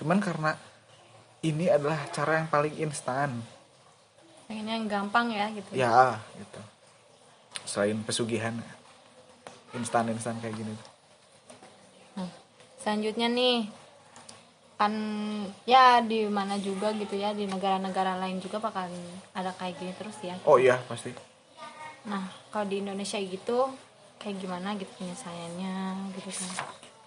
Cuman 0.00 0.18
karena 0.24 0.56
ini 1.44 1.68
adalah 1.68 2.08
cara 2.08 2.40
yang 2.40 2.48
paling 2.48 2.80
instan 2.80 3.36
pengennya 4.46 4.74
yang 4.78 4.88
gampang 4.88 5.26
ya 5.34 5.46
gitu. 5.52 5.70
Ya 5.74 6.22
gitu. 6.38 6.60
Selain 7.66 7.98
pesugihan 8.06 8.54
instan 9.74 10.08
instan 10.08 10.38
kayak 10.40 10.56
gini. 10.56 10.74
Nah, 12.16 12.30
selanjutnya 12.80 13.28
nih 13.28 13.68
kan 14.76 14.92
ya 15.64 16.04
di 16.04 16.28
mana 16.28 16.60
juga 16.60 16.92
gitu 16.92 17.16
ya 17.16 17.32
di 17.32 17.48
negara-negara 17.48 18.20
lain 18.20 18.44
juga 18.44 18.60
bakal 18.60 18.86
ada 19.32 19.50
kayak 19.56 19.80
gini 19.80 19.92
terus 19.96 20.16
ya. 20.20 20.36
Oh 20.44 20.60
iya 20.60 20.78
pasti. 20.84 21.10
Nah 22.06 22.28
kalau 22.52 22.68
di 22.68 22.84
Indonesia 22.84 23.16
gitu 23.16 23.72
kayak 24.20 24.36
gimana 24.36 24.76
gitu 24.76 24.92
penyelesaiannya 25.00 25.76
gitu 26.20 26.28
kan? 26.28 26.50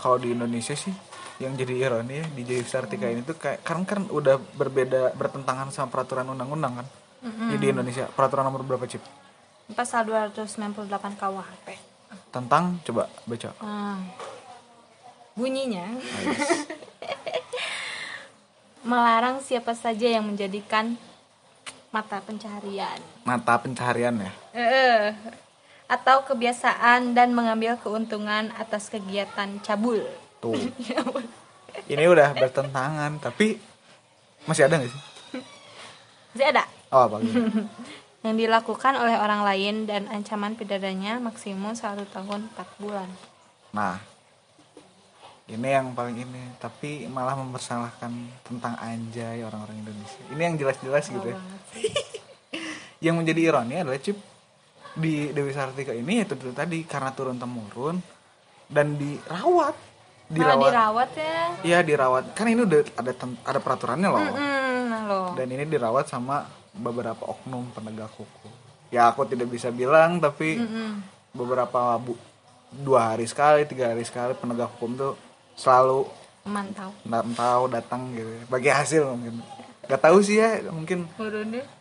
Kalau 0.01 0.17
di 0.17 0.33
Indonesia 0.33 0.73
sih 0.73 0.91
yang 1.39 1.55
jadi 1.55 1.87
ironi 1.87 2.19
ya 2.19 2.25
di 2.27 2.41
Jaya 2.43 2.65
Sartika 2.67 3.07
ini 3.07 3.23
tuh 3.23 3.39
kayak 3.39 3.63
karena 3.63 3.85
kan 3.87 4.01
udah 4.11 4.35
berbeda 4.35 5.15
bertentangan 5.15 5.71
sama 5.71 5.87
peraturan 5.87 6.27
undang-undang 6.27 6.83
kan 6.83 6.87
Mm-mm. 7.19 7.51
Ya, 7.51 7.57
di 7.59 7.67
Indonesia 7.67 8.05
peraturan 8.15 8.47
nomor 8.47 8.63
berapa 8.63 8.87
cip? 8.87 9.03
Pasal 9.75 10.07
298 10.07 10.87
KUHP 11.19 11.67
tentang 12.31 12.79
coba 12.85 13.05
baca. 13.27 13.49
Nah, 13.61 14.01
bunyinya. 15.35 15.85
Ah, 15.85 15.97
melarang 18.89 19.43
siapa 19.43 19.75
saja 19.75 20.07
yang 20.09 20.25
menjadikan 20.25 20.97
mata 21.91 22.17
pencaharian. 22.23 22.97
Mata 23.27 23.59
pencaharian 23.61 24.15
ya? 24.17 24.31
Atau 25.89 26.25
kebiasaan 26.25 27.17
dan 27.17 27.33
mengambil 27.33 27.77
keuntungan 27.81 28.53
atas 28.57 28.89
kegiatan 28.89 29.59
cabul. 29.61 30.01
tuh. 30.39 30.55
Ini 31.91 32.05
udah 32.09 32.33
bertentangan 32.33 33.21
tapi 33.21 33.59
masih 34.47 34.65
ada 34.65 34.81
nggak 34.81 34.89
sih? 34.89 35.01
Masih 36.33 36.47
ada 36.49 36.63
oh 36.89 37.01
apa 37.05 37.15
gitu? 37.23 37.39
yang 38.19 38.35
dilakukan 38.35 38.93
oleh 38.93 39.15
orang 39.15 39.41
lain 39.41 39.87
dan 39.87 40.05
ancaman 40.07 40.53
pidananya 40.53 41.17
maksimum 41.17 41.71
satu 41.71 42.03
tahun 42.11 42.51
4 42.51 42.83
bulan. 42.83 43.07
nah 43.71 43.95
ini 45.49 45.65
yang 45.65 45.97
paling 45.97 46.13
ini 46.13 46.53
tapi 46.57 47.07
malah 47.07 47.33
mempersalahkan 47.33 48.11
tentang 48.43 48.73
anjay 48.77 49.41
orang-orang 49.41 49.81
Indonesia 49.81 50.21
ini 50.29 50.41
yang 50.43 50.55
jelas-jelas 50.57 51.05
gitu 51.07 51.25
ya 51.25 51.37
yang 53.05 53.15
menjadi 53.15 53.39
ironi 53.49 53.79
adalah 53.79 53.97
cip 53.97 54.19
di 54.93 55.31
Dewi 55.31 55.53
Sartika 55.53 55.95
ini 55.95 56.25
itu, 56.25 56.35
tadi 56.51 56.83
karena 56.83 57.13
turun 57.13 57.39
temurun 57.39 57.97
dan 58.67 58.99
dirawat 58.99 59.73
Malah 60.29 60.35
dirawat 60.35 60.69
dirawat 60.69 61.09
ya. 61.15 61.41
iya 61.63 61.79
dirawat 61.81 62.23
kan 62.37 62.45
ini 62.45 62.61
udah 62.61 62.81
ada 62.99 63.11
ada 63.47 63.59
peraturannya 63.63 64.09
loh 64.11 64.21
Hmm, 64.29 64.81
nah 64.85 65.01
loh. 65.07 65.27
dan 65.33 65.47
ini 65.49 65.65
dirawat 65.65 66.05
sama 66.05 66.45
beberapa 66.75 67.23
oknum 67.25 67.69
penegak 67.73 68.11
hukum. 68.13 68.51
Ya 68.89 69.09
aku 69.09 69.25
tidak 69.25 69.49
bisa 69.49 69.69
bilang 69.69 70.17
tapi 70.17 70.57
Mm-mm. 70.57 71.01
beberapa 71.33 71.97
bu 72.01 72.17
dua 72.69 73.13
hari 73.13 73.25
sekali 73.25 73.65
tiga 73.65 73.93
hari 73.93 74.05
sekali 74.05 74.33
penegak 74.37 74.69
hukum 74.77 74.93
tuh 74.97 75.13
selalu 75.57 76.05
Memantau. 76.45 76.89
nggak 77.05 77.23
tahu 77.37 77.63
datang 77.69 78.01
gitu. 78.13 78.29
Bagi 78.49 78.69
hasil 78.69 79.03
mungkin. 79.09 79.41
Nggak 79.89 80.01
tahu 80.05 80.17
sih 80.21 80.37
ya 80.37 80.61
mungkin 80.69 81.09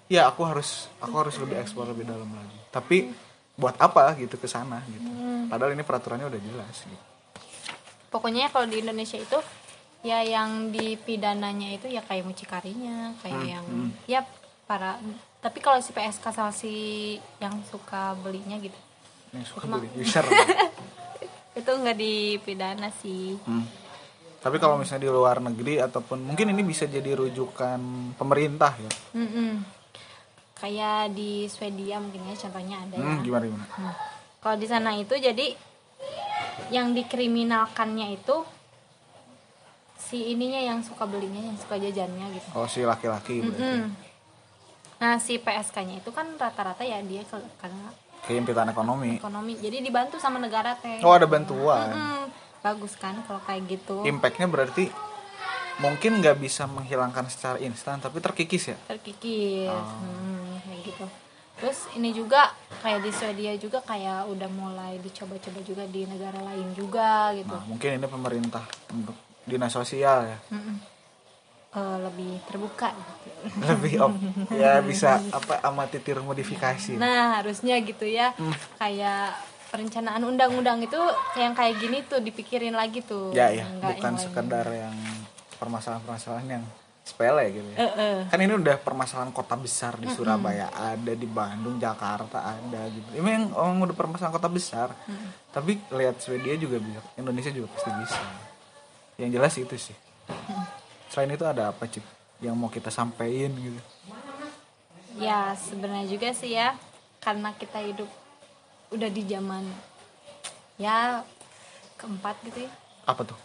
ya 0.09 0.33
aku 0.33 0.41
harus 0.49 0.89
aku 1.01 1.15
harus 1.21 1.37
lebih 1.37 1.61
eksplor 1.61 1.93
lebih 1.93 2.09
dalam 2.09 2.29
lagi. 2.29 2.59
Tapi 2.73 3.13
buat 3.59 3.77
apa 3.77 4.17
gitu 4.17 4.37
ke 4.41 4.49
sana 4.49 4.81
gitu. 4.89 5.09
Padahal 5.49 5.73
ini 5.77 5.85
peraturannya 5.85 6.29
udah 6.29 6.41
jelas 6.41 6.77
gitu. 6.85 7.05
Pokoknya 8.09 8.49
kalau 8.49 8.65
di 8.65 8.81
Indonesia 8.81 9.21
itu 9.21 9.37
ya 10.01 10.23
yang 10.25 10.71
dipidananya 10.71 11.75
itu 11.75 11.91
ya 11.91 12.01
kayak 12.01 12.25
mucikarinya, 12.25 13.19
kayak 13.21 13.43
yang 13.45 13.67
ya 14.09 14.23
para 14.69 15.01
tapi 15.41 15.65
kalau 15.65 15.81
si 15.81 15.97
PSK 15.97 16.25
sama 16.29 16.53
si 16.53 16.73
yang 17.41 17.57
suka 17.65 18.13
belinya 18.21 18.61
gitu. 18.61 18.77
Yang 19.33 19.57
suka 19.57 19.65
beli 19.65 19.89
user. 19.97 20.29
Itu 21.59 21.71
nggak 21.73 21.97
dipidana 21.97 22.93
sih. 22.93 23.35
Hmm. 23.49 23.67
tapi 24.39 24.63
kalau 24.63 24.79
misalnya 24.79 25.11
di 25.11 25.11
luar 25.11 25.43
negeri 25.43 25.83
ataupun 25.83 26.23
mungkin 26.23 26.55
ini 26.55 26.63
bisa 26.63 26.87
jadi 26.87 27.11
rujukan 27.11 28.15
pemerintah 28.15 28.71
ya. 28.79 28.93
Mm-mm. 29.19 29.67
kayak 30.55 31.11
di 31.11 31.51
Swedia 31.51 31.99
mungkin 31.99 32.23
ya 32.23 32.39
contohnya 32.39 32.79
ada 32.87 32.95
ya. 32.95 33.03
hmm, 33.03 33.19
gimana 33.27 33.45
gimana? 33.51 33.67
Nah, 33.83 33.95
kalau 34.39 34.57
di 34.63 34.67
sana 34.71 34.95
itu 34.95 35.11
jadi 35.19 35.59
yang 36.71 36.95
dikriminalkannya 36.95 38.15
itu 38.15 38.47
si 39.99 40.31
ininya 40.31 40.63
yang 40.63 40.87
suka 40.87 41.03
belinya 41.03 41.43
yang 41.43 41.59
suka 41.59 41.75
jajannya 41.75 42.27
gitu. 42.39 42.49
Oh 42.55 42.71
si 42.71 42.87
laki-laki 42.87 43.43
berarti. 43.43 44.08
Nah 44.99 45.17
si 45.17 45.39
PSK-nya 45.39 45.99
itu 45.99 46.11
kan 46.11 46.27
rata-rata 46.35 46.83
ya 46.83 46.99
dia 47.01 47.23
ke- 47.23 47.51
karena 47.57 47.89
keimpitan 48.21 48.69
ekonomi. 48.69 49.17
ekonomi. 49.17 49.55
Jadi 49.57 49.81
dibantu 49.81 50.19
sama 50.19 50.37
negara 50.37 50.75
teh. 50.75 50.99
Oh 51.01 51.15
ada 51.15 51.25
bantuan. 51.25 51.89
Mm-mm. 51.89 52.23
bagus 52.59 52.99
kan 52.99 53.15
kalau 53.23 53.39
kayak 53.41 53.71
gitu. 53.71 54.03
Impactnya 54.03 54.51
berarti 54.51 54.91
mungkin 55.79 56.19
nggak 56.19 56.37
bisa 56.37 56.67
menghilangkan 56.67 57.31
secara 57.31 57.63
instan 57.63 58.03
tapi 58.03 58.19
terkikis 58.19 58.75
ya? 58.75 58.77
Terkikis. 58.89 59.71
Oh. 59.71 60.03
Hmm, 60.03 60.59
kayak 60.61 60.81
gitu. 60.85 61.07
Terus 61.55 61.87
ini 61.95 62.11
juga 62.11 62.51
kayak 62.83 63.01
di 63.01 63.11
Swedia 63.11 63.55
juga 63.55 63.79
kayak 63.81 64.27
udah 64.27 64.47
mulai 64.49 64.99
dicoba-coba 64.99 65.63
juga 65.63 65.87
di 65.87 66.03
negara 66.03 66.43
lain 66.45 66.75
juga 66.75 67.31
gitu. 67.33 67.51
Nah 67.51 67.63
mungkin 67.63 67.95
ini 67.95 68.07
pemerintah 68.07 68.63
untuk 68.91 69.15
dinas 69.43 69.71
sosial 69.71 70.27
ya. 70.27 70.39
Mm-mm. 70.51 70.98
Eh, 71.69 71.99
lebih 72.01 72.41
terbuka 72.49 72.97
gitu. 72.97 73.29
lebih 73.77 73.93
op 74.01 74.13
ya 74.57 74.81
bisa 74.81 75.21
apa 75.29 75.61
amati 75.61 76.01
tiru 76.01 76.25
modifikasi. 76.25 76.97
Nah 76.97 77.37
harusnya 77.37 77.77
gitu 77.85 78.09
ya. 78.09 78.33
Hmm. 78.41 78.57
kayak 78.81 79.37
perencanaan 79.69 80.25
undang-undang 80.25 80.81
itu 80.81 80.97
yang 81.37 81.53
kayak 81.53 81.77
gini 81.77 82.01
tuh 82.09 82.25
dipikirin 82.25 82.73
lagi 82.73 83.05
tuh. 83.05 83.37
Ya 83.37 83.53
ya. 83.53 83.69
Nggak 83.69 84.01
bukan 84.01 84.13
yang 84.17 84.17
sekedar 84.17 84.67
yang 84.73 84.97
permasalahan-permasalahan 85.61 86.49
yang 86.57 86.65
sepele 87.05 87.45
gitu 87.53 87.69
ya. 87.77 87.79
Eh, 87.85 87.93
eh. 88.01 88.19
kan 88.33 88.41
ini 88.41 88.53
udah 88.57 88.77
permasalahan 88.81 89.33
kota 89.37 89.61
besar 89.61 90.01
di 90.01 90.09
Surabaya 90.09 90.73
ada 90.73 91.13
di 91.13 91.29
Bandung 91.29 91.77
Jakarta 91.77 92.49
ada 92.49 92.81
gitu. 92.89 93.09
Ini 93.13 93.29
yang 93.29 93.45
orang 93.53 93.85
udah 93.85 93.93
permasalahan 93.93 94.33
kota 94.33 94.49
besar. 94.49 94.89
Tapi 95.53 95.77
lihat 95.93 96.17
Swedia 96.17 96.57
juga 96.57 96.81
bisa 96.81 97.05
Indonesia 97.21 97.53
juga 97.53 97.69
pasti 97.77 97.93
bisa. 97.93 98.21
Yang 99.21 99.31
jelas 99.37 99.55
itu 99.61 99.77
sih 99.77 99.97
selain 101.09 101.33
itu 101.33 101.45
ada 101.45 101.71
apa 101.71 101.85
cip? 101.85 102.05
Yang 102.39 102.55
mau 102.55 102.69
kita 102.69 102.89
sampaikan 102.89 103.51
gitu? 103.53 103.81
Ya 105.19 105.53
sebenarnya 105.59 106.07
juga 106.07 106.31
sih 106.31 106.53
ya. 106.53 106.79
Karena 107.19 107.51
kita 107.53 107.81
hidup 107.81 108.07
udah 108.89 109.11
di 109.11 109.23
zaman 109.25 109.67
ya 110.77 111.27
keempat 111.97 112.39
gitu 112.45 112.65
ya. 112.65 112.71
Apa 113.05 113.27
tuh? 113.27 113.39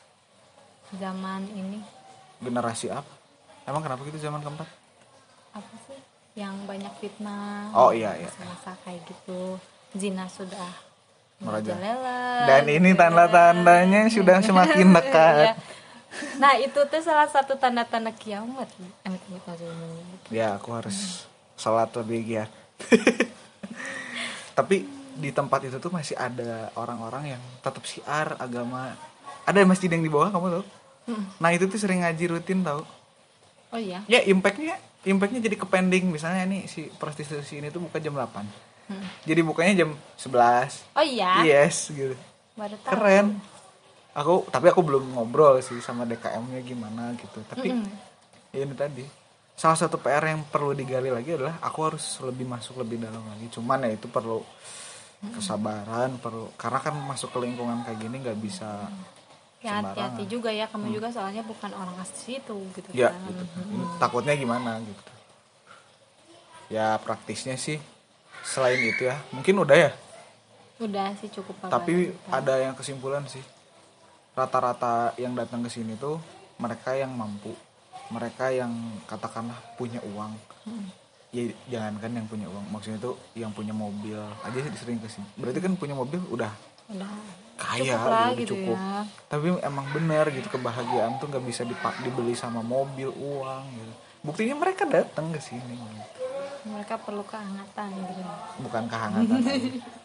Zaman 0.93 1.49
ini. 1.49 1.81
Generasi 2.37 2.87
apa? 2.87 3.09
Emang 3.63 3.81
kenapa 3.81 4.05
gitu 4.05 4.19
zaman 4.19 4.39
keempat? 4.39 4.67
Apa 5.51 5.73
sih? 5.83 5.97
Yang 6.33 6.55
banyak 6.65 6.93
fitnah 6.97 7.69
Oh, 7.71 7.89
iya, 7.89 8.13
iya. 8.15 8.29
masa 8.41 8.73
kayak 8.81 9.01
gitu. 9.05 9.57
Zina 9.93 10.25
sudah 10.25 10.73
Merajalela. 11.37 12.49
dan 12.49 12.65
ini 12.65 12.93
tanda-tandanya 12.93 14.07
sudah 14.07 14.39
semakin 14.39 14.89
Iya. 14.89 14.95
dekat 14.95 15.47
nah 16.37 16.53
itu 16.57 16.77
tuh 16.77 17.01
salah 17.01 17.25
satu 17.29 17.57
tanda-tanda 17.57 18.13
kiamat 18.13 18.69
ya 20.29 20.57
aku 20.57 20.69
harus 20.73 21.25
sholat 21.57 21.89
lebih 21.97 22.19
giat 22.25 22.49
tapi 24.57 24.85
di 25.13 25.29
tempat 25.29 25.69
itu 25.69 25.77
tuh 25.77 25.93
masih 25.93 26.17
ada 26.17 26.73
orang-orang 26.73 27.37
yang 27.37 27.43
tetap 27.61 27.85
siar 27.85 28.33
agama. 28.41 28.97
Ada 29.45 29.61
masjid 29.61 29.85
yang 29.85 30.01
di 30.01 30.09
bawah 30.09 30.33
kamu 30.33 30.57
tahu? 30.57 30.65
Nah 31.37 31.53
itu 31.53 31.69
tuh 31.69 31.77
sering 31.77 32.01
ngaji 32.01 32.33
rutin 32.33 32.65
tau 32.65 32.81
oh 33.73 33.81
iya? 33.81 34.05
Ya 34.05 34.21
impactnya 34.23 34.77
impactnya 35.03 35.41
jadi 35.43 35.57
ke 35.57 35.65
pending 35.67 36.13
misalnya 36.13 36.45
nih 36.47 36.69
si 36.69 36.87
prostitusi 36.95 37.59
ini 37.59 37.73
tuh 37.73 37.83
buka 37.83 37.99
jam 37.99 38.15
8 38.15 39.27
jadi 39.27 39.41
bukanya 39.41 39.73
jam 39.83 39.89
11 40.21 40.95
oh 40.95 41.03
iya? 41.03 41.43
Yes 41.43 41.89
gitu. 41.89 42.15
Baru 42.53 42.77
tahu. 42.85 42.93
Keren 42.93 43.27
aku 44.13 44.45
tapi 44.53 44.69
aku 44.69 44.81
belum 44.85 45.17
ngobrol 45.17 45.57
sih 45.59 45.81
sama 45.81 46.05
DKM-nya 46.05 46.61
gimana 46.61 47.17
gitu. 47.17 47.41
Tapi 47.49 47.73
ya 48.53 48.61
ini 48.61 48.75
tadi. 48.77 49.05
Salah 49.53 49.77
satu 49.77 50.01
PR 50.01 50.33
yang 50.33 50.49
perlu 50.49 50.73
digali 50.73 51.13
lagi 51.13 51.37
adalah 51.37 51.61
aku 51.61 51.79
harus 51.85 52.05
lebih 52.25 52.45
masuk 52.49 52.81
lebih 52.81 53.01
dalam 53.01 53.21
lagi. 53.21 53.49
Cuman 53.53 53.85
ya 53.85 53.93
itu 53.93 54.09
perlu 54.09 54.41
kesabaran 55.23 56.19
perlu 56.19 56.51
karena 56.59 56.83
kan 56.83 56.99
masuk 56.99 57.31
ke 57.31 57.39
lingkungan 57.47 57.79
kayak 57.87 57.95
gini 57.95 58.19
nggak 58.19 58.39
bisa 58.43 58.91
ya 59.63 59.79
hati-hati 59.79 60.25
juga 60.29 60.49
ya. 60.51 60.65
Kamu 60.69 60.89
juga 60.93 61.09
soalnya 61.09 61.41
bukan 61.45 61.71
orang 61.73 61.95
asli 62.01 62.37
situ 62.37 62.57
gitu 62.77 62.89
ya 62.93 63.13
kan. 63.13 63.29
gitu. 63.29 63.43
Ini 63.71 63.85
takutnya 63.97 64.33
gimana 64.37 64.81
gitu. 64.83 65.01
Ya 66.73 66.97
praktisnya 66.97 67.55
sih 67.55 67.77
selain 68.41 68.81
itu 68.81 69.05
ya. 69.05 69.21
Mungkin 69.31 69.53
udah 69.63 69.77
ya? 69.77 69.91
Udah 70.81 71.13
sih 71.21 71.29
cukup 71.29 71.69
tapi 71.69 72.11
ada 72.27 72.59
yang 72.59 72.73
kesimpulan 72.75 73.23
sih 73.29 73.41
rata-rata 74.33 75.13
yang 75.21 75.37
datang 75.37 75.61
ke 75.61 75.69
sini 75.69 75.93
tuh 75.97 76.17
mereka 76.57 76.97
yang 76.97 77.13
mampu. 77.13 77.53
Mereka 78.09 78.53
yang 78.53 78.73
katakanlah 79.09 79.57
punya 79.79 80.01
uang. 80.03 80.33
Hmm. 80.63 80.87
ya 81.33 81.49
jangankan 81.65 82.13
yang 82.13 82.27
punya 82.29 82.45
uang. 82.45 82.65
Maksudnya 82.69 83.01
tuh 83.01 83.17
yang 83.33 83.49
punya 83.49 83.73
mobil 83.73 84.17
aja 84.17 84.57
sih 84.57 84.69
sering 84.77 85.01
ke 85.01 85.09
sini. 85.09 85.25
Berarti 85.33 85.59
kan 85.65 85.73
punya 85.73 85.97
mobil 85.97 86.21
udah 86.29 86.51
udah 86.93 87.09
kaya 87.57 87.95
cukup 87.95 88.05
lah 88.05 88.27
udah 88.29 88.37
gitu 88.37 88.53
cukup. 88.53 88.77
ya. 88.77 89.01
Tapi 89.33 89.47
emang 89.65 89.85
bener 89.97 90.25
gitu 90.29 90.47
kebahagiaan 90.53 91.17
tuh 91.17 91.27
nggak 91.33 91.45
bisa 91.47 91.65
dipak 91.65 92.05
dibeli 92.05 92.37
sama 92.37 92.61
mobil 92.61 93.09
uang 93.09 93.63
gitu. 93.73 93.93
Buktinya 94.23 94.55
mereka 94.61 94.85
datang 94.85 95.33
ke 95.33 95.41
sini 95.41 95.73
mereka 96.63 96.95
perlu 96.95 97.23
kehangatan 97.27 97.91
gitu. 97.91 98.21
Bukan 98.63 98.83
kehangatan 98.87 99.39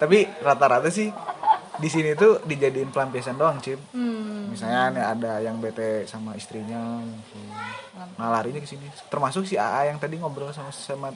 tapi 0.00 0.26
rata-rata 0.42 0.90
sih 0.90 1.12
di 1.78 1.88
sini 1.88 2.10
tuh 2.18 2.42
dijadiin 2.42 2.90
pelampiasan 2.90 3.38
doang 3.38 3.62
cip. 3.62 3.78
Hmm. 3.94 4.50
misalnya 4.50 4.90
nih 4.90 5.04
ada 5.04 5.32
yang 5.38 5.62
bete 5.62 6.02
sama 6.10 6.34
istrinya 6.34 6.98
mungkin 6.98 7.46
nah 8.18 8.30
larinya 8.34 8.58
ke 8.58 8.66
sini. 8.66 8.86
Termasuk 9.10 9.46
si 9.46 9.54
AA 9.54 9.94
yang 9.94 9.98
tadi 10.02 10.18
ngobrol 10.18 10.50
sama 10.50 10.74
sama 10.74 11.08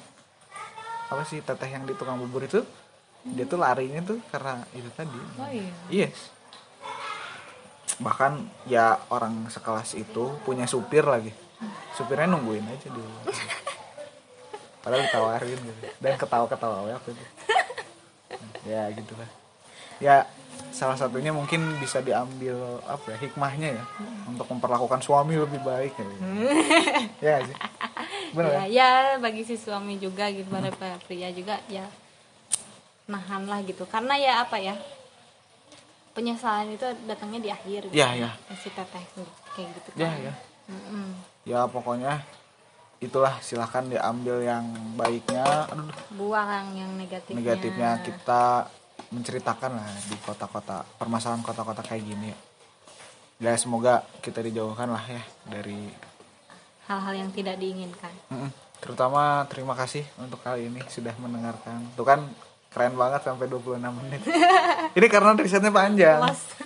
apa 1.11 1.23
sih 1.27 1.43
teteh 1.43 1.71
yang 1.71 1.83
di 1.83 1.95
tukang 1.99 2.19
bubur 2.19 2.47
itu. 2.47 2.63
Dia 3.23 3.47
tuh 3.47 3.59
larinya 3.59 4.03
tuh 4.03 4.19
karena 4.31 4.63
itu 4.75 4.91
tadi. 4.95 5.19
Oh 5.39 5.51
iya. 5.51 5.71
Yes. 5.91 6.31
Bahkan 8.03 8.67
ya 8.67 8.99
orang 9.11 9.47
sekelas 9.51 9.95
itu 9.99 10.39
punya 10.43 10.67
supir 10.67 11.07
lagi. 11.07 11.31
Supirnya 11.95 12.31
nungguin 12.31 12.67
aja 12.67 12.89
di 12.91 12.99
luar. 12.99 13.31
padahal 14.83 15.07
ditawarin 15.07 15.59
gitu. 15.59 15.81
Dan 16.03 16.15
ketawa-ketawa 16.19 16.87
waktu 16.87 17.11
itu. 17.15 17.25
Ya 18.63 18.87
gitu 18.95 19.19
lah 19.19 19.43
ya 20.03 20.27
salah 20.73 20.97
satunya 20.97 21.31
mungkin 21.31 21.77
bisa 21.79 22.01
diambil 22.01 22.81
apa 22.89 23.15
ya 23.15 23.17
hikmahnya 23.29 23.69
ya 23.77 23.85
untuk 24.25 24.49
memperlakukan 24.49 25.05
suami 25.05 25.37
lebih 25.37 25.61
baik 25.61 25.93
ya, 25.95 26.07
ya 27.21 27.31
nggak 27.39 27.43
sih? 27.47 27.57
Bener 28.33 28.51
ya, 28.51 28.65
ya? 28.65 28.65
ya 28.67 28.91
bagi 29.21 29.45
si 29.45 29.61
suami 29.61 30.01
juga 30.01 30.33
gitu 30.33 30.49
pada 30.49 30.73
para 30.73 30.97
pria 31.05 31.29
juga 31.31 31.61
ya 31.69 31.85
nahan 33.07 33.45
lah 33.45 33.61
gitu. 33.63 33.85
Karena 33.85 34.17
ya 34.17 34.43
apa 34.43 34.57
ya 34.57 34.75
penyesalan 36.17 36.73
itu 36.73 36.85
datangnya 37.05 37.41
di 37.41 37.51
akhir 37.53 37.89
gitu. 37.89 37.97
ya 37.97 38.13
ya 38.13 38.31
si 38.57 38.69
teteh 38.69 39.05
kayak 39.57 39.69
gitu 39.81 39.91
ya 39.97 40.13
kan. 40.13 40.21
ya 40.21 40.35
Mm-mm. 40.69 41.07
ya 41.49 41.61
pokoknya 41.69 42.21
itulah 43.03 43.35
silahkan 43.43 43.83
diambil 43.91 44.39
yang 44.47 44.63
baiknya. 44.95 45.67
Aduh. 45.75 45.91
Buang 46.15 46.71
yang 46.79 46.95
negatifnya. 46.95 47.43
Negatifnya 47.43 47.91
kita 48.07 48.71
menceritakan 49.13 49.77
lah 49.77 49.87
di 50.09 50.17
kota-kota 50.25 50.83
permasalahan 50.97 51.45
kota-kota 51.45 51.85
kayak 51.85 52.03
gini 52.03 52.33
ya. 53.39 53.53
Semoga 53.61 54.03
kita 54.25 54.41
dijauhkan 54.41 54.89
lah 54.89 55.05
ya 55.05 55.23
dari 55.47 55.93
hal-hal 56.89 57.15
yang 57.15 57.31
tidak 57.31 57.61
diinginkan 57.61 58.11
terutama 58.83 59.47
terima 59.47 59.79
kasih 59.79 60.03
untuk 60.19 60.43
kali 60.43 60.67
ini 60.67 60.83
sudah 60.91 61.15
mendengarkan. 61.23 61.87
Tuh 61.95 62.03
kan 62.03 62.27
keren 62.73 62.97
banget 62.97 63.21
sampai 63.21 63.47
26 63.47 63.79
menit. 63.79 64.21
ini 64.99 65.07
karena 65.13 65.37
risetnya 65.37 65.69
panjang. 65.69 66.19
Lost 66.25 66.63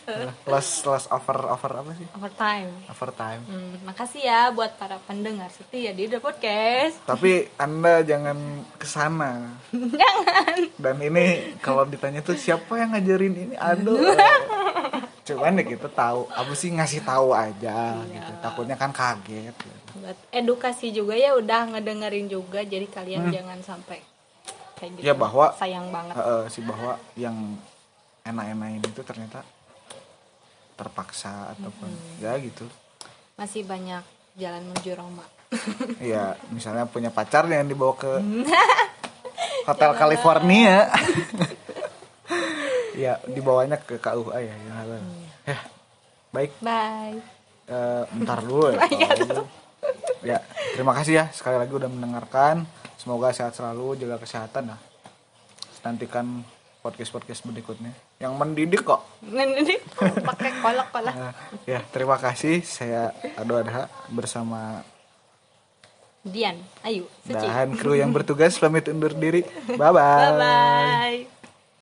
Lost 0.47 0.87
lost 0.87 1.07
over 1.11 1.51
over 1.51 1.83
apa 1.83 1.91
sih? 1.99 2.07
overtime 2.15 2.71
Overtime. 2.87 3.43
Hmm, 3.51 3.75
makasih 3.83 4.23
ya 4.23 4.41
buat 4.55 4.79
para 4.79 5.03
pendengar 5.03 5.51
setia 5.51 5.91
di 5.91 6.07
The 6.07 6.23
Podcast 6.23 7.03
Tapi 7.03 7.51
Anda 7.59 8.07
jangan 8.07 8.39
ke 8.79 8.87
sana. 8.87 9.59
jangan 10.01 10.71
Dan 10.79 10.97
ini 11.03 11.59
kalau 11.59 11.83
ditanya 11.91 12.23
tuh 12.23 12.39
siapa 12.39 12.79
yang 12.79 12.95
ngajarin 12.95 13.35
ini? 13.35 13.55
Aduh. 13.59 13.99
Cuman 15.27 15.59
ya 15.59 15.67
kita 15.67 15.91
tahu, 15.91 16.31
apa 16.31 16.53
sih 16.55 16.71
ngasih 16.71 17.03
tahu 17.03 17.35
aja 17.35 17.99
gitu. 18.07 18.33
Takutnya 18.39 18.79
kan 18.79 18.95
kaget. 18.95 19.59
buat 19.97 20.15
edukasi 20.31 20.93
juga 20.93 21.19
ya 21.19 21.35
udah 21.35 21.73
ngedengerin 21.73 22.29
juga 22.31 22.63
jadi 22.63 22.85
kalian 22.85 23.33
jangan 23.33 23.59
sampai 23.65 23.99
kayak 24.77 24.91
gitu 24.93 25.03
Hmm. 25.03 25.09
Ya, 25.09 25.15
bahwa- 25.15 25.53
sayang 25.55 25.89
banget 25.89 26.15
Heeh, 26.15 26.43
sih 26.49 26.63
bahwa 26.63 26.93
yang 27.15 27.37
enak-enak 28.23 28.69
ini 28.75 28.89
tuh 28.91 29.03
ternyata 29.03 29.41
terpaksa 30.73 31.53
ataupun 31.53 31.89
ya 32.19 32.37
gitu. 32.37 32.69
masih 33.35 33.65
banyak 33.65 34.05
jalan 34.35 34.63
menuju 34.63 34.93
Roma 34.93 35.25
Iya, 36.03 36.37
misalnya 36.49 36.85
punya 36.85 37.09
pacar 37.09 37.47
yang 37.47 37.65
dibawa 37.65 37.95
ke 37.95 38.13
Hotel 39.69 39.93
California. 39.95 40.91
ya, 42.97 43.19
dibawanya 43.25 43.79
ke 43.79 43.97
KUA 43.97 44.39
ya, 44.41 44.55
yang 44.55 44.77
halal. 44.77 45.03
Ya, 45.43 45.59
baik. 46.31 46.51
bye 46.59 47.19
Eh, 47.67 48.03
bentar 48.13 48.39
dulu 48.41 48.71
ya. 48.71 48.79
kalau 48.79 49.11
gitu. 49.17 49.43
ya, 50.23 50.39
terima 50.71 50.95
kasih 50.95 51.13
ya 51.17 51.25
sekali 51.31 51.59
lagi 51.59 51.73
udah 51.73 51.87
mendengarkan. 51.89 52.63
Semoga 53.07 53.31
sehat 53.31 53.55
selalu, 53.55 54.03
jaga 54.03 54.19
kesehatan 54.19 54.75
lah. 54.75 54.83
Nantikan 55.87 56.43
podcast-podcast 56.83 57.47
berikutnya 57.47 57.95
yang 58.19 58.35
mendidik 58.35 58.83
kok. 58.83 58.99
ini 59.23 59.79
pakai 60.27 60.59
kolak-kolak 60.59 61.15
Nah, 61.15 61.31
ya, 61.71 61.87
terima 61.95 62.19
kasih. 62.19 62.67
Saya 62.67 63.15
Ado 63.39 63.63
Adha 63.63 63.87
bersama 64.11 64.83
Dian 66.27 66.59
ayo 66.83 67.07
Suci 67.23 67.47
dan 67.47 67.79
kru 67.79 67.95
yang 67.95 68.11
bertugas 68.11 68.59
pamit 68.59 68.91
undur 68.91 69.15
diri. 69.15 69.47
Bye 69.79 69.79
bye. 69.79 69.95
bye 69.95 70.35
bye 70.35 71.36